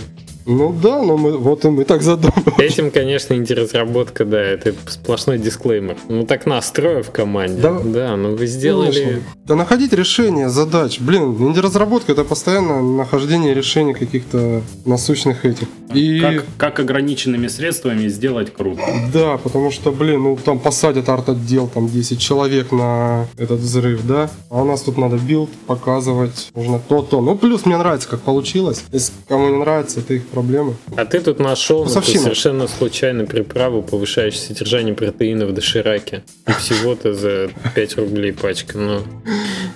Ну 0.50 0.72
да, 0.72 1.00
но 1.00 1.16
мы, 1.16 1.38
вот 1.38 1.64
и 1.64 1.68
мы 1.68 1.84
так 1.84 2.02
задумывались. 2.02 2.58
Этим, 2.58 2.90
конечно, 2.90 3.34
инди-разработка, 3.34 4.24
да, 4.24 4.40
это 4.40 4.74
сплошной 4.88 5.38
дисклеймер. 5.38 5.96
Ну 6.08 6.26
так 6.26 6.44
настрою 6.46 7.04
в 7.04 7.10
команде. 7.10 7.62
Да. 7.62 7.78
Да, 7.84 8.16
ну 8.16 8.34
вы 8.34 8.46
сделали... 8.46 8.92
Конечно. 8.92 9.22
Да 9.44 9.54
находить 9.54 9.92
решение 9.92 10.48
задач. 10.48 10.98
Блин, 11.00 11.36
инди-разработка 11.38 12.12
это 12.12 12.24
постоянно 12.24 12.82
нахождение 12.82 13.54
решений 13.54 13.94
каких-то 13.94 14.62
насущных 14.84 15.44
этих. 15.44 15.68
И 15.94 16.20
Как, 16.20 16.44
как 16.56 16.80
ограниченными 16.80 17.48
средствами 17.48 18.06
сделать 18.08 18.52
круто. 18.52 18.82
да, 19.12 19.38
потому 19.38 19.70
что, 19.70 19.90
блин, 19.92 20.22
ну 20.22 20.36
там 20.36 20.58
посадят 20.58 21.08
арт-отдел, 21.08 21.68
там 21.68 21.88
10 21.88 22.18
человек 22.20 22.70
на 22.72 23.26
этот 23.36 23.60
взрыв, 23.60 24.06
да? 24.06 24.30
А 24.50 24.62
у 24.62 24.64
нас 24.64 24.82
тут 24.82 24.98
надо 24.98 25.16
билд 25.16 25.50
показывать, 25.66 26.48
нужно 26.54 26.80
то-то. 26.80 27.20
Ну, 27.20 27.36
плюс 27.36 27.66
мне 27.66 27.76
нравится, 27.76 28.08
как 28.08 28.20
получилось. 28.20 28.84
Если 28.92 29.12
кому 29.28 29.48
не 29.48 29.56
нравится, 29.56 30.00
это 30.00 30.14
их 30.14 30.26
проблемы. 30.40 30.76
А 30.96 31.04
ты 31.04 31.20
тут 31.20 31.38
нашел 31.38 31.84
ну, 31.84 31.90
Вкусовщина. 31.90 32.22
совершенно 32.22 32.68
случайно 32.68 33.24
приправу, 33.26 33.82
повышающую 33.82 34.40
содержание 34.40 34.94
протеина 34.94 35.46
в 35.46 35.52
дошираке. 35.52 36.24
И 36.46 36.52
всего-то 36.52 37.14
за 37.14 37.50
5 37.74 37.96
рублей 37.98 38.32
пачка. 38.32 38.78
Ну, 38.78 39.02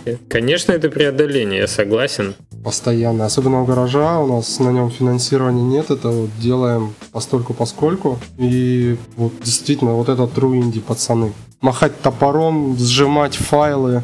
э, 0.05 0.17
конечно, 0.29 0.73
это 0.73 0.89
преодоление, 0.89 1.61
я 1.61 1.69
согласен. 1.69 2.35
Постоянно. 2.65 3.27
Особенно 3.27 3.63
у 3.63 3.67
гаража, 3.67 4.19
у 4.21 4.27
нас 4.27 4.59
на 4.59 4.71
нем 4.71 4.91
финансирования 4.91 5.63
нет, 5.63 5.91
это 5.91 6.09
вот 6.09 6.31
делаем 6.41 6.95
постольку 7.13 7.53
поскольку. 7.53 8.19
И 8.39 8.97
вот 9.17 9.33
действительно, 9.43 9.93
вот 9.93 10.09
это 10.09 10.23
true 10.23 10.57
инди, 10.57 10.81
пацаны. 10.81 11.33
Махать 11.65 11.99
топором, 12.03 12.77
сжимать 12.79 13.37
файлы. 13.37 14.03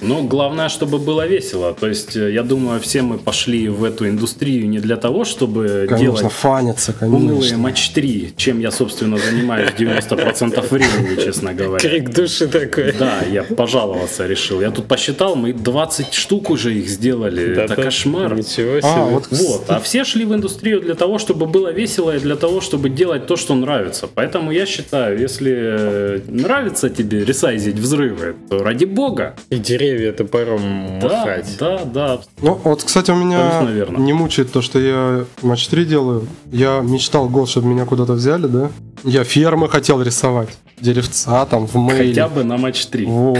Но 0.00 0.22
главное, 0.22 0.70
чтобы 0.70 0.98
было 0.98 1.26
весело. 1.26 1.74
То 1.74 1.86
есть, 1.86 2.16
э, 2.16 2.32
я 2.32 2.42
думаю, 2.42 2.80
все 2.80 3.02
мы 3.02 3.18
пошли 3.18 3.68
в 3.68 3.84
эту 3.84 4.08
индустрию 4.08 4.66
не 4.66 4.78
для 4.78 4.96
того, 4.96 5.26
чтобы 5.26 5.84
Конечно, 5.90 5.98
делать 5.98 6.32
фаниться, 6.32 6.94
унылые 7.02 7.36
конечно. 7.36 7.58
матч 7.58 7.90
3, 7.90 8.32
чем 8.34 8.60
я, 8.60 8.70
собственно, 8.70 9.18
занимаюсь 9.18 9.72
90% 9.76 10.70
времени, 10.70 11.22
честно 11.22 11.52
говоря. 11.52 11.86
Крик 11.86 12.08
души 12.14 12.46
такой. 12.46 12.94
Да, 12.98 13.18
я 13.30 13.42
пожаловаться 13.42 14.26
решил. 14.26 14.62
Я 14.62 14.70
тут 14.70 14.86
посчитал, 14.86 15.36
мы 15.36 15.52
20 15.52 16.14
штук 16.14 16.48
уже 16.48 16.72
их 16.74 16.88
сделали. 16.88 17.56
Да 17.56 17.64
это 17.64 17.74
тут 17.74 17.84
кошмар. 17.84 18.34
Ничего 18.34 18.80
себе. 18.80 18.80
А, 18.84 19.04
вот, 19.04 19.26
Вот, 19.30 19.64
а 19.68 19.80
все 19.80 20.04
шли 20.04 20.24
в 20.24 20.34
индустрию 20.34 20.80
для 20.80 20.94
того, 20.94 21.18
чтобы 21.18 21.44
было 21.44 21.70
весело 21.70 22.16
и 22.16 22.18
для 22.20 22.36
того, 22.36 22.62
чтобы 22.62 22.88
делать 22.88 23.26
то, 23.26 23.36
что 23.36 23.54
нравится. 23.54 24.08
Поэтому 24.14 24.50
я 24.50 24.64
считаю, 24.64 25.18
если 25.18 26.22
нравится 26.26 26.69
нравится 26.70 26.88
тебе 26.90 27.24
ресайзить 27.24 27.78
взрывы, 27.78 28.36
то 28.48 28.62
ради 28.62 28.84
бога. 28.84 29.34
И 29.50 29.56
деревья 29.58 30.12
топором 30.12 31.00
Да, 31.00 31.08
махать. 31.08 31.56
да, 31.58 31.80
да. 31.84 32.20
Ну, 32.40 32.60
вот, 32.64 32.84
кстати, 32.84 33.10
у 33.10 33.16
меня 33.16 33.62
верно. 33.62 33.98
не 33.98 34.12
мучает 34.12 34.52
то, 34.52 34.62
что 34.62 34.78
я 34.78 35.24
матч 35.42 35.66
3 35.68 35.84
делаю. 35.84 36.26
Я 36.52 36.80
мечтал 36.80 37.28
год, 37.28 37.48
чтобы 37.48 37.68
меня 37.68 37.84
куда-то 37.86 38.12
взяли, 38.12 38.46
да? 38.46 38.70
Я 39.02 39.24
фермы 39.24 39.68
хотел 39.68 40.00
рисовать. 40.02 40.50
Деревца 40.80 41.44
там 41.46 41.66
в 41.66 41.74
мейле. 41.74 42.08
Хотя 42.08 42.28
бы 42.28 42.44
на 42.44 42.56
матч 42.56 42.86
3. 42.86 43.04
Вот. 43.06 43.38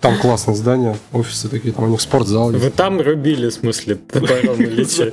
Там 0.00 0.18
классное 0.18 0.54
здание, 0.54 0.96
офисы 1.12 1.48
такие, 1.48 1.72
там 1.72 1.84
у 1.84 1.88
них 1.88 2.00
спортзал. 2.00 2.50
Вы 2.50 2.70
там 2.70 3.00
рубили, 3.00 3.48
в 3.48 3.52
смысле, 3.52 3.94
топором 4.12 4.60
или 4.60 4.84
че? 4.84 5.12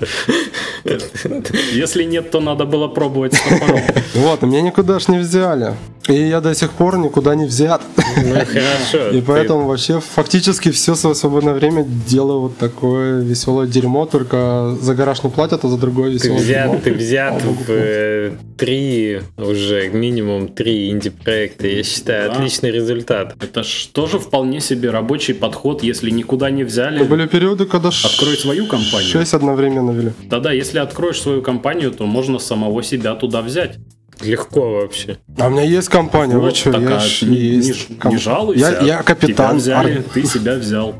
Если 1.73 2.03
нет, 2.03 2.31
то 2.31 2.39
надо 2.39 2.65
было 2.65 2.87
пробовать 2.87 3.33
с 3.33 3.39
топором. 3.41 3.81
Вот, 4.15 4.41
меня 4.43 4.61
никуда 4.61 4.99
ж 4.99 5.07
не 5.07 5.19
взяли. 5.19 5.73
И 6.09 6.13
я 6.13 6.41
до 6.41 6.53
сих 6.53 6.71
пор 6.71 6.97
никуда 6.97 7.33
не 7.35 7.45
взят. 7.45 7.81
Ну 8.17 8.33
хорошо. 8.33 9.09
И 9.11 9.21
ты- 9.21 9.25
поэтому 9.25 9.67
вообще 9.67 10.01
фактически 10.01 10.69
все 10.71 10.95
свое 10.95 11.15
свободное 11.15 11.53
время 11.53 11.85
делаю 11.85 12.41
вот 12.41 12.57
такое 12.57 13.21
веселое 13.21 13.67
дерьмо, 13.67 14.05
только 14.05 14.75
за 14.81 14.95
гараж 14.95 15.23
не 15.23 15.29
платят, 15.29 15.63
а 15.63 15.67
за 15.69 15.77
другое 15.77 16.07
Ты 16.09 16.13
веселое 16.15 16.43
дерьмо. 16.43 16.73
взят, 16.73 16.83
ты 16.83 16.93
взят 16.93 17.41
в 17.41 17.65
э, 17.69 18.31
три, 18.57 19.21
уже 19.37 19.89
минимум 19.93 20.49
три 20.49 20.89
инди-проекта. 20.89 21.67
Я 21.67 21.83
считаю, 21.83 22.29
Да. 22.29 22.35
отличный 22.35 22.71
результат. 22.71 23.35
Это 23.41 23.63
ж 23.63 23.87
тоже 23.93 24.19
вполне 24.19 24.59
себе 24.59 24.89
рабочий 24.89 25.33
подход, 25.33 25.83
если 25.83 26.09
никуда 26.11 26.51
не 26.51 26.65
взяли. 26.65 26.99
Ну, 26.99 27.05
Были 27.05 27.27
периоды, 27.27 27.65
когда 27.65 27.91
ш- 27.91 28.09
Открой 28.09 28.35
свою 28.35 28.65
компанию. 28.67 29.09
Шесть 29.09 29.33
одновременно 29.33 29.91
вели. 29.91 30.11
Да-да, 30.29 30.51
если 30.53 30.79
откроешь 30.79 31.21
свою 31.21 31.41
компанию, 31.41 31.91
то 31.91 32.05
можно 32.05 32.39
самого 32.39 32.83
себя 32.83 33.15
туда 33.15 33.41
взять. 33.41 33.77
Легко 34.21 34.73
вообще. 34.73 35.17
А 35.39 35.47
у 35.47 35.49
меня 35.49 35.63
есть 35.63 35.89
компания, 35.89 36.35
вы 36.35 36.41
Вот, 36.41 36.55
что, 36.55 36.71
так, 36.71 36.81
я 36.81 36.99
ж 36.99 37.23
не, 37.23 37.35
есть 37.35 37.89
не 37.89 38.11
не 38.11 38.17
жалуйся. 38.17 38.77
Я, 38.81 38.97
я 38.97 39.03
капитан. 39.03 39.33
Тебя 39.33 39.53
взяли, 39.53 39.97
ар- 39.97 40.03
ты 40.13 40.23
себя 40.25 40.53
взял. 40.55 40.95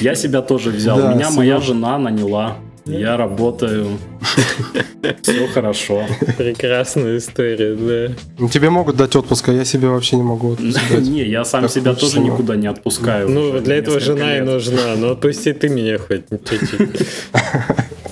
Я 0.00 0.14
себя 0.16 0.42
тоже 0.42 0.70
взял. 0.70 0.98
Да, 1.00 1.14
Меня 1.14 1.30
моя 1.30 1.54
Серёж. 1.56 1.66
жена 1.66 1.96
наняла. 1.98 2.56
Я 2.98 3.16
работаю. 3.16 3.98
Все 5.22 5.46
хорошо. 5.48 6.04
Прекрасная 6.36 7.16
история, 7.18 7.74
да. 7.74 8.14
Ну, 8.38 8.48
Тебе 8.48 8.70
могут 8.70 8.96
дать 8.96 9.16
отпуск, 9.16 9.48
а 9.48 9.52
я 9.52 9.64
себе 9.64 9.88
вообще 9.88 10.16
не 10.16 10.22
могу. 10.22 10.56
Не, 10.98 11.24
я 11.24 11.44
сам 11.44 11.68
себя 11.68 11.94
тоже 11.94 12.20
никуда 12.20 12.56
не 12.56 12.66
отпускаю. 12.66 13.28
Ну, 13.28 13.60
для 13.60 13.76
этого 13.76 14.00
жена 14.00 14.36
и 14.36 14.40
нужна. 14.40 14.96
Но 14.96 15.12
отпусти 15.12 15.52
ты 15.52 15.68
меня 15.68 15.98
хоть 15.98 16.24
чуть-чуть. 16.30 17.06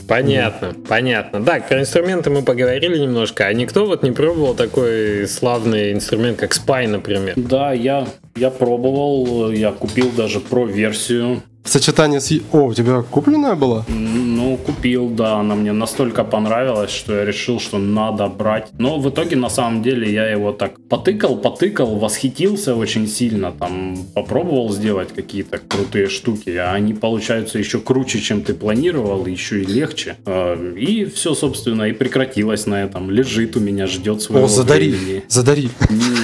Понятно, 0.09 0.73
понятно. 0.89 1.45
Так, 1.45 1.69
про 1.69 1.81
инструменты 1.81 2.31
мы 2.31 2.43
поговорили 2.43 2.97
немножко. 2.97 3.47
А 3.47 3.53
никто 3.53 3.85
вот 3.85 4.03
не 4.03 4.11
пробовал 4.11 4.55
такой 4.55 5.29
славный 5.29 5.93
инструмент, 5.93 6.39
как 6.39 6.53
Spy, 6.53 6.89
например? 6.89 7.35
Да, 7.37 7.75
я, 7.75 8.09
я 8.35 8.49
пробовал, 8.49 9.51
я 9.51 9.71
купил 9.71 10.11
даже 10.17 10.41
про-версию. 10.41 11.43
В 11.69 11.71
сочетании 11.71 12.19
с... 12.19 12.33
О, 12.51 12.69
у 12.69 12.73
тебя 12.73 13.03
купленная 13.03 13.55
была? 13.55 13.85
Ну, 13.89 14.57
купил, 14.57 15.11
да, 15.11 15.35
она 15.41 15.55
мне 15.55 15.73
настолько 15.73 16.25
понравилась, 16.25 16.91
что 16.91 17.15
я 17.15 17.27
решил, 17.27 17.61
что 17.61 17.77
надо 17.77 18.27
брать. 18.29 18.69
Но 18.79 18.99
в 18.99 19.11
итоге, 19.11 19.37
на 19.37 19.51
самом 19.51 19.83
деле, 19.83 20.11
я 20.11 20.31
его 20.31 20.53
так 20.53 20.81
потыкал, 20.89 21.37
потыкал, 21.37 21.99
восхитился 21.99 22.75
очень 22.75 23.07
сильно, 23.07 23.53
там, 23.53 23.99
попробовал 24.15 24.73
сделать 24.73 25.13
какие-то 25.15 25.59
крутые 25.59 26.09
штуки, 26.09 26.49
а 26.57 26.73
они 26.73 26.95
получаются 26.95 27.59
еще 27.59 27.81
круче, 27.81 28.19
чем 28.21 28.41
ты 28.41 28.55
планировал, 28.55 29.27
еще 29.27 29.61
и 29.61 29.67
легче. 29.67 30.17
Э, 30.25 30.57
И 30.75 31.05
все, 31.05 31.35
собственно, 31.35 31.83
и 31.83 31.93
прекратилось 31.93 32.65
на 32.65 32.83
этом. 32.83 33.11
Лежит 33.11 33.57
у 33.57 33.61
меня, 33.61 33.87
ждет 33.87 34.23
своего 34.23 34.47
О, 34.47 34.49
задари, 34.49 34.89
времени. 34.93 35.23
задари. 35.29 35.69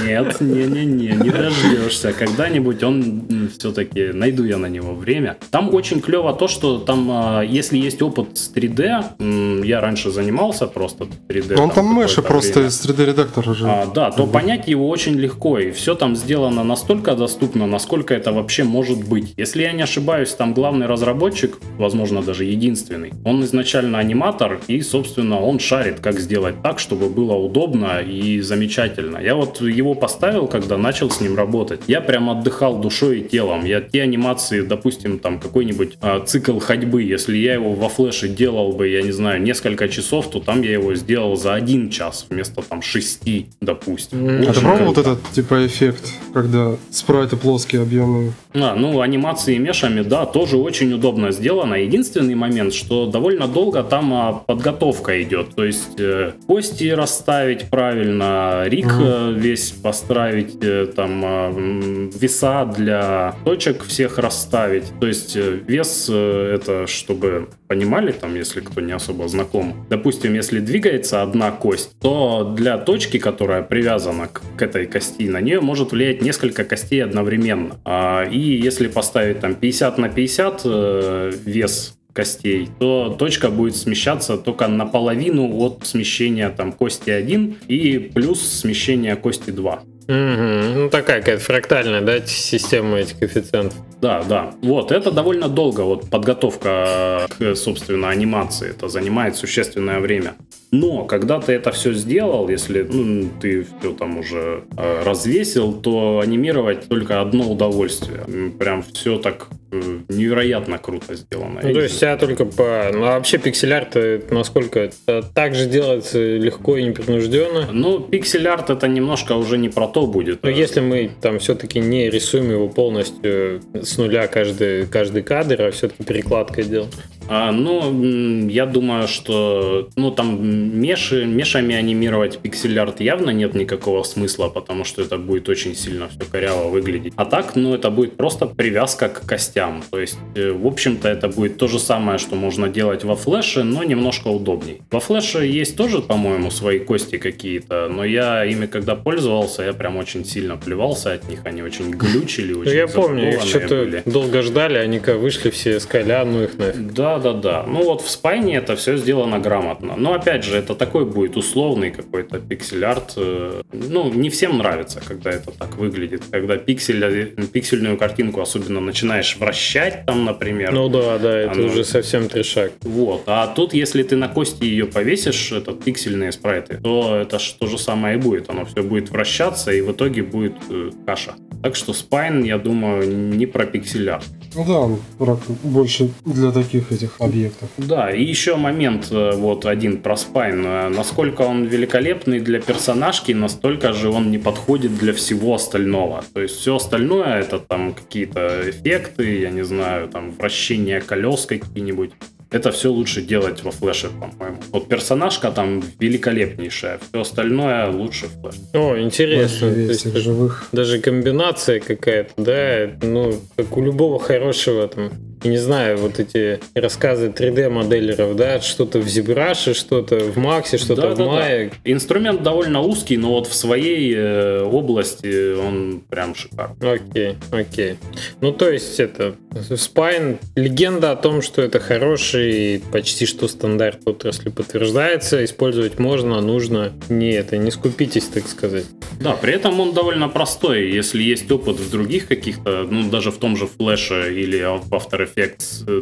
Нет, 0.07 0.40
не-не-не, 0.40 1.09
не 1.22 1.30
дождешься. 1.42 2.14
Когда-нибудь 2.14 2.82
он 2.82 3.51
все-таки 3.59 4.12
найду 4.14 4.45
я 4.45 4.57
на 4.57 4.68
него 4.70 4.95
время. 4.95 5.34
Там 5.51 5.74
очень 5.74 6.01
клево 6.01 6.32
то, 6.35 6.49
что 6.49 6.78
там, 6.78 7.09
а, 7.11 7.43
если 7.43 7.78
есть 7.78 8.03
опыт 8.03 8.37
с 8.39 8.49
3D, 8.55 9.05
м, 9.18 9.62
я 9.62 9.80
раньше 9.80 10.11
занимался 10.11 10.66
просто 10.66 11.07
3D. 11.28 11.55
Ну, 11.57 11.62
Он 11.64 11.70
там 11.70 11.87
какое-то 11.87 11.95
мыши 11.95 12.22
просто 12.22 12.53
время. 12.55 12.68
из 12.68 12.80
3D-редактора 12.85 13.51
уже. 13.51 13.66
А, 13.68 13.87
да, 13.87 14.11
то 14.11 14.26
понять 14.26 14.68
его 14.68 14.89
очень 14.89 15.14
легко, 15.14 15.59
и 15.59 15.70
все 15.70 15.95
там 15.95 16.16
сделано 16.16 16.64
настолько 16.64 17.14
доступно, 17.14 17.66
насколько 17.66 18.14
это 18.14 18.32
вообще 18.32 18.64
может 18.64 19.07
быть. 19.09 19.35
Если 19.37 19.62
я 19.62 19.72
не 19.72 19.82
ошибаюсь, 19.82 20.30
там 20.30 20.55
главный 20.55 20.87
разработчик, 20.87 21.59
возможно, 21.78 22.22
даже 22.22 22.45
единственный, 22.45 23.12
он 23.24 23.43
изначально 23.45 23.99
аниматор, 23.99 24.61
и, 24.68 24.80
собственно, 24.82 25.41
он 25.41 25.59
шарит, 25.59 26.01
как 26.01 26.18
сделать 26.20 26.62
так, 26.62 26.78
чтобы 26.78 27.09
было 27.09 27.35
удобно 27.35 28.01
и 28.01 28.41
замечательно. 28.41 29.18
Я 29.18 29.35
вот 29.35 29.61
его 29.61 29.95
поставил, 29.95 30.47
когда 30.47 30.76
начал 30.76 31.11
с 31.11 31.20
ним 31.20 31.37
работать. 31.37 31.80
Я 31.87 32.01
прям 32.01 32.30
отдыхал 32.30 32.78
душой 32.78 33.20
и 33.20 33.28
телом. 33.28 33.64
Я 33.64 33.80
те 33.80 34.03
анимации, 34.03 34.61
допустим, 34.62 35.18
там 35.25 35.41
какой-нибудь 35.41 35.97
а, 36.03 36.20
цикл 36.20 36.59
ходьбы, 36.59 37.03
если 37.03 37.39
я 37.39 37.55
его 37.55 37.72
во 37.72 37.89
флеше 37.89 38.29
делал 38.29 38.72
бы, 38.72 38.89
я 38.89 39.01
не 39.01 39.11
знаю, 39.11 39.41
несколько 39.41 39.89
часов, 39.89 40.31
то 40.31 40.39
там 40.39 40.61
я 40.61 40.72
его 40.72 40.95
сделал 40.95 41.35
за 41.35 41.55
один 41.55 41.89
час 41.89 42.27
вместо 42.29 42.61
там 42.61 42.83
шести, 42.83 43.47
допустим. 43.62 44.29
М. 44.29 44.51
А 44.51 44.53
ты 44.53 44.61
пробовал 44.61 44.89
вот 44.89 44.99
этот, 44.99 45.18
типа, 45.33 45.66
эффект, 45.66 46.12
когда 46.35 46.77
спрайты 46.91 47.37
плоские, 47.37 47.81
объемные? 47.81 48.33
А, 48.53 48.75
ну, 48.75 49.01
анимации 49.01 49.57
мешами, 49.57 50.03
да, 50.03 50.27
тоже 50.27 50.59
очень 50.59 50.93
удобно 50.93 51.33
сделано. 51.33 51.75
Единственный 51.77 52.35
момент, 52.35 52.75
что 52.75 53.07
довольно 53.07 53.49
долго 53.49 53.83
там 53.83 54.12
а, 54.12 54.33
подготовка 54.35 55.22
идет. 55.22 55.55
То 55.55 55.64
есть 55.64 55.99
э, 55.99 56.33
кости 56.47 56.91
расставить 56.91 57.70
правильно, 57.70 58.64
рик 58.66 58.93
э, 59.01 59.33
весь 59.35 59.70
поставить, 59.70 60.62
э, 60.62 60.87
там 60.95 61.25
м, 61.25 62.11
веса 62.11 62.66
для 62.66 63.35
точек 63.47 63.85
всех 63.85 64.18
расставить. 64.18 64.85
То 65.01 65.07
есть 65.07 65.14
э, 65.35 65.61
вес 65.67 66.09
э, 66.11 66.55
это, 66.55 66.87
чтобы 66.87 67.49
понимали, 67.69 68.12
там, 68.12 68.35
если 68.35 68.61
кто 68.61 68.81
не 68.81 68.93
особо 68.93 69.29
знаком. 69.29 69.87
Допустим, 69.91 70.35
если 70.35 70.61
двигается 70.61 71.23
одна 71.23 71.51
кость, 71.51 71.91
то 72.01 72.55
для 72.57 72.79
точки, 72.79 73.19
которая 73.19 73.62
привязана 73.62 74.29
к, 74.29 74.43
к 74.57 74.62
этой 74.62 74.87
кости, 74.87 75.29
на 75.29 75.41
нее 75.41 75.61
может 75.61 75.93
влиять 75.93 76.23
несколько 76.23 76.65
костей 76.65 77.03
одновременно. 77.03 77.77
А, 77.85 78.25
и 78.25 78.39
если 78.39 78.89
поставить 78.89 79.41
там 79.41 79.55
50 79.55 79.99
на 79.99 80.09
50 80.09 80.61
э, 80.65 81.33
вес 81.45 81.97
костей, 82.12 82.69
то 82.79 83.15
точка 83.19 83.51
будет 83.51 83.77
смещаться 83.77 84.37
только 84.37 84.69
наполовину 84.69 85.57
от 85.59 85.87
смещения 85.87 86.49
там 86.49 86.73
кости 86.73 87.11
1 87.11 87.57
и 87.69 87.99
плюс 87.99 88.41
смещения 88.41 89.17
кости 89.17 89.51
2. 89.51 89.83
Мгм. 90.07 90.75
Ну, 90.75 90.91
такая 90.91 91.21
какая-то 91.21 91.43
фрактальная, 91.43 92.03
да, 92.03 92.21
система 92.27 92.99
этих 92.99 93.19
коэффициентов. 93.19 93.79
Да, 94.05 94.23
да. 94.23 94.55
Вот, 94.61 94.93
это 94.93 95.11
довольно 95.11 95.49
долго, 95.49 95.81
вот 95.81 96.11
подготовка 96.11 97.27
к, 97.39 97.55
собственно, 97.57 98.11
анимации. 98.11 98.69
Это 98.69 98.89
занимает 98.89 99.35
существенное 99.35 99.99
время. 99.99 100.35
Но 100.75 101.05
когда 101.05 101.39
ты 101.39 101.53
это 101.53 101.70
все 101.70 101.93
сделал, 101.93 102.49
если 102.49 102.83
ну, 102.83 103.31
ты 103.41 103.64
все 103.79 103.93
там 103.93 104.18
уже 104.18 104.64
э, 104.77 105.03
развесил, 105.05 105.72
то 105.72 106.20
анимировать 106.20 106.89
только 106.89 107.20
одно 107.20 107.49
удовольствие. 107.49 108.25
Прям 108.59 108.83
все 108.83 109.18
так 109.18 109.47
э, 109.70 110.01
невероятно 110.09 110.79
круто 110.79 111.14
сделано. 111.14 111.61
Ну, 111.62 111.72
то 111.72 111.81
есть 111.81 112.01
тебя 112.01 112.16
только 112.16 112.45
по... 112.45 112.91
Ну, 112.93 113.05
а 113.05 113.14
вообще 113.14 113.39
пиксель-арт, 113.39 113.95
э, 113.95 114.20
насколько 114.31 114.81
это 114.81 115.22
так 115.22 115.55
же 115.55 115.66
делается 115.66 116.18
легко 116.18 116.77
и 116.77 116.83
непринужденно? 116.83 117.68
Ну, 117.70 118.01
пиксель-арт 118.01 118.70
это 118.70 118.89
немножко 118.89 119.35
уже 119.35 119.59
не 119.59 119.68
про 119.68 119.87
то 119.87 120.09
будет. 120.09 120.43
Но 120.43 120.51
если 120.51 120.81
мы 120.81 121.09
там 121.20 121.39
все-таки 121.39 121.79
не 121.79 122.11
рисуем 122.11 122.51
его 122.51 122.68
полностью 122.68 123.62
с 123.81 123.97
нуля 123.97 124.27
каждый, 124.27 124.87
каждый 124.87 125.22
кадр, 125.22 125.62
а 125.62 125.70
все-таки 125.70 126.03
перекладкой 126.03 126.64
делаем. 126.64 126.91
А, 127.29 127.53
ну, 127.53 128.49
я 128.49 128.66
думаю, 128.66 129.09
что 129.09 129.89
ну 129.97 130.11
там 130.11 130.81
меши, 130.81 131.25
мешами 131.25 131.75
анимировать 131.75 132.39
пиксель-арт 132.39 133.01
явно 133.01 133.31
нет 133.31 133.55
никакого 133.55 134.03
смысла, 134.03 134.49
потому 134.49 134.85
что 134.85 135.03
это 135.03 135.16
будет 135.16 135.49
очень 135.49 135.75
сильно 135.75 136.09
все 136.09 136.31
коряво 136.31 136.68
выглядеть. 136.68 137.12
А 137.16 137.25
так, 137.25 137.57
ну, 137.57 137.75
это 137.75 137.91
будет 137.91 138.16
просто 138.16 138.47
привязка 138.47 139.09
к 139.09 139.27
костям. 139.27 139.83
То 139.91 140.01
есть, 140.01 140.18
э, 140.35 140.53
в 140.53 140.66
общем-то, 140.66 141.09
это 141.09 141.29
будет 141.29 141.59
то 141.59 141.68
же 141.68 141.79
самое, 141.79 142.18
что 142.18 142.37
можно 142.37 142.68
делать 142.68 143.05
во 143.05 143.16
флеше, 143.16 143.62
но 143.62 143.85
немножко 143.85 144.29
удобней. 144.29 144.83
Во 144.91 145.01
флеше 145.01 145.47
есть 145.47 145.77
тоже, 145.77 146.01
по-моему, 146.01 146.51
свои 146.51 146.79
кости 146.79 147.18
какие-то, 147.18 147.89
но 147.89 148.05
я 148.05 148.45
ими 148.45 148.66
когда 148.66 148.95
пользовался, 148.95 149.62
я 149.62 149.72
прям 149.72 149.97
очень 149.97 150.25
сильно 150.25 150.57
плевался 150.57 151.12
от 151.12 151.29
них, 151.29 151.41
они 151.45 151.62
очень 151.62 151.91
глючили, 151.91 152.53
Ну, 152.55 152.61
очень 152.61 152.77
я 152.77 152.87
помню, 152.87 153.35
их 153.35 153.43
что-то 153.43 154.03
долго 154.05 154.43
ждали, 154.43 154.79
они 154.79 154.99
вышли 154.99 155.51
все 155.51 155.81
с 155.81 155.87
коля, 155.87 156.25
ну 156.25 156.43
их 156.43 156.59
нафиг. 156.59 156.93
Да, 156.93 157.14
Да, 157.19 157.33
да, 157.33 157.33
да. 157.33 157.65
Ну 157.67 157.85
вот 157.85 158.03
в 158.03 158.11
спайне 158.11 158.57
это 158.57 158.77
все 158.77 158.97
сделано 158.97 159.39
грамотно. 159.39 159.95
Но 159.97 160.15
опять 160.15 160.45
же, 160.45 160.57
это 160.57 160.75
такой 160.75 161.05
будет 161.05 161.37
условный 161.37 161.91
какой-то 161.91 162.39
пиксель-арт. 162.39 163.15
Э, 163.17 163.62
ну, 163.73 164.12
не 164.12 164.31
всем 164.31 164.59
нравится, 164.59 165.01
когда 165.07 165.31
это 165.31 165.51
так 165.53 165.77
выглядит. 165.77 166.23
Когда 166.31 166.57
пиксель, 166.57 167.35
пиксельную 167.53 167.97
картинку 167.97 168.41
особенно 168.41 168.81
начинаешь 168.81 169.37
вращать 169.37 170.07
там, 170.07 170.25
например. 170.25 170.73
Ну 170.73 170.89
да, 170.89 171.19
да, 171.19 171.37
это 171.37 171.53
оно... 171.53 171.67
уже 171.67 171.85
совсем 171.85 172.29
трешак. 172.29 172.73
Вот. 172.83 173.23
А 173.27 173.47
тут, 173.47 173.75
если 173.75 174.03
ты 174.03 174.17
на 174.17 174.29
кости 174.29 174.65
ее 174.65 174.87
повесишь, 174.87 175.53
этот 175.53 175.85
пиксельные 175.85 176.33
спрайты, 176.33 176.79
то 176.83 177.17
это 177.17 177.39
то 177.59 177.67
же 177.67 177.79
самое 177.79 178.17
и 178.17 178.21
будет. 178.21 178.51
Оно 178.51 178.65
все 178.65 178.83
будет 178.83 179.11
вращаться, 179.11 179.73
и 179.73 179.81
в 179.81 179.93
итоге 179.93 180.23
будет 180.23 180.57
э, 180.71 180.91
каша. 181.07 181.35
Так 181.62 181.77
что 181.77 181.93
Spine, 181.93 182.43
я 182.43 182.59
думаю, 182.59 183.09
не 183.09 183.47
про 183.47 183.65
пиксель-арт. 183.65 184.25
Ну 184.55 184.99
да, 185.19 185.27
больше 185.63 186.11
для 186.25 186.53
таких 186.53 186.93
этих 186.93 187.21
объектов. 187.21 187.69
Да, 187.77 188.11
и 188.11 188.23
еще 188.23 188.57
момент 188.57 189.09
э, 189.11 189.33
вот 189.37 189.67
один 189.67 190.01
про 190.01 190.17
Spine. 190.16 190.64
Э, 190.65 190.89
насколько 190.89 191.43
он 191.43 191.65
великолепный 191.65 192.41
для 192.41 192.61
персонажки, 192.61 193.33
настолько 193.33 193.93
же 193.93 194.11
он 194.11 194.31
не 194.31 194.39
подходит 194.39 194.97
для 194.97 195.13
всего 195.13 195.55
остального. 195.55 196.25
То 196.33 196.41
есть 196.41 196.57
все 196.57 196.77
остальное 196.77 197.41
это 197.41 197.59
там 197.59 197.95
какие-то 197.95 198.71
эффекты, 198.71 199.41
я 199.41 199.51
не 199.51 199.65
знаю, 199.65 200.09
там 200.09 200.31
вращение 200.31 201.01
колес 201.01 201.47
какие-нибудь 201.47 202.13
это 202.51 202.70
все 202.70 202.90
лучше 202.90 203.22
делать 203.22 203.62
во 203.62 203.70
флеше, 203.70 204.09
по-моему. 204.09 204.59
Вот 204.70 204.88
персонажка 204.88 205.51
там 205.51 205.82
великолепнейшая, 205.99 206.99
все 206.99 207.20
остальное 207.20 207.90
лучше 207.90 208.26
в 208.26 208.40
флеше. 208.40 208.61
О, 208.72 208.99
интересно. 208.99 209.72
То 209.72 209.80
есть, 209.80 210.16
живых. 210.16 210.68
Даже 210.72 211.01
комбинация 211.01 211.80
какая-то, 211.80 212.32
да, 212.36 212.90
ну, 213.07 213.40
как 213.57 213.76
у 213.76 213.82
любого 213.82 214.18
хорошего 214.18 214.88
там 214.88 215.11
не 215.45 215.59
знаю, 215.59 215.99
вот 215.99 216.18
эти 216.18 216.61
рассказы 216.74 217.28
3D-моделеров, 217.28 218.36
да, 218.36 218.61
что-то 218.61 218.99
в 218.99 219.07
ZBrush, 219.07 219.74
что-то 219.74 220.18
в 220.18 220.36
Максе, 220.36 220.78
что-то 220.78 221.03
да, 221.03 221.09
в 221.11 221.16
да, 221.16 221.24
Maya. 221.24 221.70
Да. 221.70 221.90
Инструмент 221.90 222.42
довольно 222.42 222.80
узкий, 222.80 223.16
но 223.16 223.30
вот 223.30 223.47
в 223.47 223.55
своей 223.55 224.14
э, 224.14 224.62
области 224.62 225.55
он 225.55 226.03
прям 226.09 226.34
шикарный. 226.34 226.95
Окей, 226.95 227.36
окей. 227.51 227.97
Ну, 228.40 228.53
то 228.53 228.70
есть 228.70 228.99
это 229.01 229.36
Spine, 229.51 230.38
легенда 230.57 231.12
о 231.12 231.16
том, 231.16 231.42
что 231.42 231.62
это 231.62 231.78
хороший, 231.78 232.82
почти 232.92 233.26
что 233.26 233.49
стандарт 233.49 234.01
отрасли 234.07 234.51
подтверждается, 234.51 235.45
использовать 235.45 235.99
можно, 235.99 236.40
нужно. 236.40 236.92
Не 237.09 237.32
это, 237.32 237.57
не 237.57 237.70
скупитесь, 237.70 238.24
так 238.24 238.47
сказать. 238.49 238.86
Да, 239.20 239.32
при 239.32 239.55
этом 239.55 239.78
он 239.80 239.92
довольно 239.92 240.28
простой. 240.28 240.90
Если 240.90 241.22
есть 241.22 241.51
опыт 241.51 241.76
в 241.76 241.90
других 241.90 242.26
каких-то, 242.26 242.86
ну, 242.90 243.09
даже 243.11 243.30
в 243.30 243.38
том 243.38 243.57
же 243.57 243.66
флеше 243.66 244.32
или 244.34 244.59
в 244.59 244.92
After 244.92 245.20
Effects, 245.20 245.34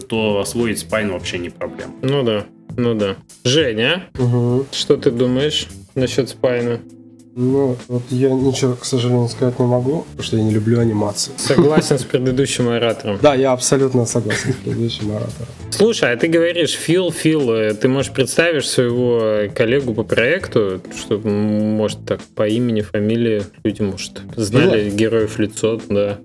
то 0.09 0.41
освоить 0.41 0.83
Spine 0.83 1.13
вообще 1.13 1.39
не 1.39 1.51
проблема. 1.51 1.95
Ну 2.03 2.23
да, 2.23 2.45
ну 2.77 2.95
да. 2.95 3.17
Женя, 3.45 4.09
угу. 4.19 4.67
что 4.73 4.97
ты 4.97 5.11
думаешь 5.11 5.69
насчет 5.95 6.29
спайна? 6.29 6.81
Ну, 7.35 7.79
вот 7.89 8.03
я 8.11 8.29
ничего, 8.31 8.75
к 8.75 8.85
сожалению, 8.85 9.29
сказать 9.29 9.59
не 9.59 9.65
могу, 9.65 10.03
потому 10.03 10.23
что 10.23 10.37
я 10.37 10.43
не 10.43 10.51
люблю 10.51 10.81
анимацию. 10.81 11.35
Согласен 11.39 11.99
с 11.99 12.05
предыдущим 12.05 12.69
оратором. 12.69 13.19
Да, 13.23 13.35
я 13.35 13.53
абсолютно 13.53 14.05
согласен 14.05 14.53
с 14.53 14.57
предыдущим 14.57 15.13
оратором. 15.13 15.49
Слушай, 15.71 16.13
а 16.13 16.17
ты 16.19 16.29
говоришь, 16.29 16.73
Фил, 16.73 17.11
Фил, 17.11 17.51
э, 17.53 17.73
ты 17.73 17.89
можешь 17.89 18.13
представить 18.13 18.67
своего 18.67 19.51
коллегу 19.55 19.95
по 19.95 20.03
проекту, 20.03 20.83
чтобы, 20.95 21.31
может, 21.31 22.05
так 22.05 22.21
по 22.35 22.47
имени, 22.47 22.83
фамилии 22.83 23.45
люди, 23.65 23.81
может, 23.81 24.21
знали 24.37 24.85
Фила? 24.85 24.97
героев 24.97 25.39
лицо, 25.39 25.81
да. 25.89 26.19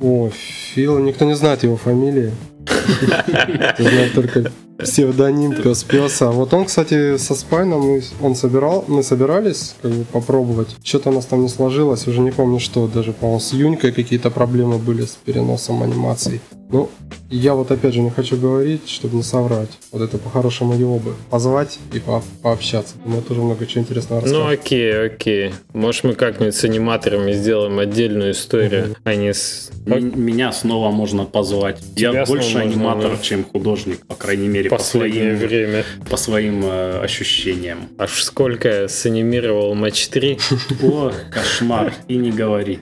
О, 0.00 0.30
Фил, 0.74 0.98
никто 0.98 1.26
не 1.26 1.34
знает 1.34 1.62
его 1.62 1.76
фамилии. 1.76 2.32
Знает 3.78 4.14
только 4.14 4.50
псевдоним 4.78 5.54
пес 5.62 5.84
песа. 5.84 6.30
Вот 6.30 6.52
он, 6.54 6.64
кстати, 6.64 7.16
со 7.16 7.34
спайном 7.34 8.00
он 8.20 8.34
собирал, 8.34 8.84
мы 8.88 9.02
собирались 9.02 9.74
как 9.82 9.92
бы 9.92 10.04
попробовать. 10.04 10.76
Что-то 10.82 11.10
у 11.10 11.12
нас 11.12 11.26
там 11.26 11.42
не 11.42 11.48
сложилось, 11.48 12.06
уже 12.08 12.20
не 12.20 12.30
помню 12.30 12.60
что. 12.60 12.86
Даже, 12.88 13.12
по-моему, 13.12 13.40
с 13.40 13.52
Юнькой 13.52 13.92
какие-то 13.92 14.30
проблемы 14.30 14.78
были 14.78 15.04
с 15.04 15.16
переносом 15.24 15.82
анимаций. 15.82 16.40
Ну, 16.74 16.90
я 17.30 17.54
вот 17.54 17.70
опять 17.70 17.94
же 17.94 18.00
не 18.00 18.10
хочу 18.10 18.36
говорить, 18.36 18.88
чтобы 18.88 19.16
не 19.16 19.22
соврать. 19.22 19.70
Вот 19.92 20.02
это 20.02 20.18
по-хорошему 20.18 20.74
его 20.74 20.98
бы 20.98 21.14
позвать 21.30 21.78
и 21.92 22.00
по 22.00 22.22
пообщаться. 22.42 22.96
Мы 23.04 23.22
тоже 23.22 23.42
много 23.42 23.64
чего 23.66 23.82
интересного 23.82 24.20
расскажем. 24.20 24.46
Ну 24.46 24.52
окей, 24.52 25.06
окей. 25.06 25.52
Может 25.72 26.02
мы 26.02 26.14
как-нибудь 26.14 26.54
с 26.54 26.64
аниматорами 26.64 27.32
сделаем 27.32 27.78
отдельную 27.78 28.32
историю, 28.32 28.86
угу. 28.86 28.96
а 29.04 29.14
не 29.14 29.32
с... 29.32 29.70
Меня 29.86 30.50
снова 30.52 30.90
можно 30.90 31.24
позвать. 31.24 31.78
Тебя 31.94 32.10
я 32.10 32.24
больше 32.24 32.58
аниматор, 32.58 33.10
можно, 33.10 33.24
чем 33.24 33.44
художник, 33.44 34.04
по 34.06 34.16
крайней 34.16 34.48
мере, 34.48 34.68
по 34.68 34.78
своим, 34.78 35.36
время. 35.36 35.84
по 36.10 36.16
своим 36.16 36.64
э, 36.64 37.00
ощущениям. 37.02 37.88
Аж 37.98 38.22
сколько 38.22 38.88
санимировал 38.88 39.74
матч 39.74 40.08
3? 40.08 40.38
О, 40.82 41.12
кошмар. 41.32 41.94
И 42.08 42.16
не 42.16 42.32
говори. 42.32 42.80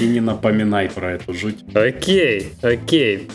И 0.00 0.06
не 0.06 0.20
напоминай 0.20 0.90
про 0.90 1.12
эту 1.12 1.32
жуть. 1.32 1.64
Окей, 1.74 2.52
окей. 2.60 2.81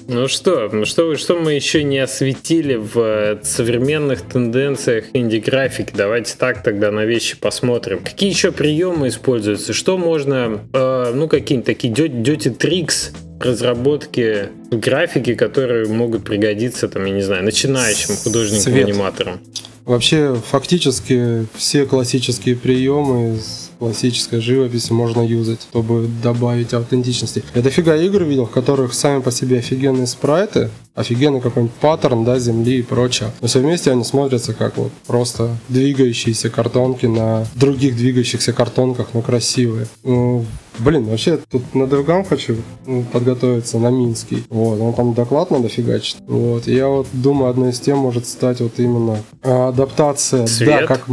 Ну 0.08 0.28
что, 0.28 0.70
ну 0.72 0.86
что, 0.86 1.16
что 1.16 1.36
мы 1.36 1.54
еще 1.54 1.84
не 1.84 2.00
осветили 2.00 2.76
в 2.76 2.98
э, 2.98 3.40
современных 3.44 4.22
тенденциях 4.22 5.06
инди-графики? 5.14 5.94
Давайте 5.96 6.36
так 6.38 6.64
тогда 6.64 6.92
на 6.92 7.06
вещи 7.06 7.38
посмотрим. 7.38 8.00
Какие 8.04 8.30
еще 8.30 8.52
приемы 8.52 9.08
используются? 9.08 9.74
Что 9.74 9.98
можно, 9.98 10.62
э, 10.74 11.12
ну 11.14 11.28
какие-нибудь 11.28 11.66
такие 11.66 11.94
dirty 11.94 12.58
tricks 12.58 13.12
разработки 13.40 14.50
графики, 14.72 15.36
которые 15.36 15.88
могут 15.88 16.24
пригодиться, 16.24 16.88
там, 16.88 17.06
я 17.06 17.12
не 17.12 17.22
знаю, 17.22 17.44
начинающим 17.44 18.16
художникам-аниматорам? 18.16 19.40
Вообще, 19.86 20.36
фактически 20.36 21.48
все 21.56 21.86
классические 21.86 22.56
приемы 22.56 23.40
классической 23.78 24.42
живописи 24.42 24.92
можно 24.92 25.22
юзать, 25.22 25.62
чтобы 25.70 26.08
добавить 26.24 26.74
аутентичности. 26.74 27.44
Я 27.56 27.62
дофига 27.62 27.96
игр 27.96 28.24
видел, 28.24 28.46
в 28.46 28.52
которых 28.52 28.94
сами 28.94 29.22
по 29.22 29.32
себе 29.32 29.60
офигенные 29.60 30.08
спрайты, 30.08 30.70
офигенный 30.96 31.42
какой-нибудь 31.42 31.76
паттерн, 31.76 32.26
да, 32.26 32.40
земли 32.40 32.80
и 32.80 32.82
прочее. 32.82 33.32
Но 33.42 33.48
все 33.48 33.60
вместе 33.60 33.92
они 33.92 34.04
смотрятся 34.04 34.54
как 34.54 34.78
вот 34.78 34.92
просто 35.06 35.58
двигающиеся 35.70 36.50
картонки 36.50 37.06
на 37.06 37.46
других 37.56 37.96
двигающихся 37.96 38.54
картонках, 38.54 39.10
но 39.14 39.22
красивые. 39.22 39.88
Ну, 40.04 40.46
Блин, 40.80 41.06
вообще 41.06 41.40
тут 41.50 41.74
на 41.74 41.84
DevGam 41.84 42.28
хочу 42.28 42.58
ну, 42.86 43.04
подготовиться 43.12 43.80
на 43.80 43.90
Минский. 43.90 44.44
Вот, 44.50 44.80
он 44.80 44.94
там 44.94 45.14
доклад 45.14 45.50
надо 45.50 45.70
фигачить. 45.70 46.18
Вот, 46.28 46.68
я 46.68 46.88
вот 46.88 47.08
думаю, 47.14 47.50
одной 47.50 47.72
из 47.72 47.80
тем 47.80 47.98
может 47.98 48.28
стать 48.28 48.62
вот 48.62 48.74
именно 48.78 49.18
адаптация, 49.42 50.46
Цвет? 50.46 50.82
да, 50.82 50.88
как, 50.88 51.08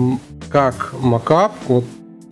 как 0.51 0.95
mockup, 1.01 1.55
вот 1.69 1.85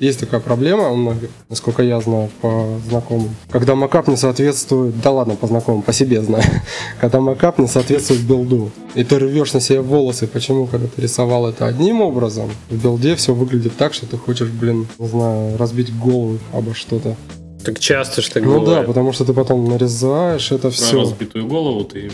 есть 0.02 0.20
такая 0.20 0.40
проблема 0.40 0.90
у 0.90 0.96
многих, 0.96 1.30
насколько 1.48 1.82
я 1.82 2.00
знаю 2.00 2.28
по 2.40 2.78
знакомым. 2.88 3.30
Когда 3.50 3.74
mockup 3.74 4.08
не 4.08 4.16
соответствует, 4.16 5.00
да 5.00 5.10
ладно, 5.10 5.36
по 5.36 5.46
знакомым, 5.46 5.82
по 5.82 5.92
себе 5.92 6.20
знаю. 6.22 6.44
Когда 7.00 7.20
mockup 7.20 7.58
не 7.58 7.68
соответствует 7.68 8.20
билду. 8.22 8.70
И 8.94 9.04
ты 9.04 9.18
рвешь 9.18 9.52
на 9.52 9.60
себе 9.60 9.80
волосы. 9.80 10.26
Почему, 10.26 10.66
когда 10.66 10.86
ты 10.86 11.00
рисовал 11.02 11.46
это 11.48 11.66
одним 11.66 12.00
образом, 12.02 12.50
в 12.68 12.82
билде 12.82 13.14
все 13.16 13.32
выглядит 13.32 13.76
так, 13.76 13.94
что 13.94 14.06
ты 14.06 14.16
хочешь, 14.16 14.48
блин, 14.48 14.86
не 14.98 15.08
знаю, 15.08 15.56
разбить 15.56 15.96
голову 15.96 16.38
обо 16.52 16.74
что-то. 16.74 17.16
Так 17.64 17.78
часто 17.78 18.22
что 18.22 18.40
Ну 18.40 18.60
бывает. 18.60 18.80
да, 18.80 18.86
потому 18.86 19.12
что 19.12 19.24
ты 19.24 19.32
потом 19.32 19.68
нарезаешь 19.68 20.50
это 20.50 20.70
все. 20.70 20.90
Про 20.90 21.00
разбитую 21.02 21.46
голову 21.46 21.84
ты 21.84 22.10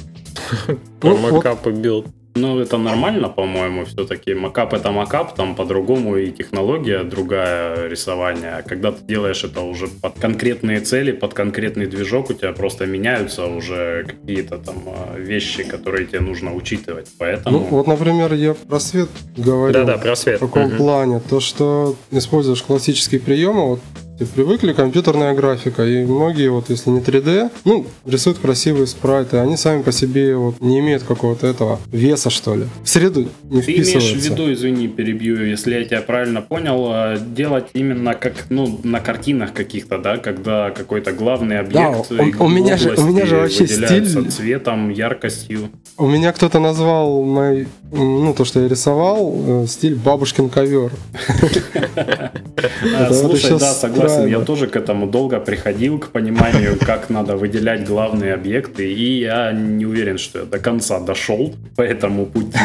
про 1.01 1.17
mockup 1.17 1.65
ы 1.65 1.73
билд. 1.73 2.07
Ну, 2.41 2.61
это 2.61 2.79
нормально, 2.79 3.29
по-моему, 3.29 3.85
все-таки. 3.85 4.35
Макап 4.35 4.75
это 4.75 4.91
макап, 4.91 5.35
там 5.35 5.55
по-другому 5.55 6.17
и 6.17 6.31
технология 6.31 7.03
другая 7.03 7.89
рисования. 7.89 8.59
А 8.59 8.63
когда 8.63 8.93
ты 8.93 9.05
делаешь 9.05 9.45
это 9.45 9.61
уже 9.61 9.89
под 9.89 10.19
конкретные 10.19 10.81
цели, 10.81 11.13
под 11.13 11.35
конкретный 11.35 11.87
движок, 11.87 12.31
у 12.31 12.35
тебя 12.35 12.53
просто 12.53 12.87
меняются 12.87 13.47
уже 13.47 14.05
какие-то 14.05 14.59
там 14.59 14.77
а, 14.87 15.19
вещи, 15.19 15.65
которые 15.65 16.07
тебе 16.07 16.21
нужно 16.21 16.55
учитывать. 16.55 17.09
Поэтому... 17.19 17.59
Ну, 17.59 17.65
вот, 17.71 17.87
например, 17.87 18.35
я 18.35 18.55
про 18.55 18.81
свет 18.81 19.09
говорю. 19.37 19.73
Да-да, 19.73 19.99
про 19.99 20.17
свет. 20.17 20.41
В 20.41 20.47
каком 20.47 20.67
угу. 20.67 20.77
плане? 20.77 21.21
То, 21.21 21.41
что 21.41 21.97
используешь 22.11 22.63
классические 22.63 23.21
приемы, 23.21 23.69
вот 23.69 23.81
все 24.19 24.27
привыкли, 24.27 24.73
компьютерная 24.73 25.33
графика, 25.33 25.87
и 25.87 26.05
многие, 26.05 26.51
вот 26.51 26.71
если 26.71 26.91
не 26.91 27.01
3D, 27.01 27.51
ну, 27.65 27.87
рисуют 28.05 28.39
красивые 28.39 28.89
спрайты, 28.89 29.37
они 29.37 29.57
сами 29.57 29.83
по 29.83 29.93
себе 29.93 30.35
вот 30.35 30.61
не 30.61 30.81
имеют 30.81 31.05
какого-то 31.05 31.47
этого 31.47 31.79
веса, 31.93 32.29
что 32.29 32.57
ли. 32.57 32.65
В 32.83 32.89
среду 32.89 33.29
не 33.45 33.63
Ты 33.63 33.77
имеешь 33.77 34.13
в 34.13 34.17
виду, 34.17 34.53
извини, 34.53 34.89
перебью, 34.89 35.45
если 35.45 35.75
я 35.75 35.85
тебя 35.85 36.03
правильно 36.03 36.43
понял, 36.43 36.89
а, 36.91 37.17
делать 37.17 37.67
именно 37.75 38.15
как, 38.15 38.47
ну, 38.51 38.81
на 38.83 38.99
картинах 38.99 39.53
каких-то, 39.53 39.99
да, 39.99 40.17
когда 40.17 40.71
какой-то 40.71 41.13
главный 41.13 41.61
объект 41.61 42.09
да, 42.11 42.23
он, 42.23 42.35
у 42.41 42.49
меня 42.49 42.77
же, 42.77 42.95
у 42.97 43.05
меня 43.05 43.25
же 43.25 43.37
вообще 43.37 43.69
стиль... 43.69 44.29
цветом, 44.31 44.91
яркостью. 44.91 45.71
У 46.01 46.07
меня 46.07 46.33
кто-то 46.33 46.61
назвал 46.61 47.25
мой, 47.25 47.67
ну, 47.91 48.33
то, 48.33 48.45
что 48.45 48.61
я 48.61 48.69
рисовал, 48.69 49.35
э, 49.37 49.67
стиль 49.67 49.97
бабушкин 49.97 50.49
ковер. 50.49 50.93
Слушай, 53.11 53.59
да, 53.59 53.73
согласен. 53.73 54.29
Я 54.29 54.41
тоже 54.41 54.69
к 54.69 54.77
этому 54.77 55.09
долго 55.09 55.41
приходил, 55.41 55.99
к 55.99 56.11
пониманию, 56.11 56.79
как 56.79 57.11
надо 57.11 57.37
выделять 57.37 57.85
главные 57.85 58.35
объекты, 58.35 58.93
и 58.93 59.21
я 59.21 59.51
не 59.51 59.87
уверен, 59.87 60.19
что 60.19 60.39
я 60.41 60.45
до 60.45 60.61
конца 60.61 61.01
дошел 61.01 61.53
по 61.75 61.83
этому 61.83 62.27
пути. 62.27 62.59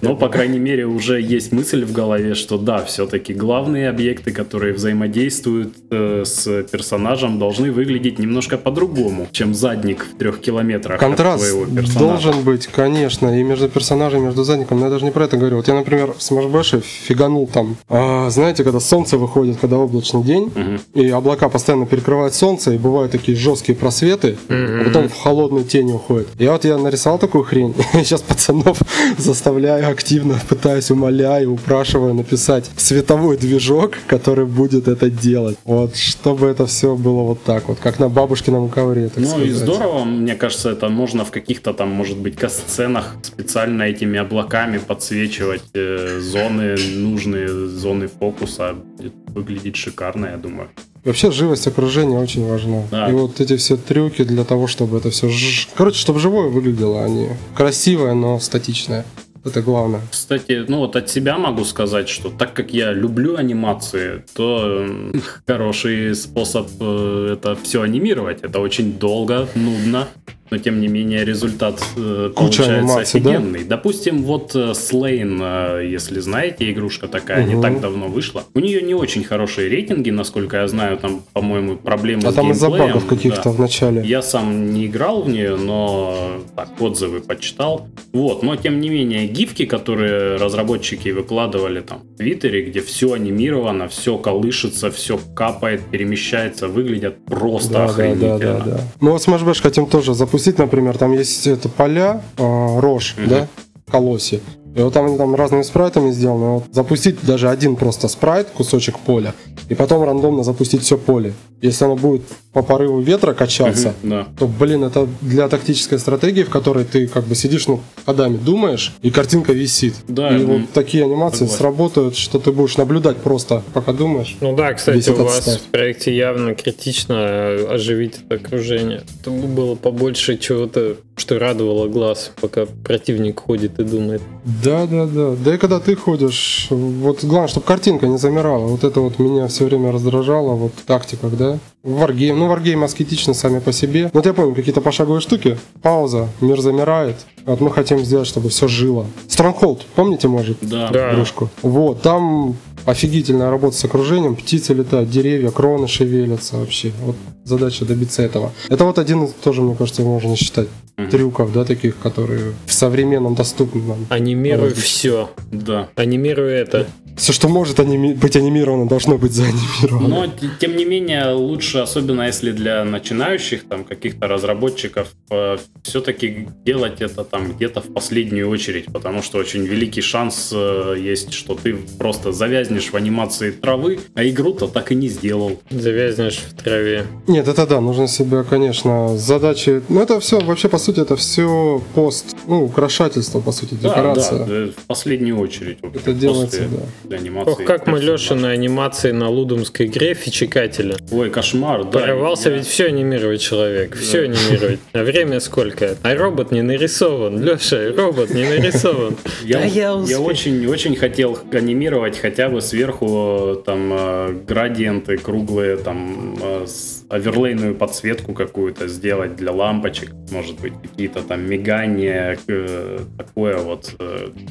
Но, 0.00 0.16
по 0.16 0.30
крайней 0.30 0.58
мере, 0.58 0.86
уже 0.86 1.20
есть 1.20 1.52
мысль 1.52 1.84
в 1.84 1.92
голове, 1.92 2.34
что 2.34 2.56
да, 2.56 2.82
все-таки 2.84 3.34
главные 3.34 3.90
объекты, 3.90 4.32
которые 4.32 4.72
взаимодействуют 4.72 5.74
э, 5.90 6.22
с 6.24 6.62
персонажем, 6.62 7.38
должны 7.38 7.70
выглядеть 7.72 8.18
немножко 8.18 8.56
по-другому, 8.56 9.28
чем 9.32 9.54
задник 9.54 10.06
в 10.14 10.18
трех 10.18 10.40
километрах 10.40 11.02
от 11.02 11.16
твоего 11.16 11.66
персонажа. 11.66 11.98
должен 11.98 12.42
быть, 12.42 12.69
конечно, 12.70 13.38
и 13.38 13.42
между 13.42 13.68
персонажем, 13.68 14.22
и 14.22 14.24
между 14.26 14.44
задником. 14.44 14.80
Но 14.80 14.86
я 14.86 14.90
даже 14.90 15.04
не 15.04 15.10
про 15.10 15.24
это 15.24 15.36
говорю. 15.36 15.56
Вот 15.56 15.68
я, 15.68 15.74
например, 15.74 16.12
в 16.12 16.18
Smash 16.18 16.50
Bash 16.50 16.80
фиганул 16.80 17.46
там, 17.46 17.76
а, 17.88 18.30
знаете, 18.30 18.64
когда 18.64 18.80
солнце 18.80 19.18
выходит, 19.18 19.58
когда 19.60 19.78
облачный 19.78 20.22
день, 20.22 20.44
угу. 20.44 21.00
и 21.00 21.08
облака 21.10 21.48
постоянно 21.48 21.86
перекрывают 21.86 22.34
солнце, 22.34 22.72
и 22.72 22.78
бывают 22.78 23.12
такие 23.12 23.36
жесткие 23.36 23.76
просветы, 23.76 24.36
угу. 24.48 24.54
а 24.54 24.84
потом 24.84 25.08
в 25.08 25.16
холодную 25.16 25.64
тень 25.64 25.92
уходит. 25.92 26.28
И 26.38 26.46
вот 26.46 26.64
я 26.64 26.78
нарисовал 26.78 27.18
такую 27.18 27.44
хрень, 27.44 27.74
и 27.94 27.98
сейчас 27.98 28.22
пацанов 28.22 28.78
заставляю 29.18 29.90
активно, 29.90 30.38
пытаюсь, 30.48 30.90
умоляю, 30.90 31.52
упрашиваю 31.52 32.14
написать 32.14 32.70
световой 32.76 33.36
движок, 33.36 33.98
который 34.06 34.46
будет 34.46 34.88
это 34.88 35.10
делать. 35.10 35.58
Вот, 35.64 35.96
чтобы 35.96 36.46
это 36.46 36.66
все 36.66 36.96
было 36.96 37.22
вот 37.22 37.42
так 37.42 37.68
вот, 37.68 37.78
как 37.78 37.98
на 37.98 38.08
бабушкином 38.08 38.68
ковре, 38.68 39.08
так 39.08 39.18
Ну 39.18 39.28
сказать. 39.28 39.48
и 39.48 39.50
здорово, 39.50 40.04
мне 40.04 40.34
кажется, 40.34 40.70
это 40.70 40.88
можно 40.88 41.24
в 41.24 41.30
каких-то 41.30 41.72
там, 41.72 41.88
может 41.90 42.18
быть, 42.18 42.36
касценах 42.60 43.16
специально 43.22 43.82
этими 43.82 44.18
облаками 44.18 44.78
подсвечивать 44.78 45.62
э, 45.74 46.20
зоны 46.20 46.76
нужные, 46.94 47.48
зоны 47.48 48.08
фокуса. 48.08 48.74
Будет 48.96 49.14
выглядеть 49.28 49.76
шикарно, 49.76 50.26
я 50.26 50.36
думаю. 50.36 50.68
Вообще 51.04 51.30
живость 51.30 51.66
окружения 51.66 52.18
очень 52.18 52.46
важна. 52.46 52.82
Да. 52.90 53.08
И 53.08 53.12
вот 53.12 53.40
эти 53.40 53.56
все 53.56 53.76
трюки 53.76 54.24
для 54.24 54.44
того, 54.44 54.66
чтобы 54.66 54.98
это 54.98 55.10
все... 55.10 55.28
Ж... 55.30 55.68
Короче, 55.74 55.98
чтобы 55.98 56.20
живое 56.20 56.48
выглядело, 56.48 57.02
а 57.04 57.08
не 57.08 57.28
красивое, 57.56 58.14
но 58.14 58.38
статичное. 58.38 59.04
Это 59.44 59.62
главное. 59.62 60.00
Кстати, 60.10 60.64
ну 60.68 60.78
вот 60.78 60.96
от 60.96 61.08
себя 61.08 61.38
могу 61.38 61.64
сказать, 61.64 62.08
что 62.08 62.30
так 62.30 62.52
как 62.52 62.72
я 62.72 62.92
люблю 62.92 63.36
анимации, 63.36 64.24
то 64.34 64.86
хороший 65.46 66.14
способ 66.14 66.68
э, 66.80 67.34
это 67.34 67.56
все 67.56 67.82
анимировать. 67.82 68.42
Это 68.42 68.60
очень 68.60 68.98
долго, 68.98 69.48
нудно 69.54 70.08
но 70.50 70.58
тем 70.58 70.80
не 70.80 70.88
менее 70.88 71.24
результат 71.24 71.80
э, 71.96 72.30
Куча 72.34 72.62
получается 72.64 72.78
анимации, 72.78 73.18
офигенный. 73.18 73.64
Да? 73.64 73.76
Допустим, 73.76 74.24
вот 74.24 74.56
Слейн, 74.74 75.40
э, 75.40 75.88
если 75.90 76.20
знаете, 76.20 76.70
игрушка 76.70 77.08
такая, 77.08 77.44
угу. 77.44 77.54
не 77.54 77.62
так 77.62 77.80
давно 77.80 78.08
вышла. 78.08 78.44
У 78.54 78.60
нее 78.60 78.82
не 78.82 78.94
очень 78.94 79.22
хорошие 79.22 79.68
рейтинги, 79.68 80.10
насколько 80.10 80.56
я 80.56 80.68
знаю, 80.68 80.98
там, 80.98 81.22
по-моему, 81.32 81.76
проблемы 81.76 82.22
а 82.26 82.32
с 82.32 82.34
там 82.34 82.50
из-за 82.50 82.68
багов 82.68 83.06
каких-то 83.06 83.44
да. 83.44 83.50
в 83.50 83.60
начале. 83.60 84.02
Я 84.04 84.22
сам 84.22 84.72
не 84.72 84.86
играл 84.86 85.22
в 85.22 85.28
нее, 85.28 85.56
но 85.56 86.40
так, 86.56 86.68
отзывы 86.80 87.20
почитал. 87.20 87.86
Вот, 88.12 88.42
но 88.42 88.56
тем 88.56 88.80
не 88.80 88.88
менее, 88.88 89.28
гифки, 89.30 89.64
которые 89.64 90.36
разработчики 90.36 91.08
выкладывали 91.10 91.80
там 91.80 92.02
в 92.02 92.16
Твиттере, 92.18 92.62
где 92.62 92.80
все 92.80 93.14
анимировано, 93.14 93.88
все 93.88 94.18
колышется, 94.18 94.90
все 94.90 95.18
капает, 95.34 95.82
перемещается, 95.90 96.68
выглядят 96.68 97.24
просто 97.24 97.72
да, 97.72 97.84
охренительно. 97.86 98.38
Да, 98.38 98.58
да, 98.58 98.64
да. 98.64 98.80
Мы 99.00 99.12
вот 99.12 99.26
Smash 99.26 99.44
Bash 99.44 99.62
хотим 99.62 99.86
тоже 99.86 100.14
запустить 100.14 100.58
например, 100.58 100.98
там 100.98 101.12
есть 101.12 101.46
это 101.46 101.68
поля, 101.68 102.22
э, 102.36 102.80
рожь, 102.80 103.14
mm-hmm. 103.16 103.28
да, 103.28 103.48
колоси. 103.90 104.40
И 104.76 104.80
вот 104.82 104.94
там 104.94 105.06
они 105.06 105.18
там 105.18 105.34
разными 105.34 105.62
спрайтами 105.62 106.12
сделаны. 106.12 106.54
Вот 106.54 106.64
запустить 106.70 107.16
даже 107.22 107.48
один 107.50 107.74
просто 107.74 108.06
спрайт, 108.06 108.48
кусочек 108.50 108.98
поля, 109.00 109.34
и 109.70 109.74
потом 109.76 110.02
рандомно 110.02 110.42
запустить 110.42 110.82
все 110.82 110.98
поле. 110.98 111.32
Если 111.62 111.84
оно 111.84 111.94
будет 111.94 112.22
по 112.52 112.62
порыву 112.62 113.00
ветра 113.00 113.34
качаться, 113.34 113.94
uh 114.02 114.08
да. 114.08 114.26
то, 114.36 114.48
блин, 114.48 114.82
это 114.82 115.06
для 115.20 115.48
тактической 115.48 115.98
стратегии, 116.00 116.42
в 116.42 116.50
которой 116.50 116.84
ты 116.84 117.06
как 117.06 117.24
бы 117.24 117.36
сидишь 117.36 117.68
ну, 117.68 117.80
ходами 118.04 118.36
думаешь, 118.36 118.92
и 119.00 119.10
картинка 119.10 119.52
висит. 119.52 119.94
Да, 120.08 120.36
и 120.36 120.44
вот 120.44 120.70
такие 120.72 121.04
анимации 121.04 121.44
согласен. 121.44 121.58
сработают, 121.58 122.16
что 122.16 122.40
ты 122.40 122.50
будешь 122.50 122.76
наблюдать 122.78 123.18
просто, 123.18 123.62
пока 123.72 123.92
думаешь. 123.92 124.36
Ну 124.40 124.56
да, 124.56 124.74
кстати, 124.74 125.08
у 125.10 125.14
вас 125.14 125.40
ставь. 125.40 125.60
в 125.60 125.64
проекте 125.70 126.16
явно 126.16 126.56
критично 126.56 127.54
оживить 127.70 128.16
это 128.28 128.42
окружение. 128.42 129.04
Чтобы 129.20 129.46
было 129.46 129.76
побольше 129.76 130.36
чего-то, 130.36 130.96
что 131.20 131.38
радовало 131.38 131.86
глаз, 131.86 132.32
пока 132.40 132.66
противник 132.66 133.40
ходит 133.40 133.78
и 133.78 133.84
думает. 133.84 134.22
Да, 134.64 134.86
да, 134.86 135.06
да. 135.06 135.36
Да 135.36 135.54
и 135.54 135.58
когда 135.58 135.78
ты 135.78 135.94
ходишь, 135.94 136.66
вот 136.70 137.22
главное, 137.22 137.48
чтобы 137.48 137.66
картинка 137.66 138.06
не 138.06 138.18
замирала. 138.18 138.66
Вот 138.66 138.82
это 138.84 139.00
вот 139.00 139.18
меня 139.18 139.46
все 139.46 139.66
время 139.66 139.92
раздражало, 139.92 140.54
вот 140.54 140.72
в 140.74 140.84
тактиках, 140.84 141.36
да. 141.36 141.58
Wargame, 141.84 142.34
ну 142.34 142.52
Wargame 142.52 142.84
аскетично 142.84 143.34
сами 143.34 143.58
по 143.60 143.72
себе. 143.72 144.10
Вот 144.12 144.26
я 144.26 144.32
помню, 144.32 144.54
какие-то 144.54 144.80
пошаговые 144.80 145.20
штуки, 145.20 145.58
пауза, 145.82 146.28
мир 146.40 146.60
замирает. 146.60 147.16
Вот 147.46 147.60
мы 147.60 147.70
хотим 147.70 148.00
сделать, 148.00 148.26
чтобы 148.26 148.48
все 148.48 148.68
жило. 148.68 149.06
Stronghold, 149.28 149.82
помните, 149.94 150.28
может? 150.28 150.58
Да. 150.60 150.88
да. 150.90 151.12
Игрушку? 151.12 151.48
Вот, 151.62 152.02
там 152.02 152.56
офигительная 152.86 153.50
работа 153.50 153.76
с 153.76 153.84
окружением, 153.84 154.36
птицы 154.36 154.74
летают, 154.74 155.10
деревья, 155.10 155.50
кроны 155.50 155.86
шевелятся 155.88 156.56
вообще. 156.56 156.92
Вот 157.04 157.16
задача 157.44 157.84
добиться 157.84 158.22
этого. 158.22 158.52
Это 158.68 158.84
вот 158.84 158.98
один 158.98 159.28
тоже, 159.42 159.62
мне 159.62 159.74
кажется, 159.74 160.02
можно 160.02 160.36
считать 160.36 160.68
трюков, 161.08 161.52
да, 161.52 161.64
таких, 161.64 161.98
которые 161.98 162.54
в 162.66 162.72
современном 162.72 163.34
доступном. 163.34 164.06
Анимируй 164.08 164.74
все. 164.74 165.30
Да. 165.52 165.88
Анимируй 165.94 166.52
это. 166.52 166.86
Все, 167.16 167.32
что 167.32 167.48
может 167.48 167.78
аними... 167.80 168.14
быть 168.14 168.34
анимировано, 168.36 168.88
должно 168.88 169.18
быть 169.18 169.32
заанимировано. 169.32 170.08
Но, 170.08 170.26
тем 170.58 170.76
не 170.76 170.86
менее, 170.86 171.32
лучше, 171.32 171.78
особенно 171.78 172.22
если 172.22 172.50
для 172.50 172.82
начинающих, 172.84 173.68
там, 173.68 173.84
каких-то 173.84 174.26
разработчиков, 174.26 175.08
э, 175.30 175.58
все-таки 175.82 176.48
делать 176.64 177.00
это 177.02 177.24
там 177.24 177.52
где-то 177.52 177.82
в 177.82 177.92
последнюю 177.92 178.48
очередь, 178.48 178.86
потому 178.86 179.22
что 179.22 179.38
очень 179.38 179.66
великий 179.66 180.00
шанс 180.00 180.50
э, 180.52 180.96
есть, 180.98 181.34
что 181.34 181.54
ты 181.54 181.76
просто 181.98 182.32
завязнешь 182.32 182.90
в 182.90 182.96
анимации 182.96 183.50
травы, 183.50 184.00
а 184.14 184.24
игру-то 184.26 184.66
так 184.66 184.90
и 184.92 184.94
не 184.94 185.08
сделал. 185.08 185.60
Завязнешь 185.68 186.38
в 186.38 186.62
траве. 186.62 187.06
Нет, 187.26 187.48
это 187.48 187.66
да, 187.66 187.80
нужно 187.80 188.08
себя, 188.08 188.44
конечно, 188.44 189.18
задачи... 189.18 189.82
Ну, 189.88 190.00
это 190.00 190.20
все, 190.20 190.40
вообще, 190.40 190.68
по 190.68 190.78
сути, 190.78 190.89
это 190.98 191.16
все 191.16 191.82
пост, 191.94 192.36
ну, 192.46 192.64
украшательство, 192.64 193.40
по 193.40 193.52
сути, 193.52 193.74
декорация. 193.74 194.38
Да, 194.38 194.46
да, 194.46 194.66
в 194.72 194.86
последнюю 194.86 195.38
очередь. 195.38 195.78
Это 195.82 196.12
делается, 196.12 196.62
да 196.62 196.80
для 197.10 197.18
анимации. 197.18 197.50
Ох, 197.50 197.64
как 197.64 197.86
мы 197.86 198.00
Леша 198.00 198.34
на 198.34 198.50
анимации 198.50 199.10
на 199.10 199.28
лудомской 199.28 199.86
игре 199.86 200.14
фичекателя. 200.14 200.96
Ой, 201.10 201.28
кошмар, 201.30 201.84
да. 201.84 201.98
Порывался 201.98 202.50
я... 202.50 202.56
ведь 202.56 202.66
все 202.66 202.86
анимировать 202.86 203.40
человек, 203.40 203.90
да. 203.90 204.00
все 204.00 204.22
анимировать. 204.22 204.80
А 204.92 205.02
время 205.02 205.40
сколько? 205.40 205.96
А 206.02 206.14
робот 206.14 206.52
не 206.52 206.62
нарисован. 206.62 207.42
Леша, 207.42 207.92
робот 207.96 208.30
не 208.30 208.44
нарисован. 208.44 209.16
Я, 209.42 209.64
я, 209.64 210.00
я 210.06 210.20
очень, 210.20 210.66
очень 210.66 210.96
хотел 210.96 211.38
анимировать 211.52 212.18
хотя 212.18 212.48
бы 212.48 212.60
сверху 212.60 213.62
там 213.66 213.92
э, 213.92 214.34
градиенты 214.46 215.16
круглые, 215.16 215.76
там 215.76 216.38
э, 216.40 216.66
оверлейную 217.10 217.74
подсветку 217.74 218.32
какую-то 218.32 218.88
сделать 218.88 219.36
для 219.36 219.52
лампочек, 219.52 220.12
может 220.30 220.60
быть, 220.60 220.72
какие-то 220.80 221.22
там 221.22 221.42
мигания, 221.42 222.38
э, 222.46 223.00
такое 223.18 223.58
вот 223.58 223.94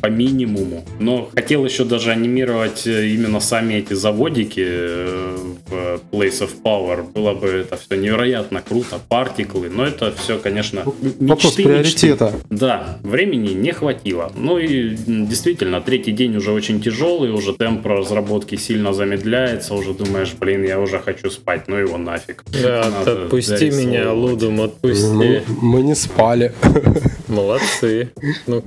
по 0.01 0.07
минимуму. 0.07 0.85
Но 0.99 1.29
хотел 1.33 1.65
еще 1.65 1.85
даже 1.85 2.11
анимировать 2.11 2.85
э, 2.85 3.07
именно 3.07 3.39
сами 3.39 3.75
эти 3.75 3.93
заводики 3.93 4.65
э, 4.65 5.37
в 5.69 6.01
Place 6.11 6.41
of 6.41 6.51
Power, 6.63 7.03
было 7.11 7.33
бы 7.33 7.47
это 7.47 7.77
все 7.77 7.95
невероятно 7.95 8.61
круто, 8.61 8.99
партиклы, 9.07 9.69
но 9.69 9.85
это 9.85 10.11
все, 10.11 10.37
конечно, 10.37 10.83
мечты, 11.01 11.25
Вопрос 11.25 11.53
приоритета. 11.53 12.25
Мечты. 12.25 12.47
Да, 12.49 12.99
времени 13.03 13.53
не 13.53 13.71
хватило. 13.71 14.31
Ну 14.35 14.57
и 14.57 14.95
действительно, 15.07 15.81
третий 15.81 16.11
день 16.11 16.35
уже 16.35 16.51
очень 16.51 16.81
тяжелый, 16.81 17.31
уже 17.31 17.53
темп 17.53 17.85
разработки 17.85 18.55
сильно 18.55 18.93
замедляется, 18.93 19.73
уже 19.73 19.93
думаешь, 19.93 20.33
блин, 20.39 20.63
я 20.65 20.79
уже 20.79 20.99
хочу 20.99 21.29
спать, 21.29 21.67
ну 21.67 21.77
его 21.77 21.97
нафиг. 21.97 22.43
Да, 22.51 22.87
отпусти 23.05 23.69
меня, 23.69 24.11
Лудум, 24.13 24.61
отпусти. 24.61 25.05
Мы, 25.07 25.43
мы 25.61 25.81
не 25.81 25.95
спали. 25.95 26.53
Молодцы. 27.29 28.11
Ну. 28.47 28.63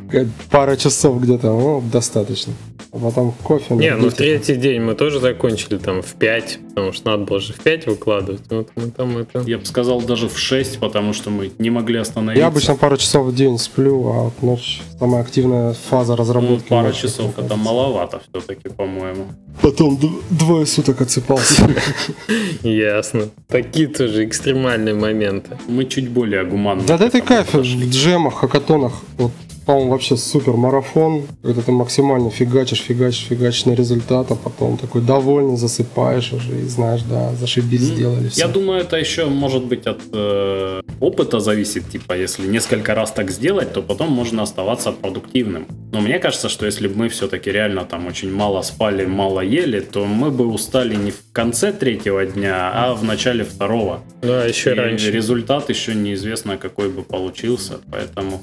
Пара 0.51 0.77
часов 0.77 1.21
где-то, 1.21 1.49
ну, 1.49 1.83
достаточно. 1.93 2.55
А 2.93 2.99
потом 2.99 3.33
кофе. 3.43 3.75
Не, 3.75 3.97
ну 3.97 4.11
третий 4.11 4.55
день 4.55 4.83
мы 4.83 4.95
тоже 4.95 5.19
закончили 5.19 5.79
там 5.79 6.03
в 6.03 6.13
5, 6.13 6.59
потому 6.69 6.93
что 6.93 7.11
надо 7.11 7.25
было 7.25 7.41
же 7.41 7.55
в 7.55 7.61
5 7.61 7.87
выкладывать. 7.87 8.43
Вот 8.51 8.69
мы 8.77 8.91
там 8.91 9.17
это... 9.17 9.41
Я 9.47 9.57
бы 9.57 9.65
сказал 9.65 10.03
даже 10.03 10.29
в 10.29 10.39
6, 10.39 10.79
потому 10.79 11.15
что 11.15 11.31
мы 11.31 11.51
не 11.59 11.71
могли 11.71 11.99
остановиться. 11.99 12.41
Я 12.41 12.49
обычно 12.49 12.77
пару 12.77 12.99
часов 12.99 13.29
в 13.29 13.35
день 13.35 13.59
сплю, 13.59 14.07
а 14.09 14.23
вот 14.25 14.43
ночь 14.43 14.83
самая 14.99 15.23
активная 15.23 15.73
фаза 15.73 16.17
разработки. 16.17 16.67
Ну, 16.69 16.77
пара 16.77 16.93
часов 16.93 17.39
это 17.39 17.57
маловато 17.57 18.21
все-таки, 18.29 18.69
по-моему. 18.69 19.25
Потом 19.63 19.99
двое 20.31 20.67
суток 20.67 21.01
отсыпался. 21.01 21.69
Ясно. 22.63 23.31
Такие 23.49 23.89
тоже 23.89 24.27
экстремальные 24.27 24.95
моменты. 24.95 25.59
Мы 25.67 25.87
чуть 25.87 26.11
более 26.11 26.45
гуманны. 26.45 26.85
Да 26.87 26.99
да 26.99 27.09
ты 27.09 27.23
кайф 27.23 27.55
в 27.55 27.63
джемах, 27.63 28.45
хакатонах. 28.53 28.93
Вот 29.17 29.33
по-моему, 29.67 29.91
вообще 29.91 30.17
супер 30.17 30.53
марафон. 30.55 31.23
Когда 31.43 31.63
ты 31.63 31.73
максимально 31.73 32.31
фигачишь, 32.31 32.81
фигачишь, 32.83 33.27
фигачишь 33.29 33.65
на 33.67 33.73
результат, 33.73 34.31
а 34.31 34.35
потом 34.35 34.77
такой 34.77 35.03
довольный, 35.03 35.57
засыпаешь 35.57 36.33
уже 36.33 36.59
и 36.61 36.69
знаешь, 36.69 37.03
да, 37.03 37.33
зашибись, 37.35 37.81
сделали 37.83 38.29
все. 38.29 38.41
Я 38.43 38.49
думаю, 38.49 38.81
это 38.81 38.97
еще 38.97 39.27
может 39.27 39.65
быть 39.65 39.87
от 39.87 40.01
э, 40.13 40.83
опыта 41.01 41.41
зависит. 41.41 41.89
Типа, 41.91 42.15
если 42.17 42.47
несколько 42.47 42.95
раз 42.95 43.13
так 43.13 43.31
сделать, 43.31 43.73
то 43.73 43.83
потом 43.83 44.11
можно 44.13 44.43
оставаться 44.43 44.93
продуктивным. 44.93 45.67
Но 45.93 46.01
мне 46.01 46.19
кажется, 46.19 46.49
что 46.49 46.67
если 46.67 46.89
бы 46.89 46.97
мы 46.97 47.09
все-таки 47.09 47.51
реально 47.53 47.85
там 47.85 48.07
очень 48.07 48.33
мало 48.33 48.63
спали, 48.63 49.05
мало 49.07 49.41
ели, 49.41 49.81
то 49.81 50.05
мы 50.07 50.31
бы 50.31 50.47
устали 50.47 50.95
не 50.95 51.11
в 51.11 51.17
конце 51.33 51.73
третьего 51.73 52.25
дня, 52.25 52.71
а 52.75 52.95
в 52.95 53.05
начале 53.05 53.45
второго. 53.45 54.01
Да, 54.23 54.45
еще 54.47 54.71
И 54.73 54.75
раньше. 54.75 55.11
результат 55.11 55.69
еще 55.71 55.95
неизвестно, 55.95 56.57
какой 56.57 56.89
бы 56.89 57.03
получился. 57.03 57.75
Поэтому 57.91 58.43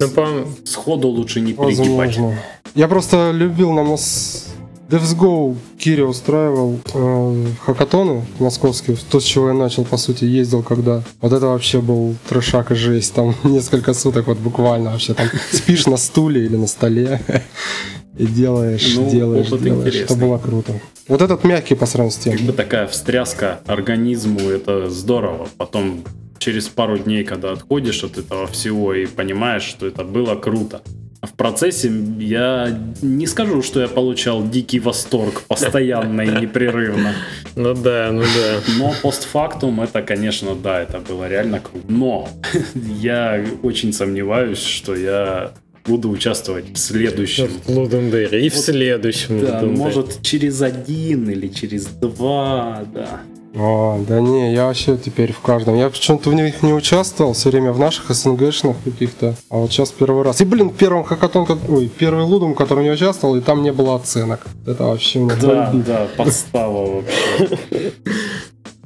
Ну, 0.00 0.08
по- 0.10 0.46
сходу 0.64 1.08
лучше 1.08 1.40
не 1.40 1.52
перегибать. 1.52 1.78
Возможно. 1.78 2.38
Я 2.74 2.88
просто 2.88 3.30
любил 3.32 3.72
на 3.72 3.84
нас 3.84 4.48
DevsGo 4.88 5.54
Кири 5.78 6.02
устраивал 6.02 6.78
э, 6.94 7.46
хакатоны 7.64 8.24
московские, 8.38 8.96
то, 9.10 9.20
с 9.20 9.24
чего 9.24 9.48
я 9.48 9.54
начал, 9.54 9.84
по 9.84 9.98
сути, 9.98 10.24
ездил, 10.24 10.62
когда 10.62 11.02
вот 11.20 11.32
это 11.32 11.46
вообще 11.46 11.80
был 11.82 12.14
трешак 12.26 12.70
и 12.70 12.74
жесть, 12.74 13.12
там 13.12 13.34
несколько 13.44 13.92
суток 13.92 14.26
вот 14.26 14.38
буквально 14.38 14.92
вообще 14.92 15.12
там 15.12 15.28
спишь 15.52 15.86
на 15.86 15.98
стуле 15.98 16.46
или 16.46 16.56
на 16.56 16.66
столе 16.66 17.20
и 18.18 18.26
делаешь, 18.26 18.94
Ну, 18.96 19.10
делаешь, 19.10 19.48
делаешь. 19.48 19.78
интересный. 19.80 20.04
Это 20.04 20.14
было 20.14 20.38
круто. 20.38 20.80
Вот 21.06 21.20
этот 21.20 21.44
мягкий 21.44 21.74
по 21.74 21.84
сравнению 21.84 22.18
с 22.18 22.24
тем. 22.24 22.32
Как 22.32 22.42
бы 22.42 22.52
такая 22.52 22.86
встряска 22.86 23.60
организму, 23.66 24.40
это 24.40 24.88
здорово. 24.88 25.48
Потом 25.58 26.02
через 26.38 26.68
пару 26.68 26.98
дней, 26.98 27.24
когда 27.24 27.52
отходишь 27.52 28.04
от 28.04 28.18
этого 28.18 28.46
всего 28.46 28.94
и 28.94 29.06
понимаешь, 29.06 29.62
что 29.62 29.86
это 29.86 30.04
было 30.04 30.34
круто. 30.34 30.82
В 31.20 31.32
процессе 31.34 31.90
я 32.20 32.78
не 33.02 33.26
скажу, 33.26 33.60
что 33.62 33.80
я 33.80 33.88
получал 33.88 34.48
дикий 34.48 34.78
восторг 34.78 35.42
постоянно 35.48 36.22
и 36.22 36.40
непрерывно. 36.40 37.12
ну 37.56 37.74
да, 37.74 38.10
ну 38.12 38.22
да. 38.22 38.60
Но 38.78 38.94
постфактум 39.02 39.80
это, 39.80 40.00
конечно, 40.02 40.54
да, 40.54 40.80
это 40.80 41.00
было 41.00 41.28
реально 41.28 41.58
круто. 41.60 41.86
Но 41.88 42.28
я 42.74 43.44
очень 43.64 43.92
сомневаюсь, 43.92 44.62
что 44.62 44.94
я 44.94 45.52
буду 45.84 46.08
участвовать 46.10 46.66
в 46.74 46.76
следующем. 46.76 47.48
В 47.64 47.68
Лудендере. 47.70 48.46
И 48.46 48.48
в 48.48 48.54
Вот, 48.54 48.62
следующем 48.64 49.40
Да, 49.40 49.54
Лудендере. 49.60 49.72
может 49.76 50.22
через 50.22 50.62
один 50.62 51.28
или 51.30 51.48
через 51.48 51.86
два, 51.86 52.84
да. 52.94 53.22
А, 53.54 53.98
да 54.06 54.20
не, 54.20 54.52
я 54.52 54.66
вообще 54.66 54.96
теперь 54.96 55.32
в 55.32 55.40
каждом. 55.40 55.74
Я 55.76 55.88
почему-то 55.90 56.30
в 56.30 56.34
них 56.34 56.62
не 56.62 56.72
участвовал, 56.72 57.32
все 57.32 57.50
время 57.50 57.72
в 57.72 57.78
наших 57.78 58.10
СНГшных 58.10 58.76
каких-то. 58.84 59.34
А 59.50 59.56
вот 59.56 59.72
сейчас 59.72 59.90
первый 59.90 60.22
раз. 60.22 60.40
И, 60.40 60.44
блин, 60.44 60.70
первым 60.70 61.02
хакатон, 61.04 61.46
ой, 61.68 61.88
первый 61.88 62.24
лудом, 62.24 62.52
в 62.52 62.56
котором 62.56 62.84
я 62.84 62.92
участвовал, 62.92 63.36
и 63.36 63.40
там 63.40 63.62
не 63.62 63.72
было 63.72 63.96
оценок. 63.96 64.46
Это 64.66 64.84
вообще 64.84 65.18
меня 65.20 65.34
Да, 65.40 65.70
бомбит. 65.70 65.86
да, 65.86 66.06
подстава 66.16 67.02
вообще. 67.02 67.92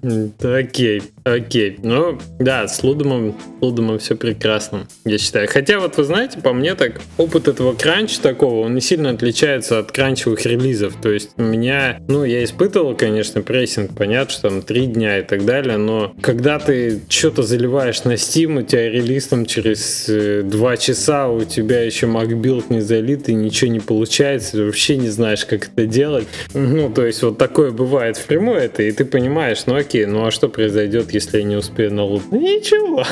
Окей, 0.43 1.03
окей. 1.25 1.79
Ну, 1.83 2.19
да, 2.39 2.69
с 2.69 2.83
Лудомом, 2.83 3.37
Лудомом 3.61 3.99
все 3.99 4.17
прекрасно, 4.17 4.87
я 5.05 5.19
считаю. 5.19 5.49
Хотя 5.49 5.81
вот 5.81 5.97
вы 5.97 6.05
знаете, 6.05 6.39
по 6.41 6.53
мне 6.53 6.75
так, 6.75 7.01
опыт 7.17 7.49
этого 7.49 7.75
кранча 7.75 8.21
такого, 8.21 8.65
он 8.65 8.75
не 8.75 8.81
сильно 8.81 9.11
отличается 9.11 9.79
от 9.79 9.93
кранчевых 9.93 10.45
релизов. 10.47 10.95
То 11.01 11.11
есть 11.11 11.31
у 11.37 11.43
меня, 11.43 12.01
ну, 12.09 12.25
я 12.25 12.43
испытывал, 12.45 12.97
конечно, 12.97 13.43
прессинг, 13.43 13.97
понятно, 13.97 14.33
что 14.33 14.49
там 14.49 14.63
три 14.63 14.87
дня 14.87 15.19
и 15.19 15.23
так 15.23 15.45
далее, 15.45 15.77
но 15.77 16.15
когда 16.21 16.59
ты 16.59 17.01
что-то 17.09 17.43
заливаешь 17.43 18.05
на 18.05 18.13
Steam, 18.13 18.61
у 18.61 18.63
тебя 18.63 18.91
релиз 18.91 19.29
там 19.29 19.47
через 19.47 20.09
э, 20.09 20.43
два 20.43 20.77
часа, 20.77 21.29
у 21.29 21.45
тебя 21.45 21.83
еще 21.83 22.07
MacBuild 22.07 22.67
не 22.71 22.81
залит, 22.81 23.29
и 23.29 23.35
ничего 23.35 23.71
не 23.71 23.81
получается, 23.81 24.53
ты 24.53 24.65
вообще 24.65 24.97
не 24.97 25.09
знаешь, 25.09 25.45
как 25.45 25.69
это 25.69 25.87
делать. 25.87 26.27
Ну, 26.55 26.91
то 26.91 27.05
есть 27.07 27.23
вот 27.23 27.39
такое 27.39 27.71
бывает 27.71 28.17
впрямую 28.17 28.59
это, 28.59 28.83
и 28.83 28.93
ты 28.93 29.05
понимаешь, 29.05 29.67
ну 29.67 29.75
окей, 29.75 30.07
ну 30.07 30.27
а 30.27 30.31
что 30.31 30.49
произойдет, 30.49 31.12
если 31.15 31.39
я 31.39 31.45
не 31.45 31.57
успею 31.57 31.93
на 31.95 32.05
лут? 32.05 32.23
Ну, 32.31 32.41
Ничего. 32.41 33.05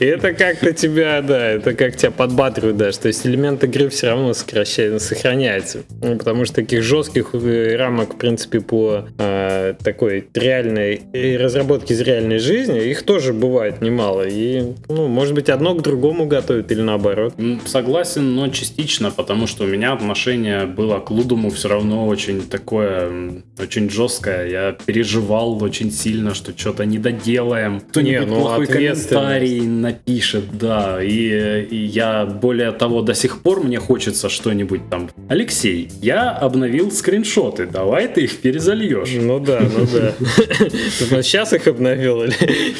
Это 0.00 0.32
как-то 0.32 0.72
тебя, 0.72 1.22
да, 1.22 1.50
это 1.50 1.74
как 1.74 1.96
тебя 1.96 2.10
подбатривает 2.10 2.76
даже. 2.76 2.98
То 2.98 3.08
есть 3.08 3.26
элемент 3.26 3.62
игры 3.64 3.88
все 3.88 4.08
равно 4.08 4.32
сохраняется. 4.34 5.82
Ну, 6.00 6.16
потому 6.16 6.44
что 6.44 6.56
таких 6.56 6.82
жестких 6.82 7.34
э, 7.34 7.76
рамок, 7.76 8.14
в 8.14 8.18
принципе, 8.18 8.60
по 8.60 9.06
э, 9.18 9.74
такой 9.82 10.28
реальной 10.34 11.02
разработке 11.38 11.94
из 11.94 12.00
реальной 12.00 12.38
жизни, 12.38 12.82
их 12.84 13.02
тоже 13.02 13.32
бывает 13.32 13.80
немало. 13.80 14.26
И, 14.26 14.74
ну, 14.88 15.08
может 15.08 15.34
быть, 15.34 15.48
одно 15.48 15.74
к 15.74 15.82
другому 15.82 16.26
готовит 16.26 16.72
или 16.72 16.82
наоборот. 16.82 17.34
Согласен, 17.66 18.34
но 18.34 18.48
частично, 18.48 19.10
потому 19.10 19.46
что 19.46 19.64
у 19.64 19.66
меня 19.66 19.92
отношение 19.92 20.66
было 20.66 20.98
к 20.98 21.10
Лудуму 21.10 21.50
все 21.50 21.68
равно 21.68 22.06
очень 22.06 22.42
такое, 22.42 23.42
очень 23.58 23.90
жесткое. 23.90 24.48
Я 24.48 24.72
переживал 24.72 25.62
очень 25.62 25.90
сильно, 25.90 26.34
что 26.34 26.56
что-то 26.56 26.84
не 26.84 26.98
доделаем. 27.22 27.80
Кто-нибудь 27.80 28.28
ну, 28.28 28.40
плохой 28.40 28.66
комментарий 28.66 29.60
напишет, 29.62 30.44
да. 30.58 31.02
И, 31.02 31.66
и 31.70 31.76
я, 31.76 32.26
более 32.26 32.72
того, 32.72 33.02
до 33.02 33.14
сих 33.14 33.42
пор 33.42 33.62
мне 33.62 33.78
хочется 33.78 34.28
что-нибудь 34.28 34.88
там. 34.90 35.10
Алексей, 35.28 35.90
я 36.00 36.30
обновил 36.30 36.90
скриншоты, 36.90 37.66
давай 37.66 38.08
ты 38.08 38.22
их 38.24 38.38
перезальешь. 38.38 39.10
Ну 39.14 39.38
да, 39.38 39.60
ну 39.60 39.86
да. 39.92 40.12
Сейчас 41.22 41.52
их 41.52 41.66
обновил 41.66 42.24
или, 42.24 42.34